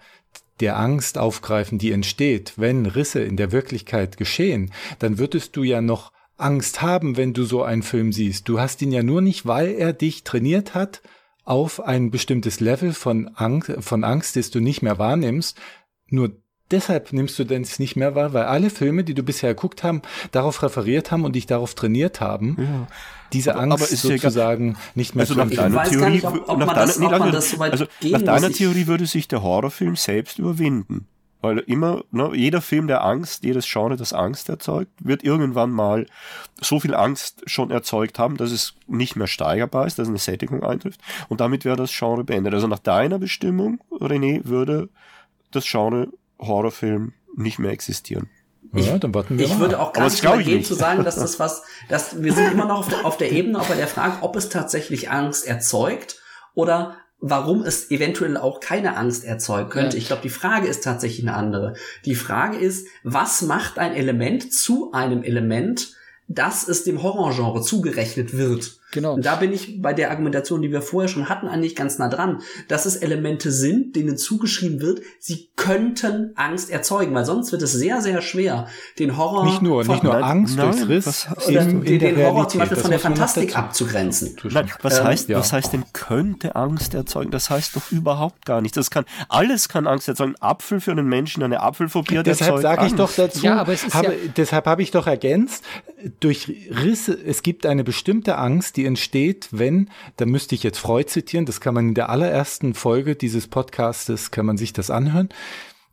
der 0.60 0.76
Angst 0.76 1.18
aufgreifen, 1.18 1.78
die 1.78 1.92
entsteht, 1.92 2.54
wenn 2.56 2.86
Risse 2.86 3.20
in 3.20 3.36
der 3.36 3.52
Wirklichkeit 3.52 4.16
geschehen, 4.16 4.72
dann 4.98 5.18
würdest 5.18 5.56
du 5.56 5.62
ja 5.62 5.80
noch 5.80 6.12
Angst 6.36 6.82
haben, 6.82 7.16
wenn 7.16 7.32
du 7.32 7.44
so 7.44 7.62
einen 7.62 7.82
Film 7.82 8.12
siehst. 8.12 8.48
Du 8.48 8.58
hast 8.58 8.82
ihn 8.82 8.92
ja 8.92 9.02
nur 9.02 9.20
nicht, 9.20 9.46
weil 9.46 9.70
er 9.70 9.92
dich 9.92 10.24
trainiert 10.24 10.74
hat 10.74 11.02
auf 11.44 11.80
ein 11.80 12.10
bestimmtes 12.10 12.60
Level 12.60 12.92
von 12.92 13.28
Angst, 13.34 13.72
von 13.80 14.04
Angst, 14.04 14.36
das 14.36 14.50
du 14.50 14.60
nicht 14.60 14.82
mehr 14.82 14.98
wahrnimmst. 14.98 15.58
Nur 16.08 16.36
deshalb 16.70 17.12
nimmst 17.12 17.38
du 17.38 17.44
denn 17.44 17.62
es 17.62 17.78
nicht 17.78 17.96
mehr 17.96 18.14
wahr, 18.14 18.32
weil 18.32 18.44
alle 18.44 18.70
Filme, 18.70 19.04
die 19.04 19.14
du 19.14 19.22
bisher 19.22 19.54
geguckt 19.54 19.82
haben, 19.82 20.02
darauf 20.32 20.62
referiert 20.62 21.10
haben 21.10 21.24
und 21.24 21.34
dich 21.34 21.46
darauf 21.46 21.74
trainiert 21.74 22.20
haben, 22.20 22.56
ja. 22.58 22.86
diese 23.32 23.54
aber, 23.54 23.62
Angst 23.62 23.82
aber 23.82 23.96
sozusagen 23.96 24.72
ja 24.72 24.78
nicht 24.94 25.14
mehr 25.14 25.22
also 25.22 25.34
zu 25.34 25.40
nach 25.40 25.50
deiner 25.50 25.84
Theorie, 25.84 26.10
nicht, 26.10 26.24
ob, 26.24 26.48
ob 26.48 26.58
nach 26.58 26.66
deiner, 26.68 26.86
das, 26.86 26.98
nee, 26.98 27.08
das 27.08 27.50
so 27.50 27.62
also 27.62 27.86
nach 28.02 28.22
deiner 28.22 28.50
Theorie 28.50 28.86
würde 28.86 29.06
sich 29.06 29.28
der 29.28 29.42
Horrorfilm 29.42 29.96
selbst 29.96 30.38
überwinden. 30.38 31.06
Weil 31.40 31.58
immer, 31.58 32.02
ne, 32.10 32.32
jeder 32.34 32.60
Film 32.60 32.88
der 32.88 33.04
Angst, 33.04 33.44
jedes 33.44 33.64
Genre, 33.70 33.96
das 33.96 34.12
Angst 34.12 34.48
erzeugt, 34.48 34.90
wird 34.98 35.22
irgendwann 35.22 35.70
mal 35.70 36.06
so 36.60 36.80
viel 36.80 36.96
Angst 36.96 37.42
schon 37.46 37.70
erzeugt 37.70 38.18
haben, 38.18 38.36
dass 38.36 38.50
es 38.50 38.74
nicht 38.88 39.14
mehr 39.14 39.28
steigerbar 39.28 39.86
ist, 39.86 40.00
dass 40.00 40.08
eine 40.08 40.18
Sättigung 40.18 40.64
eintrifft. 40.64 41.00
Und 41.28 41.40
damit 41.40 41.64
wäre 41.64 41.76
das 41.76 41.96
Genre 41.96 42.24
beendet. 42.24 42.54
Also 42.54 42.66
nach 42.66 42.80
deiner 42.80 43.20
Bestimmung, 43.20 43.78
René, 43.92 44.46
würde 44.46 44.88
das 45.52 45.64
Genre 45.64 46.08
Horrorfilm 46.38 47.12
nicht 47.36 47.58
mehr 47.58 47.70
existieren. 47.72 48.28
Ja, 48.74 48.98
dann 48.98 49.14
warten 49.14 49.38
wir 49.38 49.46
ich 49.46 49.52
mal. 49.52 49.60
würde 49.60 49.80
auch 49.80 49.92
gar 49.92 50.04
Aber 50.04 50.10
nicht 50.12 50.22
übergehen 50.22 50.58
nicht. 50.58 50.66
zu 50.66 50.74
sagen, 50.74 51.04
dass 51.04 51.16
das 51.16 51.38
was, 51.38 51.62
dass 51.88 52.22
wir 52.22 52.32
sind 52.32 52.52
immer 52.52 52.66
noch 52.66 52.80
auf 52.80 52.88
der, 52.88 53.06
auf 53.06 53.16
der 53.16 53.32
Ebene 53.32 53.58
aber 53.58 53.74
der 53.74 53.86
Frage, 53.86 54.18
ob 54.22 54.36
es 54.36 54.50
tatsächlich 54.50 55.10
Angst 55.10 55.46
erzeugt 55.46 56.20
oder 56.54 56.96
warum 57.20 57.62
es 57.62 57.90
eventuell 57.90 58.36
auch 58.36 58.60
keine 58.60 58.96
Angst 58.96 59.24
erzeugen 59.24 59.70
könnte. 59.70 59.96
Ja. 59.96 60.02
Ich 60.02 60.06
glaube, 60.08 60.22
die 60.22 60.28
Frage 60.28 60.68
ist 60.68 60.84
tatsächlich 60.84 61.26
eine 61.26 61.36
andere. 61.36 61.74
Die 62.04 62.14
Frage 62.14 62.58
ist, 62.58 62.86
was 63.02 63.42
macht 63.42 63.78
ein 63.78 63.94
Element 63.94 64.52
zu 64.52 64.92
einem 64.92 65.22
Element, 65.22 65.94
dass 66.28 66.68
es 66.68 66.84
dem 66.84 67.02
Horrorgenre 67.02 67.62
zugerechnet 67.62 68.36
wird? 68.36 68.77
Genau. 68.92 69.14
Und 69.14 69.26
da 69.26 69.36
bin 69.36 69.52
ich 69.52 69.82
bei 69.82 69.92
der 69.92 70.10
Argumentation, 70.10 70.62
die 70.62 70.72
wir 70.72 70.80
vorher 70.80 71.08
schon 71.08 71.28
hatten, 71.28 71.46
eigentlich 71.46 71.76
ganz 71.76 71.98
nah 71.98 72.08
dran, 72.08 72.40
dass 72.68 72.86
es 72.86 72.96
Elemente 72.96 73.52
sind, 73.52 73.94
denen 73.96 74.16
zugeschrieben 74.16 74.80
wird, 74.80 75.02
sie 75.18 75.50
könnten 75.56 76.32
Angst 76.36 76.70
erzeugen, 76.70 77.14
weil 77.14 77.24
sonst 77.26 77.52
wird 77.52 77.60
es 77.62 77.72
sehr, 77.72 78.00
sehr 78.00 78.22
schwer, 78.22 78.66
den 78.98 79.16
Horror 79.18 79.44
Nicht 79.44 79.60
nur, 79.60 79.84
von, 79.84 79.94
nicht 79.94 80.04
nur 80.04 80.14
Angst 80.24 80.56
nein, 80.56 80.70
durchs 80.70 80.88
Riss 80.88 81.26
in, 81.48 81.54
oder 81.56 81.60
in 81.66 81.84
den, 81.84 81.98
der 81.98 82.12
den 82.12 82.24
Horror 82.24 82.48
zum. 82.48 82.60
Beispiel 82.60 82.76
Das 82.76 82.82
von 82.82 82.90
der 82.90 82.98
noch 82.98 83.02
Fantastik 83.04 83.58
abzugrenzen. 83.58 84.36
Nein, 84.44 84.70
was 84.80 84.98
Ähm, 85.00 85.04
heißt, 85.04 85.28
ja. 85.28 85.38
was 85.38 85.52
heißt 85.52 85.72
denn 85.74 85.84
könnte 85.92 86.56
Angst 86.56 86.94
erzeugen? 86.94 87.30
Das 87.30 87.50
heißt 87.50 87.76
doch 87.76 87.90
überhaupt 87.92 88.46
gar 88.46 88.60
nicht. 88.62 88.76
Das 88.76 88.90
kann, 88.90 89.04
alles 89.28 89.68
kann 89.68 89.86
Angst 89.86 90.08
erzeugen. 90.08 90.34
Ein 90.36 90.42
Apfel 90.42 90.80
für 90.80 90.92
einen 90.92 91.06
Menschen, 91.08 91.42
eine 91.42 91.60
Apfelphobie 91.60 92.22
Deshalb 92.24 92.60
sage 92.62 92.86
ich 92.86 92.94
doch 92.94 93.12
dazu, 93.14 93.44
Ja, 93.44 93.56
aber 93.60 93.72
es 93.74 93.84
ist 93.84 93.94
habe, 93.94 94.06
ja- 94.08 94.12
deshalb 94.36 94.64
habe 94.66 94.82
ich 94.82 94.90
doch 94.92 95.06
ergänzt, 95.06 95.62
durch 96.20 96.48
Risse, 96.70 97.12
es 97.12 97.42
gibt 97.42 97.66
eine 97.66 97.84
bestimmte 97.84 98.38
Angst, 98.38 98.76
die 98.78 98.86
entsteht, 98.86 99.48
wenn, 99.50 99.90
da 100.16 100.24
müsste 100.24 100.54
ich 100.54 100.62
jetzt 100.62 100.78
Freud 100.78 101.08
zitieren, 101.08 101.44
das 101.44 101.60
kann 101.60 101.74
man 101.74 101.88
in 101.88 101.94
der 101.94 102.08
allerersten 102.08 102.74
Folge 102.74 103.16
dieses 103.16 103.48
Podcastes, 103.48 104.30
kann 104.30 104.46
man 104.46 104.56
sich 104.56 104.72
das 104.72 104.88
anhören. 104.88 105.28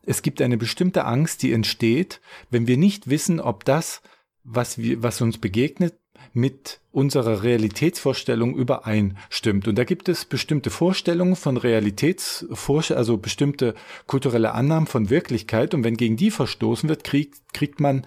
Es 0.02 0.22
gibt 0.22 0.40
eine 0.40 0.56
bestimmte 0.56 1.04
Angst, 1.04 1.42
die 1.42 1.52
entsteht, 1.52 2.20
wenn 2.48 2.68
wir 2.68 2.76
nicht 2.76 3.10
wissen, 3.10 3.40
ob 3.40 3.64
das, 3.64 4.02
was 4.44 4.78
wir, 4.78 5.02
was 5.02 5.20
uns 5.20 5.38
begegnet, 5.38 5.94
mit 6.32 6.80
unserer 6.92 7.42
Realitätsvorstellung 7.42 8.54
übereinstimmt. 8.54 9.66
Und 9.66 9.76
da 9.76 9.84
gibt 9.84 10.08
es 10.08 10.24
bestimmte 10.24 10.70
Vorstellungen 10.70 11.34
von 11.34 11.56
Realitätsvorstellungen, 11.56 12.98
also 12.98 13.18
bestimmte 13.18 13.74
kulturelle 14.06 14.52
Annahmen 14.52 14.86
von 14.86 15.10
Wirklichkeit. 15.10 15.74
Und 15.74 15.82
wenn 15.82 15.96
gegen 15.96 16.16
die 16.16 16.30
verstoßen 16.30 16.88
wird, 16.88 17.04
kriegt, 17.04 17.52
kriegt 17.52 17.80
man 17.80 18.06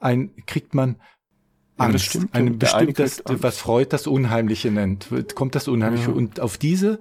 ein, 0.00 0.34
kriegt 0.46 0.74
man 0.74 0.96
Angst. 1.78 2.06
stimmt. 2.06 2.34
Eine 2.34 2.50
bestimmte, 2.52 3.10
was 3.42 3.58
Freud 3.58 3.88
das 3.90 4.06
Unheimliche 4.06 4.70
nennt, 4.70 5.08
kommt 5.34 5.54
das 5.54 5.68
Unheimliche. 5.68 6.08
Ja. 6.08 6.16
Und 6.16 6.40
auf 6.40 6.58
diese, 6.58 7.00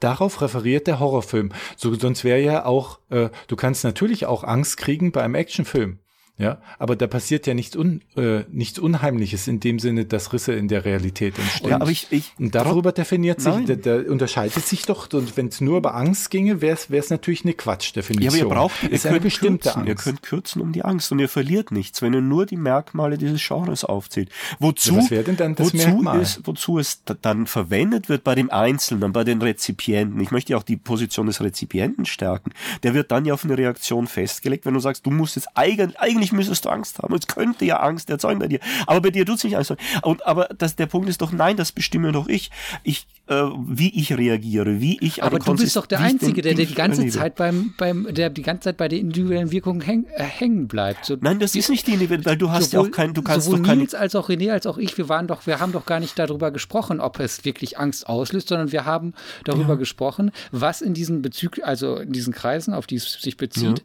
darauf 0.00 0.40
referiert 0.40 0.86
der 0.86 0.98
Horrorfilm. 0.98 1.52
So, 1.76 1.94
sonst 1.94 2.24
wäre 2.24 2.40
ja 2.40 2.64
auch, 2.64 2.98
äh, 3.10 3.30
du 3.46 3.56
kannst 3.56 3.84
natürlich 3.84 4.26
auch 4.26 4.44
Angst 4.44 4.76
kriegen 4.76 5.12
bei 5.12 5.22
einem 5.22 5.34
Actionfilm. 5.34 5.98
Ja, 6.40 6.58
aber 6.78 6.96
da 6.96 7.06
passiert 7.06 7.46
ja 7.46 7.54
nichts, 7.54 7.76
un, 7.76 8.00
äh, 8.16 8.44
nichts 8.50 8.78
Unheimliches 8.78 9.46
in 9.46 9.60
dem 9.60 9.78
Sinne, 9.78 10.04
dass 10.06 10.32
Risse 10.32 10.52
in 10.54 10.68
der 10.68 10.84
Realität 10.84 11.38
entstehen. 11.38 11.70
Ja, 11.70 11.76
aber 11.80 11.90
ich, 11.90 12.06
ich, 12.10 12.32
und 12.38 12.54
darüber 12.54 12.92
definiert 12.92 13.40
sich, 13.40 13.52
da, 13.66 13.74
da 13.74 13.96
unterscheidet 14.10 14.64
sich 14.66 14.82
doch, 14.86 15.12
und 15.12 15.36
wenn 15.36 15.48
es 15.48 15.60
nur 15.60 15.76
über 15.78 15.94
Angst 15.94 16.30
ginge, 16.30 16.60
wäre 16.60 16.76
es 16.90 17.10
natürlich 17.10 17.42
eine 17.44 17.52
Ja, 17.52 17.56
Quatschdefinition. 17.58 18.28
aber 18.28 18.38
ihr 18.38 18.48
braucht, 18.48 18.82
ihr 18.82 18.90
ist 18.92 19.04
eine 19.06 19.14
könnt 19.16 19.24
bestimmte 19.24 19.68
kürzen, 19.70 19.84
ihr 19.86 19.90
Angst. 19.92 20.04
könnt 20.04 20.22
kürzen 20.22 20.62
um 20.62 20.72
die 20.72 20.82
Angst 20.84 21.12
und 21.12 21.18
ihr 21.18 21.28
verliert 21.28 21.70
nichts, 21.72 22.00
wenn 22.02 22.14
ihr 22.14 22.20
nur 22.22 22.46
die 22.46 22.56
Merkmale 22.56 23.18
dieses 23.18 23.46
Genres 23.46 23.84
aufzählt. 23.84 24.30
Wozu, 24.58 24.92
Ja, 24.94 24.98
was 24.98 25.10
wäre 25.10 25.24
denn 25.24 25.36
dann 25.36 25.54
das 25.54 25.66
wozu, 25.74 25.76
Merkmal? 25.88 26.20
es, 26.20 26.40
wozu 26.44 26.78
es 26.78 27.04
da- 27.04 27.14
dann 27.20 27.46
verwendet 27.46 28.08
wird 28.08 28.24
bei 28.24 28.34
dem 28.34 28.50
Einzelnen, 28.50 29.12
bei 29.12 29.24
den 29.24 29.42
Rezipienten. 29.42 30.18
Ich 30.20 30.30
möchte 30.30 30.52
ja 30.52 30.58
auch 30.58 30.62
die 30.62 30.76
Position 30.76 31.26
des 31.26 31.40
Rezipienten 31.42 32.06
stärken. 32.06 32.52
Der 32.82 32.94
wird 32.94 33.10
dann 33.10 33.24
ja 33.24 33.34
auf 33.34 33.44
eine 33.44 33.58
Reaktion 33.58 34.06
festgelegt, 34.06 34.64
wenn 34.66 34.74
du 34.74 34.80
sagst, 34.80 35.04
du 35.04 35.10
musst 35.10 35.36
jetzt 35.36 35.48
eigentlich, 35.54 36.29
eigentlich 36.30 36.32
müsstest 36.32 36.64
du 36.64 36.68
Angst 36.70 36.98
haben. 36.98 37.14
Es 37.14 37.26
könnte 37.26 37.64
ja 37.64 37.80
Angst 37.80 38.10
erzeugen 38.10 38.40
bei 38.40 38.48
dir. 38.48 38.60
Aber 38.86 39.00
bei 39.00 39.10
dir 39.10 39.26
tut 39.26 39.36
es 39.36 39.44
nicht 39.44 39.56
Angst. 39.56 39.74
Und, 40.02 40.26
aber 40.26 40.48
das, 40.56 40.76
der 40.76 40.86
Punkt 40.86 41.08
ist 41.08 41.20
doch, 41.22 41.32
nein, 41.32 41.56
das 41.56 41.72
bestimme 41.72 42.12
doch 42.12 42.28
ich. 42.28 42.50
Ich, 42.82 43.06
äh, 43.26 43.34
wie 43.66 43.90
ich 43.98 44.16
reagiere, 44.16 44.80
wie 44.80 44.98
ich 45.00 45.22
Aber 45.22 45.38
du 45.38 45.54
bist 45.54 45.76
doch 45.76 45.86
der 45.86 46.00
Einzige, 46.00 46.42
der, 46.42 46.54
der 46.54 46.66
die 46.66 46.74
ganze 46.74 47.02
erlebe. 47.02 47.16
Zeit 47.16 47.34
beim, 47.36 47.74
beim, 47.76 48.12
der 48.12 48.30
die 48.30 48.42
ganze 48.42 48.64
Zeit 48.64 48.76
bei 48.76 48.88
der 48.88 48.98
individuellen 48.98 49.52
Wirkung 49.52 49.80
häng, 49.80 50.06
äh, 50.14 50.22
hängen 50.22 50.68
bleibt. 50.68 51.04
So, 51.04 51.16
Nein, 51.20 51.38
das 51.38 51.54
ist 51.54 51.68
nicht 51.70 51.86
die 51.86 51.92
individuelle, 51.92 52.24
weil 52.24 52.36
du 52.36 52.50
hast 52.50 52.72
ja 52.72 52.80
auch 52.80 52.90
kein, 52.90 53.14
du 53.14 53.22
kannst 53.22 53.46
sowohl 53.46 53.60
doch 53.60 53.66
keine. 53.66 53.80
Nils 53.80 53.94
als 53.94 54.14
auch 54.14 54.28
René 54.28 54.52
als 54.52 54.66
auch 54.66 54.78
ich, 54.78 54.96
wir 54.98 55.08
waren 55.08 55.26
doch, 55.26 55.46
wir 55.46 55.60
haben 55.60 55.72
doch 55.72 55.86
gar 55.86 56.00
nicht 56.00 56.18
darüber 56.18 56.50
gesprochen, 56.50 57.00
ob 57.00 57.20
es 57.20 57.44
wirklich 57.44 57.78
Angst 57.78 58.06
auslöst, 58.08 58.48
sondern 58.48 58.72
wir 58.72 58.84
haben 58.84 59.14
darüber 59.44 59.76
gesprochen, 59.76 60.32
was 60.50 60.80
in 60.80 60.94
diesen 60.94 61.22
Bezüg, 61.22 61.60
also 61.62 61.96
in 61.96 62.12
diesen 62.12 62.32
Kreisen, 62.32 62.74
auf 62.74 62.86
die 62.86 62.96
es 62.96 63.12
sich 63.12 63.36
bezieht, 63.36 63.82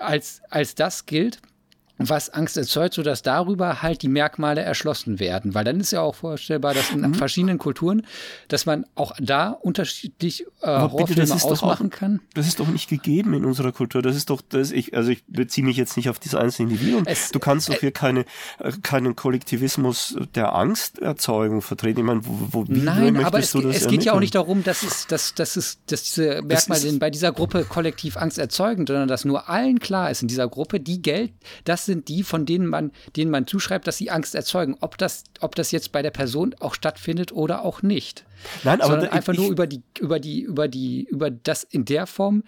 als, 0.00 0.42
als 0.50 0.74
das 0.74 1.06
gilt, 1.06 1.40
was 2.08 2.30
Angst 2.30 2.56
erzeugt, 2.56 2.94
sodass 2.94 3.22
darüber 3.22 3.82
halt 3.82 4.02
die 4.02 4.08
Merkmale 4.08 4.60
erschlossen 4.62 5.20
werden. 5.20 5.54
Weil 5.54 5.64
dann 5.64 5.80
ist 5.80 5.90
ja 5.90 6.00
auch 6.00 6.14
vorstellbar, 6.14 6.74
dass 6.74 6.92
Mhm. 6.92 7.04
in 7.04 7.14
verschiedenen 7.14 7.58
Kulturen, 7.58 8.06
dass 8.48 8.66
man 8.66 8.86
auch 8.94 9.12
da 9.20 9.50
unterschiedlich 9.50 10.44
äh, 10.62 10.66
Aber 10.66 11.04
bitte, 11.04 11.22
ausmachen 11.22 11.86
auch- 11.88 11.90
kann. 11.98 12.20
Das 12.34 12.46
ist 12.46 12.60
doch 12.60 12.68
nicht 12.68 12.88
gegeben 12.88 13.34
in 13.34 13.44
unserer 13.44 13.72
Kultur. 13.72 14.02
Das 14.02 14.16
ist 14.16 14.30
doch, 14.30 14.40
das 14.48 14.70
ich, 14.70 14.96
also 14.96 15.10
ich 15.10 15.24
beziehe 15.26 15.64
mich 15.66 15.76
jetzt 15.76 15.96
nicht 15.96 16.08
auf 16.08 16.18
diese 16.18 16.40
einzelnen 16.40 16.70
Individuen. 16.70 17.06
Es- 17.06 17.30
du 17.30 17.38
kannst 17.38 17.68
doch 17.68 17.74
hier 17.80 17.92
keine, 17.92 18.24
äh, 18.58 18.72
keinen 18.82 19.16
Kollektivismus 19.16 20.16
der 20.34 20.54
Angsterzeugung 20.54 21.62
vertreten. 21.62 22.00
Ich 22.00 22.06
meine, 22.06 22.20
wo, 22.24 22.62
wo, 22.62 22.68
wie 22.68 22.78
Nein, 22.80 23.12
möchtest 23.14 23.26
aber 23.26 23.38
es, 23.38 23.52
du 23.52 23.60
das 23.62 23.76
es 23.76 23.86
geht 23.88 24.04
ja 24.04 24.12
auch 24.12 24.20
nicht 24.20 24.34
darum, 24.34 24.62
dass, 24.64 24.82
es, 24.82 25.06
dass, 25.06 25.34
dass, 25.34 25.56
es, 25.56 25.78
dass 25.86 26.02
diese 26.02 26.42
Merkmale 26.42 26.92
bei 26.98 27.10
dieser 27.10 27.32
Gruppe 27.32 27.64
kollektiv 27.64 28.16
Angst 28.16 28.38
erzeugen, 28.38 28.86
sondern 28.86 29.08
dass 29.08 29.24
nur 29.24 29.48
allen 29.48 29.78
klar 29.80 30.10
ist 30.10 30.22
in 30.22 30.28
dieser 30.28 30.48
Gruppe, 30.48 30.80
die 30.80 31.02
Geld, 31.02 31.32
das 31.64 31.86
sind 31.90 32.08
die, 32.08 32.22
von 32.22 32.46
denen 32.46 32.66
man, 32.66 32.92
denen 33.16 33.30
man 33.30 33.46
zuschreibt, 33.46 33.86
dass 33.86 33.98
sie 33.98 34.10
Angst 34.10 34.34
erzeugen. 34.34 34.76
Ob 34.80 34.96
das, 34.98 35.24
ob 35.40 35.54
das 35.54 35.70
jetzt 35.72 35.92
bei 35.92 36.02
der 36.02 36.10
Person 36.10 36.54
auch 36.60 36.74
stattfindet 36.74 37.32
oder 37.32 37.64
auch 37.64 37.82
nicht. 37.82 38.24
Nein, 38.64 38.80
aber 38.80 38.92
sondern 38.92 39.10
da- 39.10 39.16
einfach 39.16 39.32
ich- 39.34 39.38
nur 39.38 39.50
über 39.50 39.66
die, 39.66 39.82
über 39.98 40.18
die, 40.20 40.40
über 40.42 40.68
die, 40.68 41.04
über 41.10 41.30
das 41.30 41.62
in 41.64 41.84
der 41.84 42.06
Form, 42.06 42.44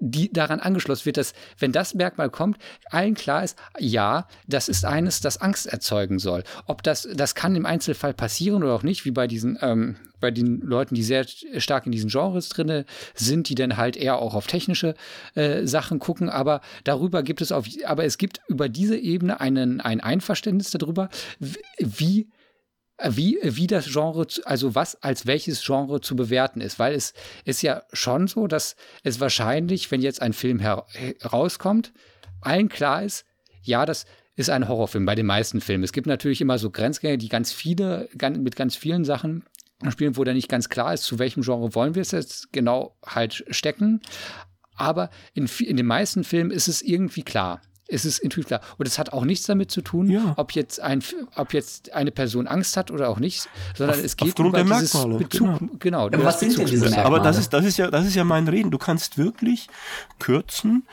die 0.00 0.32
daran 0.32 0.60
angeschlossen 0.60 1.06
wird, 1.06 1.16
dass, 1.16 1.34
wenn 1.58 1.72
das 1.72 1.94
Merkmal 1.94 2.30
kommt, 2.30 2.58
allen 2.90 3.14
klar 3.14 3.44
ist, 3.44 3.58
ja, 3.78 4.28
das 4.46 4.68
ist 4.68 4.84
eines, 4.84 5.20
das 5.20 5.40
Angst 5.40 5.66
erzeugen 5.66 6.18
soll. 6.18 6.44
Ob 6.66 6.82
das, 6.82 7.08
das 7.14 7.34
kann 7.34 7.56
im 7.56 7.66
Einzelfall 7.66 8.14
passieren 8.14 8.62
oder 8.62 8.74
auch 8.74 8.82
nicht, 8.82 9.04
wie 9.04 9.10
bei 9.10 9.26
diesen, 9.26 9.58
ähm, 9.62 9.96
bei 10.20 10.30
den 10.30 10.60
Leuten, 10.60 10.94
die 10.94 11.02
sehr 11.02 11.26
stark 11.58 11.86
in 11.86 11.92
diesen 11.92 12.08
Genres 12.08 12.48
drinne 12.48 12.86
sind, 13.14 13.48
die 13.48 13.54
dann 13.54 13.76
halt 13.76 13.96
eher 13.96 14.18
auch 14.18 14.34
auf 14.34 14.46
technische 14.46 14.94
äh, 15.34 15.66
Sachen 15.66 15.98
gucken, 15.98 16.28
aber 16.28 16.60
darüber 16.84 17.22
gibt 17.22 17.42
es 17.42 17.52
auf, 17.52 17.66
aber 17.84 18.04
es 18.04 18.18
gibt 18.18 18.40
über 18.48 18.68
diese 18.68 18.96
Ebene 18.96 19.40
einen, 19.40 19.80
ein 19.80 20.00
Einverständnis 20.00 20.70
darüber, 20.70 21.08
wie 21.78 22.28
wie, 23.02 23.38
wie 23.42 23.66
das 23.66 23.86
Genre, 23.86 24.26
also 24.44 24.74
was 24.74 25.02
als 25.02 25.26
welches 25.26 25.64
Genre 25.64 26.00
zu 26.00 26.14
bewerten 26.16 26.60
ist, 26.60 26.78
weil 26.78 26.94
es 26.94 27.12
ist 27.44 27.62
ja 27.62 27.82
schon 27.92 28.28
so, 28.28 28.46
dass 28.46 28.76
es 29.02 29.20
wahrscheinlich, 29.20 29.90
wenn 29.90 30.00
jetzt 30.00 30.22
ein 30.22 30.32
Film 30.32 30.60
her 30.60 30.86
herauskommt, 31.20 31.92
allen 32.40 32.68
klar 32.68 33.02
ist, 33.02 33.24
ja, 33.62 33.84
das 33.86 34.06
ist 34.36 34.50
ein 34.50 34.68
Horrorfilm 34.68 35.06
bei 35.06 35.14
den 35.14 35.26
meisten 35.26 35.60
Filmen. 35.60 35.84
Es 35.84 35.92
gibt 35.92 36.06
natürlich 36.06 36.40
immer 36.40 36.58
so 36.58 36.70
Grenzgänge, 36.70 37.18
die 37.18 37.28
ganz 37.28 37.52
viele, 37.52 38.08
mit 38.38 38.56
ganz 38.56 38.76
vielen 38.76 39.04
Sachen 39.04 39.44
spielen, 39.90 40.16
wo 40.16 40.24
dann 40.24 40.34
nicht 40.34 40.48
ganz 40.48 40.68
klar 40.68 40.94
ist, 40.94 41.04
zu 41.04 41.18
welchem 41.18 41.42
Genre 41.42 41.74
wollen 41.74 41.94
wir 41.94 42.02
es 42.02 42.12
jetzt 42.12 42.52
genau 42.52 42.96
halt 43.04 43.44
stecken. 43.50 44.00
Aber 44.76 45.10
in, 45.34 45.48
in 45.60 45.76
den 45.76 45.86
meisten 45.86 46.24
Filmen 46.24 46.50
ist 46.50 46.68
es 46.68 46.82
irgendwie 46.82 47.22
klar. 47.22 47.60
Es 47.86 48.06
ist 48.06 48.18
intuitiv 48.20 48.46
klar. 48.48 48.60
Und 48.78 48.86
es 48.88 48.98
hat 48.98 49.12
auch 49.12 49.24
nichts 49.26 49.44
damit 49.46 49.70
zu 49.70 49.82
tun, 49.82 50.08
Ja. 50.08 50.32
ob, 50.36 50.52
jetzt 50.52 50.80
ein, 50.80 51.00
F- 51.00 51.14
ob 51.36 51.52
jetzt 51.52 51.92
eine 51.92 52.10
Person 52.10 52.46
Angst 52.46 52.78
hat 52.78 52.90
oder 52.90 53.10
auch 53.10 53.18
nicht, 53.18 53.46
sondern 53.76 53.98
Auf- 53.98 54.04
es 54.04 54.16
geht 54.16 54.38
der 54.38 54.44
dieses 54.64 54.94
Merkmale, 54.94 55.18
Bezug, 55.18 55.30
genau. 55.58 55.58
genau. 55.78 55.98
Aber 56.06 56.16
über 56.16 56.24
was 56.24 56.38
das 56.38 56.40
sind 56.40 56.58
denn 56.58 56.66
diese. 56.66 56.84
Merkmale? 56.86 57.06
Aber 57.06 57.20
das 57.20 57.36
ist, 57.36 57.52
das 57.52 57.64
ist 57.66 57.76
ja, 57.76 57.90
das 57.90 58.06
ist 58.06 58.14
ja 58.14 58.24
mein 58.24 58.48
Reden. 58.48 58.70
Du 58.70 58.78
kannst 58.78 59.18
wirklich 59.18 59.68
kürzen 60.18 60.86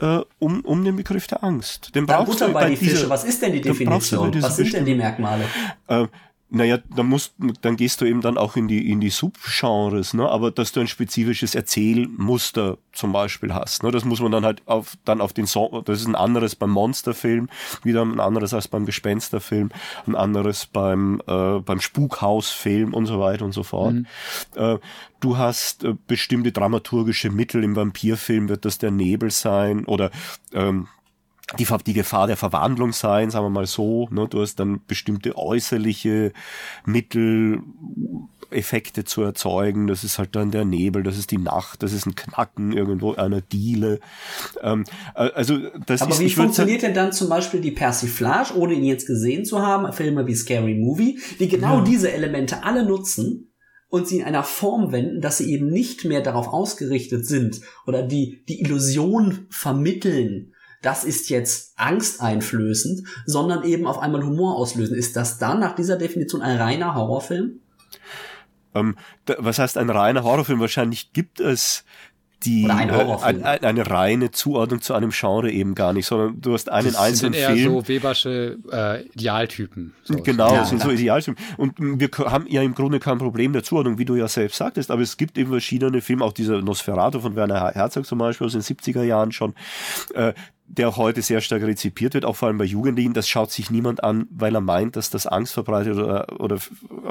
äh, 0.00 0.20
um, 0.38 0.60
um 0.62 0.84
den 0.84 0.96
Begriff 0.96 1.26
der 1.26 1.44
Angst. 1.44 1.94
Den 1.94 2.06
Dann 2.06 2.24
brauchst 2.24 2.40
du 2.40 2.48
bei 2.52 2.70
die 2.70 2.76
dieser- 2.76 2.92
Fische. 2.96 3.10
Was 3.10 3.24
ist 3.24 3.42
denn 3.42 3.52
die 3.52 3.60
bei 3.60 3.68
Definition? 3.70 4.42
Was 4.42 4.56
sind 4.56 4.72
denn 4.72 4.84
die. 4.86 4.94
Merkmale? 4.94 5.44
Äh, 5.86 6.06
naja, 6.50 6.78
dann 6.94 7.06
musst, 7.06 7.34
dann 7.60 7.76
gehst 7.76 8.00
du 8.00 8.06
eben 8.06 8.22
dann 8.22 8.38
auch 8.38 8.56
in 8.56 8.68
die, 8.68 8.90
in 8.90 9.00
die 9.00 9.10
Subgenres, 9.10 10.14
ne? 10.14 10.28
aber 10.28 10.50
dass 10.50 10.72
du 10.72 10.80
ein 10.80 10.88
spezifisches 10.88 11.54
Erzählmuster 11.54 12.78
zum 12.92 13.12
Beispiel 13.12 13.52
hast, 13.52 13.82
ne? 13.82 13.90
das 13.90 14.04
muss 14.04 14.20
man 14.20 14.32
dann 14.32 14.46
halt 14.46 14.62
auf, 14.66 14.96
dann 15.04 15.20
auf 15.20 15.34
den 15.34 15.46
Song, 15.46 15.82
das 15.84 16.00
ist 16.00 16.06
ein 16.06 16.14
anderes 16.14 16.56
beim 16.56 16.70
Monsterfilm, 16.70 17.50
wieder 17.82 18.02
ein 18.02 18.18
anderes 18.18 18.54
als 18.54 18.66
beim 18.66 18.86
Gespensterfilm, 18.86 19.70
ein 20.06 20.14
anderes 20.14 20.64
beim, 20.64 21.20
äh, 21.26 21.58
beim 21.58 21.80
Spukhausfilm 21.80 22.94
und 22.94 23.04
so 23.04 23.20
weiter 23.20 23.44
und 23.44 23.52
so 23.52 23.62
fort. 23.62 23.94
Mhm. 23.94 24.06
Äh, 24.54 24.78
du 25.20 25.36
hast 25.36 25.84
äh, 25.84 25.94
bestimmte 26.06 26.52
dramaturgische 26.52 27.28
Mittel, 27.28 27.62
im 27.62 27.76
Vampirfilm 27.76 28.48
wird 28.48 28.64
das 28.64 28.78
der 28.78 28.90
Nebel 28.90 29.30
sein 29.30 29.84
oder, 29.84 30.10
ähm, 30.54 30.88
die, 31.58 31.66
die 31.86 31.94
Gefahr 31.94 32.26
der 32.26 32.36
Verwandlung 32.36 32.92
sein, 32.92 33.30
sagen 33.30 33.46
wir 33.46 33.50
mal 33.50 33.66
so. 33.66 34.08
Ne? 34.10 34.26
Du 34.28 34.40
hast 34.40 34.56
dann 34.56 34.80
bestimmte 34.86 35.36
äußerliche 35.36 36.32
Mittel, 36.84 37.62
Effekte 38.50 39.04
zu 39.04 39.22
erzeugen. 39.22 39.86
Das 39.86 40.04
ist 40.04 40.18
halt 40.18 40.34
dann 40.36 40.50
der 40.50 40.64
Nebel, 40.64 41.02
das 41.02 41.18
ist 41.18 41.30
die 41.30 41.38
Nacht, 41.38 41.82
das 41.82 41.92
ist 41.92 42.06
ein 42.06 42.14
Knacken 42.14 42.72
irgendwo 42.72 43.14
einer 43.14 43.40
Diele. 43.40 44.00
Ähm, 44.62 44.84
also 45.14 45.58
das 45.86 46.02
Aber 46.02 46.12
ist, 46.12 46.20
wie 46.20 46.30
funktioniert 46.30 46.82
denn 46.82 46.94
dann 46.94 47.12
zum 47.12 47.28
Beispiel 47.28 47.60
die 47.60 47.70
Persiflage, 47.70 48.56
ohne 48.56 48.74
ihn 48.74 48.84
jetzt 48.84 49.06
gesehen 49.06 49.44
zu 49.44 49.60
haben, 49.60 49.90
Filme 49.92 50.26
wie 50.26 50.34
Scary 50.34 50.74
Movie, 50.74 51.18
die 51.40 51.48
genau 51.48 51.78
ja. 51.78 51.84
diese 51.84 52.12
Elemente 52.12 52.62
alle 52.64 52.84
nutzen 52.84 53.52
und 53.88 54.06
sie 54.06 54.18
in 54.18 54.24
einer 54.24 54.44
Form 54.44 54.92
wenden, 54.92 55.20
dass 55.20 55.38
sie 55.38 55.50
eben 55.50 55.68
nicht 55.68 56.04
mehr 56.04 56.20
darauf 56.20 56.48
ausgerichtet 56.48 57.26
sind 57.26 57.60
oder 57.86 58.02
die, 58.02 58.44
die 58.48 58.60
Illusion 58.60 59.46
vermitteln, 59.50 60.52
das 60.82 61.04
ist 61.04 61.28
jetzt 61.28 61.72
angsteinflößend, 61.76 63.06
sondern 63.26 63.64
eben 63.64 63.86
auf 63.86 63.98
einmal 63.98 64.24
Humor 64.24 64.56
auslösen. 64.56 64.96
Ist 64.96 65.16
das 65.16 65.38
dann 65.38 65.60
nach 65.60 65.74
dieser 65.74 65.96
Definition 65.96 66.42
ein 66.42 66.58
reiner 66.58 66.94
Horrorfilm? 66.94 67.60
Ähm, 68.74 68.96
da, 69.24 69.36
was 69.38 69.58
heißt 69.58 69.78
ein 69.78 69.90
reiner 69.90 70.22
Horrorfilm? 70.22 70.60
Wahrscheinlich 70.60 71.12
gibt 71.12 71.40
es 71.40 71.84
die 72.44 72.68
ein 72.70 72.88
äh, 72.90 73.16
ein, 73.22 73.44
eine 73.44 73.90
reine 73.90 74.30
Zuordnung 74.30 74.80
zu 74.80 74.94
einem 74.94 75.10
Genre 75.10 75.50
eben 75.50 75.74
gar 75.74 75.92
nicht, 75.92 76.06
sondern 76.06 76.40
du 76.40 76.52
hast 76.52 76.70
einen 76.70 76.92
das 76.92 76.96
einzelnen 76.96 77.32
sind 77.32 77.42
eher 77.42 77.56
Film. 77.56 77.72
so 77.72 77.88
Webersche 77.88 78.58
äh, 78.70 79.02
Idealtypen. 79.06 79.94
So. 80.04 80.22
Genau, 80.22 80.54
ja, 80.54 80.64
sind 80.64 80.80
so 80.80 80.90
Idealtypen. 80.90 81.42
Und 81.56 81.74
wir 81.78 82.08
haben 82.30 82.46
ja 82.48 82.62
im 82.62 82.74
Grunde 82.74 83.00
kein 83.00 83.18
Problem 83.18 83.52
der 83.52 83.64
Zuordnung, 83.64 83.98
wie 83.98 84.04
du 84.04 84.14
ja 84.14 84.28
selbst 84.28 84.56
sagtest, 84.56 84.90
aber 84.90 85.02
es 85.02 85.16
gibt 85.16 85.36
eben 85.36 85.50
verschiedene 85.50 86.00
Filme, 86.00 86.24
auch 86.24 86.32
dieser 86.32 86.62
Nosferatu 86.62 87.20
von 87.20 87.34
Werner 87.34 87.72
Herzog 87.74 88.06
zum 88.06 88.18
Beispiel 88.18 88.46
aus 88.46 88.52
den 88.52 88.62
70er 88.62 89.02
Jahren 89.02 89.32
schon, 89.32 89.54
äh, 90.14 90.32
der 90.68 90.90
auch 90.90 90.96
heute 90.98 91.22
sehr 91.22 91.40
stark 91.40 91.62
rezipiert 91.62 92.14
wird, 92.14 92.24
auch 92.24 92.36
vor 92.36 92.48
allem 92.48 92.58
bei 92.58 92.64
Jugendlichen. 92.64 93.14
Das 93.14 93.28
schaut 93.28 93.50
sich 93.50 93.70
niemand 93.70 94.04
an, 94.04 94.26
weil 94.30 94.54
er 94.54 94.60
meint, 94.60 94.96
dass 94.96 95.08
das 95.10 95.26
Angst 95.26 95.54
verbreitet 95.54 95.96
oder, 95.96 96.40
oder 96.40 96.58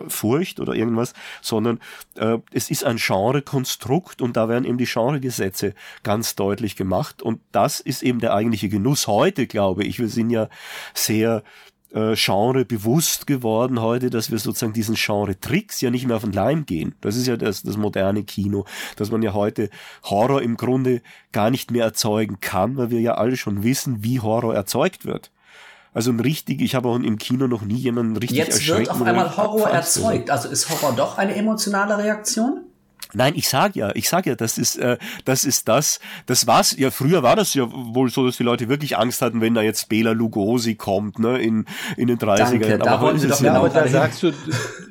Furcht 0.08 0.60
oder 0.60 0.74
irgendwas, 0.74 1.14
sondern 1.42 1.80
äh, 2.16 2.38
es 2.52 2.70
ist 2.70 2.84
ein 2.84 2.98
Genrekonstrukt 2.98 4.22
und 4.22 4.38
da 4.38 4.48
werden 4.48 4.66
eben 4.66 4.78
die 4.78 4.86
Genregesetze 4.86 5.74
ganz 6.04 6.36
deutlich 6.36 6.76
gemacht. 6.76 7.22
Und 7.22 7.42
das 7.52 7.80
ist 7.80 8.04
eben 8.04 8.20
der 8.20 8.34
eigentliche 8.34 8.70
Genuss 8.70 9.08
heute, 9.08 9.48
glaube 9.48 9.84
ich. 9.84 10.00
Wir 10.00 10.10
sind 10.10 10.30
ja 10.30 10.50
sehr 10.94 11.44
äh, 11.94 12.16
Genre 12.16 12.66
bewusst 12.66 13.28
geworden 13.28 13.82
heute, 13.82 14.10
dass 14.10 14.32
wir 14.32 14.40
sozusagen 14.40 14.74
diesen 14.74 14.96
Genre-Tricks 14.96 15.82
ja 15.82 15.90
nicht 15.90 16.06
mehr 16.08 16.18
auf 16.18 16.24
den 16.24 16.34
Leim 16.34 16.66
gehen. 16.66 16.96
Das 17.02 17.16
ist 17.16 17.28
ja 17.28 17.38
das, 17.38 17.64
das 17.64 17.78
moderne 17.78 18.24
Kino, 18.24 18.66
dass 18.96 19.12
man 19.12 19.22
ja 19.22 19.34
heute 19.34 19.70
Horror 20.04 20.42
im 20.42 20.58
Grunde 20.58 21.02
gar 21.32 21.50
nicht 21.50 21.72
mehr 21.72 21.86
erzeugen 21.86 22.40
kann, 22.40 22.78
weil 22.78 22.90
wir 22.90 23.00
ja 23.00 23.16
alle 23.16 23.38
schon 23.38 23.64
wissen, 23.64 24.04
wie 24.04 24.20
Horror 24.20 24.54
erzeugt 24.54 25.06
wird. 25.06 25.32
Also 25.94 26.12
ein 26.12 26.20
richtig, 26.20 26.62
ich 26.62 26.76
habe 26.76 26.90
auch 26.90 26.96
im 26.96 27.18
Kino 27.18 27.48
noch 27.48 27.64
nie 27.64 27.76
jemanden 27.76 28.18
richtig 28.18 28.38
Jetzt 28.38 28.68
wird 28.68 28.90
auf 28.90 29.02
einmal 29.02 29.36
Horror 29.36 29.70
erzeugt. 29.70 30.30
Also 30.30 30.50
ist 30.50 30.70
Horror 30.70 30.96
doch 30.96 31.18
eine 31.18 31.36
emotionale 31.36 31.98
Reaktion? 31.98 32.67
Nein, 33.14 33.34
ich 33.36 33.48
sag 33.48 33.76
ja, 33.76 33.92
ich 33.96 34.10
sag 34.10 34.26
ja, 34.26 34.36
das 34.36 34.58
ist, 34.58 34.78
äh, 34.78 34.98
das 35.24 35.46
ist 35.46 35.68
das, 35.68 36.00
das 36.26 36.46
war's, 36.46 36.76
ja, 36.78 36.92
früher 36.92 37.24
war 37.24 37.36
das 37.38 37.54
ja 37.54 37.66
wohl 37.72 38.10
so, 38.10 38.26
dass 38.26 38.38
die 38.38 38.44
Leute 38.44 38.68
wirklich 38.68 38.98
Angst 38.98 39.22
hatten, 39.22 39.40
wenn 39.40 39.54
da 39.54 39.62
jetzt 39.62 39.88
Bela 39.88 40.12
Lugosi 40.12 40.76
kommt, 40.76 41.18
ne, 41.18 41.40
in, 41.40 41.66
in 41.96 42.08
den 42.08 42.18
30er 42.18 42.68
Jahren. 42.68 42.82
Aber 42.82 43.00
heute 43.00 43.18
ist 43.18 43.32
es 43.32 43.40
ja, 43.40 43.54
aber 43.54 43.70
da 43.70 43.88
sagst 43.88 44.24
du, 44.24 44.34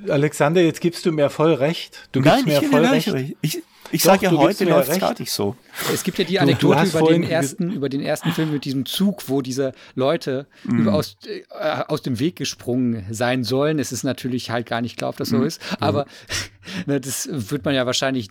Alexander, 0.09 0.63
jetzt 0.63 0.81
gibst 0.81 1.05
du 1.05 1.13
mir 1.13 1.29
voll 1.29 1.53
recht. 1.55 2.09
Du 2.13 2.23
gibst 2.23 2.47
Nein, 2.47 2.63
mir 2.63 2.63
voll 2.63 2.87
recht. 2.87 3.13
recht. 3.13 3.37
Ich, 3.43 3.63
ich 3.93 4.03
sage 4.03 4.27
ja, 4.27 4.33
heute 4.33 4.65
läuft 4.65 4.91
es 4.91 4.99
gar 4.99 5.19
nicht 5.19 5.31
so. 5.31 5.57
Es 5.93 6.03
gibt 6.03 6.19
ja 6.19 6.25
die 6.25 6.39
Anekdote 6.39 6.85
über, 6.85 7.03
den 7.03 7.23
ersten, 7.23 7.71
über 7.71 7.89
den 7.89 8.01
ersten 8.01 8.33
Film 8.33 8.53
mit 8.53 8.65
diesem 8.65 8.87
Zug, 8.87 9.29
wo 9.29 9.43
diese 9.43 9.73
Leute 9.95 10.47
mm. 10.65 10.89
aus, 10.89 11.17
äh, 11.27 11.83
aus 11.87 12.03
dem 12.03 12.19
Weg 12.19 12.37
gesprungen 12.37 13.05
sein 13.11 13.45
sollen. 13.45 13.79
Es 13.79 13.93
ist 13.93 14.05
natürlich 14.05 14.51
halt 14.51 14.67
gar 14.67 14.81
nicht 14.81 14.97
klar, 14.97 15.11
ob 15.11 15.17
das 15.17 15.29
so 15.29 15.39
mm. 15.39 15.45
ist, 15.45 15.61
aber 15.81 16.05
mm. 16.05 16.87
ne, 16.91 17.01
das 17.01 17.29
wird 17.31 17.65
man 17.65 17.75
ja 17.75 17.87
wahrscheinlich 17.87 18.29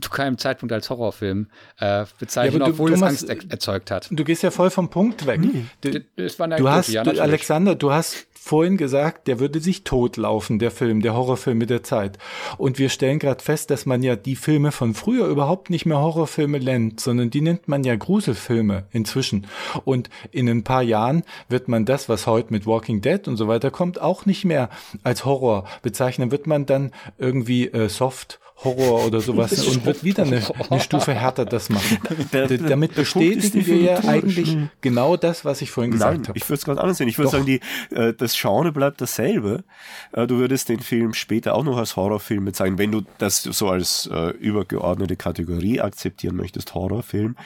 zu 0.00 0.10
keinem 0.10 0.36
Zeitpunkt 0.36 0.72
als 0.72 0.90
Horrorfilm 0.90 1.46
äh, 1.78 2.04
bezeichnen, 2.18 2.60
ja, 2.60 2.66
du, 2.66 2.72
obwohl 2.72 2.90
du 2.90 2.96
es 2.96 3.02
Angst 3.02 3.28
er 3.28 3.36
erzeugt 3.50 3.90
hat. 3.90 4.08
Du 4.10 4.24
gehst 4.24 4.42
ja 4.42 4.50
voll 4.50 4.70
vom 4.70 4.90
Punkt 4.90 5.26
weg. 5.26 5.40
Nee. 5.40 5.64
Du, 5.80 6.00
das 6.16 6.38
war 6.38 6.44
eine 6.46 6.56
du 6.56 6.68
hast, 6.68 6.88
ja, 6.88 7.04
du, 7.04 7.20
Alexander, 7.20 7.76
du 7.76 7.92
hast 7.92 8.26
vorhin 8.42 8.78
gesagt, 8.78 9.28
der 9.28 9.38
würde 9.38 9.60
sich 9.60 9.84
totlaufen, 9.84 10.58
der 10.58 10.70
Film, 10.70 11.02
der 11.02 11.14
Horrorfilm 11.14 11.58
mit 11.58 11.68
der 11.68 11.82
Zeit. 11.82 12.18
Und 12.56 12.78
wir 12.78 12.88
stellen 12.88 13.18
gerade 13.18 13.44
fest, 13.44 13.70
dass 13.70 13.84
man 13.84 14.02
ja 14.02 14.16
die 14.16 14.34
Filme 14.34 14.72
von 14.72 14.94
früher 14.94 15.26
überhaupt 15.26 15.68
nicht 15.68 15.84
mehr 15.84 15.98
Horrorfilme 15.98 16.58
nennt, 16.58 17.00
sondern 17.00 17.28
die 17.28 17.42
nennt 17.42 17.68
man 17.68 17.84
ja 17.84 17.94
Gruselfilme 17.96 18.86
inzwischen. 18.92 19.46
Und 19.84 20.08
in 20.32 20.48
ein 20.48 20.64
paar 20.64 20.82
Jahren 20.82 21.22
wird 21.50 21.68
man 21.68 21.84
das, 21.84 22.08
was 22.08 22.26
heute 22.26 22.50
mit 22.50 22.66
Walking 22.66 23.02
Dead 23.02 23.28
und 23.28 23.36
so 23.36 23.46
weiter 23.46 23.70
kommt, 23.70 24.00
auch 24.00 24.24
nicht 24.24 24.46
mehr 24.46 24.70
als 25.04 25.26
Horror 25.26 25.66
bezeichnen. 25.82 26.32
Wird 26.32 26.46
man 26.46 26.64
dann 26.64 26.92
irgendwie 27.18 27.68
äh, 27.68 27.90
Soft 27.90 28.40
Horror 28.62 29.06
oder 29.06 29.20
sowas 29.20 29.66
und 29.66 29.84
wird 29.86 30.04
wieder 30.04 30.24
eine, 30.24 30.42
eine 30.68 30.80
Stufe 30.80 31.14
härter 31.14 31.44
das 31.44 31.70
machen. 31.70 31.98
Der, 32.32 32.46
der, 32.46 32.58
Damit 32.58 32.94
bestätigen 32.94 33.66
wir 33.66 33.76
ja 33.76 33.98
eigentlich 34.04 34.56
genau 34.80 35.16
das, 35.16 35.44
was 35.44 35.62
ich 35.62 35.70
vorhin 35.70 35.90
gesagt 35.90 36.28
habe. 36.28 36.38
Ich 36.38 36.44
würde 36.44 36.54
es 36.54 36.64
ganz 36.64 36.78
anders 36.78 36.98
sehen. 36.98 37.08
Ich 37.08 37.18
würde 37.18 37.30
sagen, 37.30 37.46
die, 37.46 37.60
äh, 37.90 38.12
das 38.12 38.38
Genre 38.38 38.72
bleibt 38.72 39.00
dasselbe. 39.00 39.64
Äh, 40.12 40.26
du 40.26 40.36
würdest 40.36 40.68
den 40.68 40.80
Film 40.80 41.14
später 41.14 41.54
auch 41.54 41.64
noch 41.64 41.78
als 41.78 41.96
Horrorfilm 41.96 42.44
bezeichnen, 42.44 42.78
wenn 42.78 42.92
du 42.92 43.02
das 43.18 43.42
so 43.42 43.68
als 43.68 44.08
äh, 44.12 44.30
übergeordnete 44.30 45.16
Kategorie 45.16 45.80
akzeptieren 45.80 46.36
möchtest, 46.36 46.74
Horrorfilm. 46.74 47.36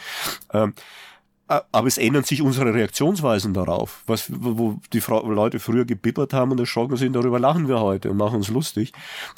Ähm, 0.52 0.74
aber 1.46 1.86
es 1.86 1.98
ändern 1.98 2.24
sich 2.24 2.40
unsere 2.40 2.72
Reaktionsweisen 2.72 3.52
darauf. 3.52 4.02
Was, 4.06 4.30
wo 4.32 4.80
die 4.94 5.02
Leute 5.08 5.60
früher 5.60 5.84
gebibbert 5.84 6.32
haben 6.32 6.52
und 6.52 6.60
erschrocken 6.60 6.96
sind, 6.96 7.14
darüber 7.14 7.38
lachen 7.38 7.68
wir 7.68 7.80
heute 7.80 8.10
und 8.10 8.16
machen 8.16 8.36
uns 8.36 8.48
lustig. 8.48 8.92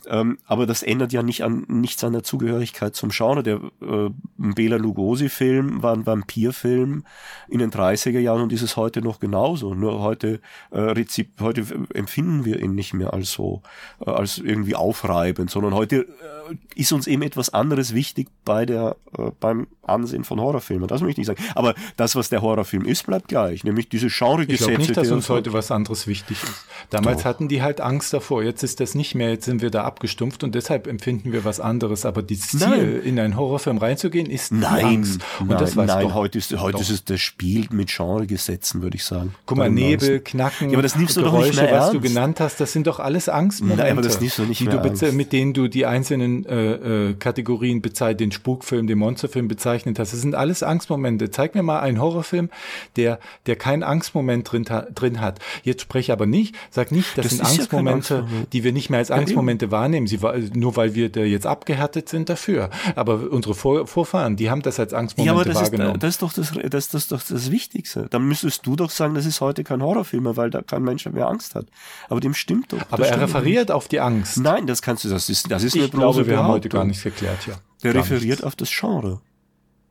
Ähm, 0.07 0.39
aber 0.47 0.67
das 0.67 0.85
ändert 0.85 1.13
ja 1.13 1.25
nicht 1.25 1.43
an, 1.43 1.65
nichts 1.67 2.05
an 2.05 2.13
der 2.13 2.23
Zugehörigkeit 2.23 2.95
zum 2.95 3.11
Genre. 3.11 3.43
Der 3.43 3.57
äh, 3.57 4.11
Bela 4.37 4.77
Lugosi-Film 4.77 5.83
war 5.83 5.95
ein 5.95 6.07
Vampirfilm 6.07 7.05
in 7.49 7.59
den 7.59 7.73
30er 7.73 8.21
Jahren 8.21 8.43
und 8.43 8.53
ist 8.53 8.63
es 8.63 8.77
heute 8.77 9.03
noch 9.03 9.19
genauso. 9.19 9.75
Nur 9.75 10.01
heute, 10.01 10.41
äh, 10.71 11.05
heute 11.41 11.65
empfinden 11.93 12.45
wir 12.45 12.63
ihn 12.63 12.77
nicht 12.77 12.95
mehr 12.95 13.15
als 13.15 13.33
so, 13.33 13.63
äh, 14.07 14.11
als 14.11 14.39
irgendwie 14.39 14.77
aufreibend, 14.77 15.51
sondern 15.51 15.75
heute 15.75 16.03
äh, 16.03 16.57
ist 16.77 16.93
uns 16.93 17.09
eben 17.09 17.23
etwas 17.23 17.53
anderes 17.53 17.95
wichtig 17.95 18.29
bei 18.45 18.65
der, 18.65 18.97
äh, 19.19 19.31
beim 19.41 19.67
Ansehen 19.83 20.25
von 20.25 20.41
Horrorfilmen. 20.41 20.89
Das 20.89 21.03
möchte 21.03 21.21
ich 21.21 21.27
sagen. 21.27 21.43
Aber 21.55 21.75
das, 21.97 22.15
was 22.15 22.29
der 22.29 22.43
Horrorfilm 22.43 22.85
ist, 22.85 23.07
bleibt 23.07 23.29
gleich, 23.29 23.65
nämlich 23.65 23.89
diese 23.89 24.09
Genregesetze. 24.09 24.53
Ich 24.53 24.59
glaube 24.67 24.79
nicht, 24.79 24.97
dass 24.97 25.11
uns 25.11 25.29
heute 25.29 25.53
was 25.53 25.71
anderes 25.71 26.07
wichtig 26.07 26.43
ist. 26.43 26.67
Damals 26.91 27.19
Doch. 27.19 27.25
hatten 27.25 27.49
die 27.49 27.63
halt 27.63 27.81
Angst 27.81 28.13
davor, 28.13 28.43
jetzt 28.43 28.63
ist 28.63 28.81
das 28.81 28.95
nicht 28.95 29.15
mehr, 29.15 29.31
jetzt 29.31 29.47
sind 29.47 29.63
wir 29.63 29.71
da 29.71 29.85
abgestumpft 29.85 30.45
und 30.45 30.55
deshalb 30.55 30.87
empfinden 30.87 31.33
wir 31.33 31.45
was 31.45 31.59
anderes. 31.59 32.05
Aber 32.05 32.23
das 32.23 32.41
Ziel, 32.49 32.61
nein. 32.61 33.01
in 33.03 33.19
einen 33.19 33.37
Horrorfilm 33.37 33.79
reinzugehen, 33.79 34.31
ist 34.31 34.53
nein, 34.53 34.85
Angst. 34.85 35.21
Und 35.41 35.49
nein, 35.49 35.59
das 35.59 35.75
nein, 35.75 36.15
heute 36.15 36.39
ist, 36.39 36.57
heute 36.59 36.81
ist 36.81 36.91
es 36.91 37.05
das 37.05 37.21
Spiel 37.21 37.67
mit 37.71 37.89
Genregesetzen, 37.89 38.83
würde 38.83 38.97
ich 38.97 39.05
sagen. 39.05 39.35
Guck 39.47 39.59
mal, 39.59 39.71
Nebel, 39.71 40.21
Knacken, 40.21 40.71
ja, 40.71 40.75
aber 40.75 40.83
das 40.83 40.97
nimmst 40.97 41.17
du 41.17 41.23
Geräusche, 41.23 41.53
doch 41.53 41.63
nicht 41.63 41.71
mehr 41.71 41.81
was 41.81 41.91
du 41.93 42.01
genannt 42.01 42.41
hast, 42.41 42.61
das 42.61 42.73
sind 42.73 42.87
doch 42.87 43.01
alles 43.01 43.29
Angstmomente. 43.29 43.83
Nein, 43.83 43.93
aber 43.93 44.03
das 44.03 44.21
nimmst 44.21 44.39
du 44.39 44.43
nicht 44.43 44.61
mehr 44.61 44.77
du 44.77 45.13
mit 45.13 45.33
denen 45.33 45.55
du 45.55 45.69
die 45.69 45.87
einzelnen 45.87 46.45
äh, 46.47 47.11
äh, 47.11 47.15
Kategorien 47.15 47.81
bezeichnest, 47.83 48.21
den 48.21 48.33
Spukfilm, 48.33 48.87
den 48.87 48.99
Monsterfilm 48.99 49.49
bezeichnet 49.49 49.99
hast. 49.99 50.13
Das 50.13 50.21
sind 50.21 50.35
alles 50.35 50.63
Angstmomente. 50.63 51.31
Zeig 51.31 51.55
mir 51.55 51.63
mal 51.63 51.81
einen 51.87 52.01
Horrorfilm, 52.01 52.51
der, 52.97 53.19
der 53.47 53.57
keinen 53.57 53.83
Angstmoment 53.83 54.51
drin, 54.51 54.65
drin 54.65 55.21
hat. 55.21 55.39
Jetzt 55.63 55.83
spreche 55.83 56.13
aber 56.13 56.27
nicht, 56.27 56.55
sag 56.71 56.93
nicht, 56.93 57.17
das, 57.17 57.25
das 57.27 57.37
sind 57.37 57.47
Angstmomente, 57.47 58.19
Angstmoment. 58.19 58.53
die 58.53 58.65
wir 58.65 58.73
nicht 58.73 58.91
mehr 58.91 58.99
als 58.99 59.11
Angstmomente 59.11 59.67
ja, 59.67 59.71
wahrnehmen, 59.71 60.07
sie, 60.07 60.19
nur 60.55 60.77
weil 60.77 60.95
wir 60.95 61.09
jetzt 61.09 61.47
abgehärtet 61.47 62.09
sind 62.09 62.29
dafür. 62.29 62.71
Aber 62.95 63.31
unsere 63.31 63.55
Vor 63.55 63.87
Vorfahren, 63.87 64.37
die 64.37 64.51
haben 64.51 64.63
das 64.63 64.79
als 64.81 64.93
Angstmomente 64.93 65.35
ja, 65.35 65.41
aber 65.41 65.45
das 65.45 65.63
wahrgenommen. 65.63 65.95
Ist, 65.95 66.03
das 66.03 66.11
ist 66.11 66.23
doch 66.23 66.33
das, 66.33 66.53
das, 66.71 66.89
das, 66.89 67.09
das, 67.09 67.27
das 67.29 67.51
Wichtigste. 67.51 68.07
Dann 68.11 68.23
müsstest 68.27 68.67
du 68.67 68.77
doch 68.77 68.91
sagen, 68.91 69.15
das 69.15 69.27
ist 69.27 69.41
heute 69.41 69.65
kein 69.65 69.83
Horrorfilm 69.83 70.25
mehr, 70.25 70.37
weil 70.37 70.51
da 70.51 70.63
kein 70.63 70.83
Mensch 70.83 71.07
mehr 71.07 71.29
Angst 71.29 71.55
hat. 71.55 71.67
Aber 72.09 72.21
dem 72.21 72.35
stimmt 72.35 72.73
doch. 72.73 72.79
Aber 72.91 73.07
er 73.07 73.21
referiert 73.21 73.69
nicht. 73.69 73.73
auf 73.73 73.89
die 73.89 74.01
Angst. 74.01 74.39
Nein, 74.39 74.67
das 74.67 74.83
kannst 74.83 75.05
du, 75.05 75.09
das 75.09 75.29
ist, 75.29 75.51
das 75.51 75.63
ist 75.63 75.77
ich 75.77 75.83
eine 75.83 75.91
glaube, 75.91 76.27
wir 76.27 76.39
haben 76.39 76.49
heute 76.49 76.69
gar 76.69 76.85
nichts 76.85 77.03
geklärt, 77.03 77.47
ja. 77.47 77.55
Der 77.83 77.95
referiert 77.95 78.43
auf 78.43 78.57
das 78.57 78.71
Genre. 78.71 79.21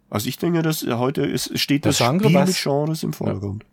Also 0.10 0.30
ich 0.30 0.38
denke, 0.38 0.62
dass 0.62 0.86
heute 0.86 1.24
ist, 1.24 1.58
steht 1.60 1.86
das, 1.86 1.98
das 1.98 2.08
Spiel 2.08 2.34
was? 2.34 2.48
mit 2.48 2.58
Genres 2.62 3.04
im 3.04 3.14
Vordergrund. 3.14 3.66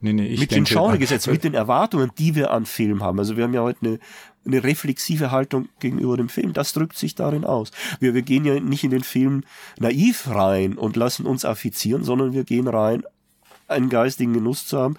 Nee, 0.00 0.12
nee, 0.12 0.26
ich 0.26 0.40
mit 0.40 0.52
denke, 0.52 0.70
den 0.70 0.76
Genregesetzen, 0.76 1.32
mit 1.32 1.42
den 1.42 1.54
Erwartungen, 1.54 2.12
die 2.18 2.34
wir 2.34 2.52
an 2.52 2.66
Film 2.66 3.02
haben. 3.02 3.18
Also 3.18 3.36
wir 3.36 3.44
haben 3.44 3.54
ja 3.54 3.62
heute 3.62 3.78
eine, 3.84 3.98
eine 4.46 4.62
reflexive 4.62 5.30
Haltung 5.30 5.68
gegenüber 5.80 6.16
dem 6.16 6.28
Film. 6.28 6.52
Das 6.52 6.72
drückt 6.72 6.96
sich 6.96 7.14
darin 7.14 7.44
aus. 7.44 7.72
Wir, 7.98 8.14
wir 8.14 8.22
gehen 8.22 8.44
ja 8.44 8.60
nicht 8.60 8.84
in 8.84 8.90
den 8.90 9.02
Film 9.02 9.42
naiv 9.78 10.28
rein 10.28 10.78
und 10.78 10.96
lassen 10.96 11.26
uns 11.26 11.44
affizieren, 11.44 12.04
sondern 12.04 12.32
wir 12.32 12.44
gehen 12.44 12.68
rein, 12.68 13.02
einen 13.66 13.88
geistigen 13.90 14.32
Genuss 14.32 14.66
zu 14.66 14.78
haben, 14.78 14.96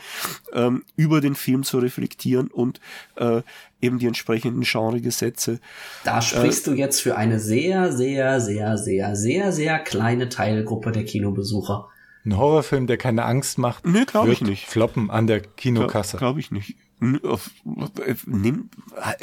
ähm, 0.54 0.84
über 0.96 1.22
den 1.22 1.36
Film 1.36 1.64
zu 1.64 1.80
reflektieren 1.80 2.48
und 2.48 2.80
äh, 3.16 3.42
eben 3.82 4.00
die 4.00 4.08
entsprechenden 4.08 4.62
Genregesetze. 4.62 5.60
Da 6.04 6.22
sprichst 6.22 6.68
äh, 6.68 6.72
du 6.72 6.78
jetzt 6.78 7.02
für 7.02 7.16
eine 7.16 7.40
sehr, 7.40 7.92
sehr, 7.92 8.42
sehr, 8.42 8.78
sehr, 8.78 9.16
sehr, 9.16 9.52
sehr 9.52 9.80
kleine 9.80 10.30
Teilgruppe 10.30 10.92
der 10.92 11.06
Kinobesucher. 11.06 11.88
Ein 12.26 12.38
Horrorfilm, 12.38 12.88
der 12.88 12.98
keine 12.98 13.26
Angst 13.26 13.58
macht, 13.58 13.86
nee, 13.86 14.06
glaube 14.06 14.32
ich 14.32 14.42
nicht. 14.42 14.68
Floppen 14.68 15.10
an 15.10 15.28
der 15.28 15.40
Kinokasse. 15.40 16.18
Glaube 16.18 16.40
ich 16.40 16.52
nicht. 16.52 16.76
Nimm, 17.00 18.70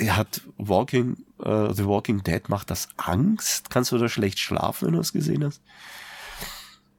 hat 0.09 0.41
Walking, 0.57 1.19
uh, 1.39 1.73
The 1.73 1.85
Walking 1.85 2.23
Dead 2.23 2.49
macht 2.49 2.71
das 2.71 2.89
Angst? 2.97 3.69
Kannst 3.69 3.93
du 3.93 3.99
da 3.99 4.09
schlecht 4.09 4.39
schlafen, 4.39 4.87
wenn 4.87 4.95
du 4.95 5.01
es 5.01 5.13
gesehen 5.13 5.45
hast? 5.45 5.61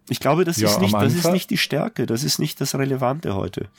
Ich 0.10 0.20
glaube, 0.20 0.46
das 0.46 0.58
ja, 0.58 0.70
ist 0.70 0.80
nicht, 0.80 0.94
das 0.94 1.16
ist 1.16 1.32
nicht 1.32 1.50
die 1.50 1.58
Stärke, 1.58 2.06
das 2.06 2.24
ist 2.24 2.38
nicht 2.38 2.62
das 2.62 2.76
Relevante 2.76 3.36
heute. 3.36 3.70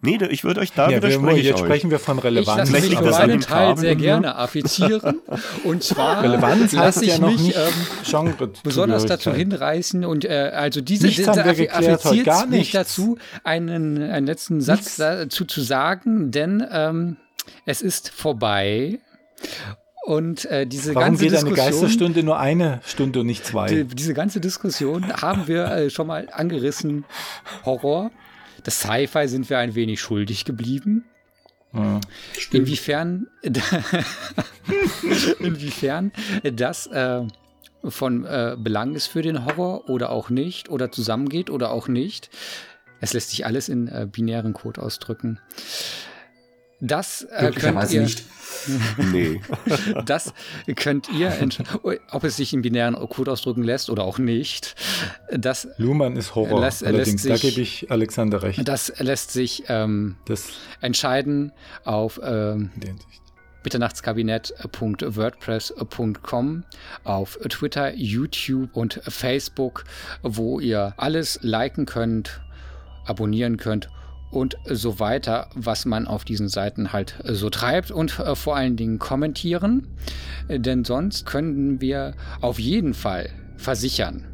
Nee, 0.00 0.18
ich 0.30 0.44
würde 0.44 0.60
euch 0.60 0.72
da 0.72 0.88
ja, 0.90 0.98
widersprechen. 0.98 1.44
Jetzt 1.44 1.58
sprechen 1.58 1.90
wir 1.90 1.98
von 1.98 2.20
Relevanz. 2.20 2.68
Ich 2.68 2.74
lasse 2.74 2.88
mich 2.88 2.98
für 2.98 3.10
meinen 3.10 3.40
Teil 3.40 3.76
sehr 3.76 3.96
gerne 3.96 4.36
affizieren. 4.36 5.20
Und 5.64 5.82
zwar 5.82 6.22
Relevanz 6.22 6.72
lasse 6.72 7.04
ich 7.04 7.18
ja 7.18 7.26
mich 7.26 7.54
ähm, 7.56 8.34
besonders 8.62 9.06
dazu 9.06 9.32
hinreißen 9.32 10.04
und 10.04 10.24
äh, 10.24 10.52
also 10.54 10.80
diese, 10.80 11.08
diese 11.08 11.32
affiziert 11.32 12.48
mich 12.48 12.70
dazu, 12.70 13.18
einen, 13.42 14.00
einen 14.02 14.26
letzten 14.26 14.60
Satz 14.60 14.78
Nichts. 14.78 14.96
dazu 14.96 15.44
zu 15.44 15.60
sagen, 15.62 16.30
denn 16.30 16.64
ähm, 16.70 17.16
es 17.66 17.82
ist 17.82 18.10
vorbei. 18.10 19.00
Und 20.04 20.46
äh, 20.46 20.66
diese 20.66 20.94
Warum 20.94 21.08
ganze 21.08 21.24
geht 21.24 21.32
Diskussion, 21.32 21.58
eine 21.58 21.70
Geisterstunde 21.70 22.22
nur 22.22 22.38
eine 22.38 22.80
Stunde 22.86 23.20
und 23.20 23.26
nicht 23.26 23.44
zwei? 23.44 23.66
Die, 23.66 23.84
diese 23.84 24.14
ganze 24.14 24.40
Diskussion 24.40 25.12
haben 25.12 25.48
wir 25.48 25.66
äh, 25.66 25.90
schon 25.90 26.06
mal 26.06 26.28
angerissen. 26.32 27.04
Horror. 27.64 28.10
Das 28.68 28.80
Sci-Fi 28.80 29.26
sind 29.28 29.48
wir 29.48 29.56
ein 29.56 29.74
wenig 29.74 29.98
schuldig 29.98 30.44
geblieben. 30.44 31.06
Ja, 31.72 32.02
inwiefern, 32.52 33.26
inwiefern 35.40 36.12
das 36.42 36.86
äh, 36.88 37.22
von 37.82 38.26
äh, 38.26 38.56
Belang 38.58 38.94
ist 38.94 39.06
für 39.06 39.22
den 39.22 39.46
Horror 39.46 39.88
oder 39.88 40.10
auch 40.10 40.28
nicht 40.28 40.68
oder 40.68 40.92
zusammengeht 40.92 41.48
oder 41.48 41.70
auch 41.70 41.88
nicht. 41.88 42.28
Es 43.00 43.14
lässt 43.14 43.30
sich 43.30 43.46
alles 43.46 43.70
in 43.70 43.88
äh, 43.88 44.06
binären 44.06 44.52
Code 44.52 44.82
ausdrücken. 44.82 45.40
Das 46.80 47.22
äh, 47.22 47.50
könnt 47.50 47.90
ihr. 47.90 48.02
Nicht. 48.02 48.22
nee. 49.12 49.40
das 50.06 50.32
könnt 50.76 51.08
ihr 51.10 51.36
ob 52.10 52.24
es 52.24 52.36
sich 52.36 52.52
in 52.52 52.60
binären 52.62 52.94
Code 52.94 53.32
ausdrücken 53.32 53.64
lässt 53.64 53.90
oder 53.90 54.04
auch 54.04 54.18
nicht. 54.18 54.74
Das 55.30 55.68
Luhmann 55.76 56.16
ist 56.16 56.34
Horror. 56.34 56.60
Lässt, 56.60 56.82
Allerdings, 56.84 57.22
sich, 57.22 57.32
da 57.32 57.38
gebe 57.38 57.60
ich 57.60 57.90
Alexander 57.90 58.42
recht. 58.42 58.66
Das 58.66 58.92
lässt 58.98 59.30
sich 59.32 59.64
ähm, 59.68 60.16
das 60.26 60.48
entscheiden 60.80 61.52
auf 61.84 62.18
ähm, 62.22 62.70
mitternachtskabinett.wordpress.com 63.64 66.64
auf 67.04 67.38
Twitter, 67.48 67.94
YouTube 67.94 68.76
und 68.76 69.00
Facebook, 69.08 69.84
wo 70.22 70.60
ihr 70.60 70.94
alles 70.96 71.40
liken 71.42 71.86
könnt, 71.86 72.40
abonnieren 73.04 73.56
könnt 73.56 73.88
und 74.30 74.56
so 74.64 75.00
weiter, 75.00 75.48
was 75.54 75.84
man 75.84 76.06
auf 76.06 76.24
diesen 76.24 76.48
Seiten 76.48 76.92
halt 76.92 77.18
so 77.24 77.50
treibt 77.50 77.90
und 77.90 78.18
äh, 78.18 78.34
vor 78.34 78.56
allen 78.56 78.76
Dingen 78.76 78.98
kommentieren, 78.98 79.88
denn 80.48 80.84
sonst 80.84 81.26
können 81.26 81.80
wir 81.80 82.14
auf 82.40 82.58
jeden 82.58 82.94
Fall 82.94 83.30
versichern, 83.56 84.24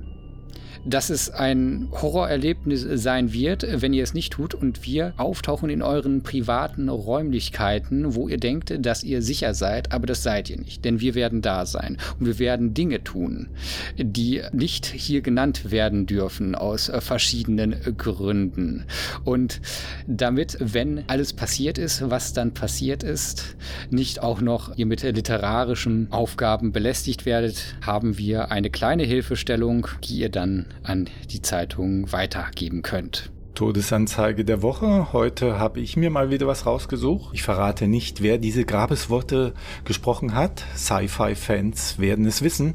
dass 0.84 1.10
es 1.10 1.30
ein 1.30 1.88
Horrorerlebnis 1.90 2.82
sein 2.82 3.32
wird, 3.32 3.66
wenn 3.68 3.92
ihr 3.92 4.02
es 4.02 4.14
nicht 4.14 4.32
tut 4.32 4.54
und 4.54 4.84
wir 4.84 5.14
auftauchen 5.16 5.70
in 5.70 5.82
euren 5.82 6.22
privaten 6.22 6.88
Räumlichkeiten, 6.88 8.14
wo 8.14 8.28
ihr 8.28 8.38
denkt, 8.38 8.74
dass 8.84 9.02
ihr 9.02 9.22
sicher 9.22 9.54
seid, 9.54 9.92
aber 9.92 10.06
das 10.06 10.22
seid 10.22 10.50
ihr 10.50 10.58
nicht, 10.58 10.84
denn 10.84 11.00
wir 11.00 11.14
werden 11.14 11.42
da 11.42 11.66
sein 11.66 11.96
und 12.18 12.26
wir 12.26 12.38
werden 12.38 12.74
Dinge 12.74 13.02
tun, 13.02 13.48
die 13.96 14.42
nicht 14.52 14.86
hier 14.86 15.22
genannt 15.22 15.70
werden 15.70 16.06
dürfen 16.06 16.54
aus 16.54 16.90
verschiedenen 17.00 17.76
Gründen. 17.96 18.84
Und 19.24 19.60
damit, 20.06 20.58
wenn 20.60 21.04
alles 21.08 21.32
passiert 21.32 21.78
ist, 21.78 22.10
was 22.10 22.32
dann 22.32 22.52
passiert 22.52 23.02
ist, 23.02 23.56
nicht 23.90 24.22
auch 24.22 24.40
noch 24.40 24.76
ihr 24.76 24.86
mit 24.86 25.02
literarischen 25.02 26.08
Aufgaben 26.10 26.72
belästigt 26.72 27.26
werdet, 27.26 27.76
haben 27.82 28.18
wir 28.18 28.50
eine 28.50 28.70
kleine 28.70 29.04
Hilfestellung, 29.04 29.86
die 30.04 30.18
ihr 30.18 30.28
dann 30.28 30.66
an 30.82 31.08
die 31.30 31.42
Zeitung 31.42 32.12
weitergeben 32.12 32.82
könnt. 32.82 33.30
Todesanzeige 33.54 34.44
der 34.44 34.62
Woche. 34.62 35.12
Heute 35.12 35.58
habe 35.58 35.80
ich 35.80 35.96
mir 35.96 36.10
mal 36.10 36.30
wieder 36.30 36.48
was 36.48 36.66
rausgesucht. 36.66 37.32
Ich 37.34 37.44
verrate 37.44 37.86
nicht, 37.86 38.20
wer 38.20 38.38
diese 38.38 38.64
Grabesworte 38.64 39.54
gesprochen 39.84 40.34
hat. 40.34 40.64
Sci-Fi-Fans 40.76 41.98
werden 41.98 42.26
es 42.26 42.42
wissen. 42.42 42.74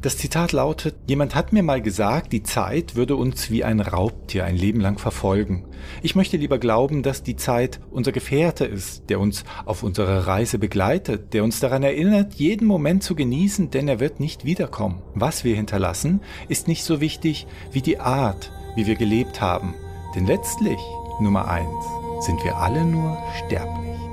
Das 0.00 0.16
Zitat 0.16 0.52
lautet, 0.52 0.94
jemand 1.08 1.34
hat 1.34 1.52
mir 1.52 1.64
mal 1.64 1.82
gesagt, 1.82 2.32
die 2.32 2.44
Zeit 2.44 2.94
würde 2.94 3.16
uns 3.16 3.50
wie 3.50 3.64
ein 3.64 3.80
Raubtier 3.80 4.44
ein 4.44 4.54
Leben 4.54 4.80
lang 4.80 4.96
verfolgen. 4.96 5.64
Ich 6.02 6.14
möchte 6.14 6.36
lieber 6.36 6.58
glauben, 6.58 7.02
dass 7.02 7.24
die 7.24 7.34
Zeit 7.34 7.80
unser 7.90 8.12
Gefährte 8.12 8.64
ist, 8.64 9.10
der 9.10 9.18
uns 9.18 9.42
auf 9.64 9.82
unserer 9.82 10.28
Reise 10.28 10.60
begleitet, 10.60 11.34
der 11.34 11.42
uns 11.42 11.58
daran 11.58 11.82
erinnert, 11.82 12.34
jeden 12.34 12.68
Moment 12.68 13.02
zu 13.02 13.16
genießen, 13.16 13.70
denn 13.70 13.88
er 13.88 13.98
wird 13.98 14.20
nicht 14.20 14.44
wiederkommen. 14.44 15.02
Was 15.14 15.42
wir 15.42 15.56
hinterlassen, 15.56 16.20
ist 16.48 16.68
nicht 16.68 16.84
so 16.84 17.00
wichtig 17.00 17.48
wie 17.72 17.82
die 17.82 17.98
Art, 17.98 18.52
wie 18.76 18.86
wir 18.86 18.94
gelebt 18.94 19.40
haben. 19.40 19.74
Denn 20.14 20.26
letztlich, 20.26 20.78
Nummer 21.18 21.48
eins, 21.48 21.84
sind 22.20 22.44
wir 22.44 22.56
alle 22.56 22.84
nur 22.84 23.18
sterblich. 23.44 24.07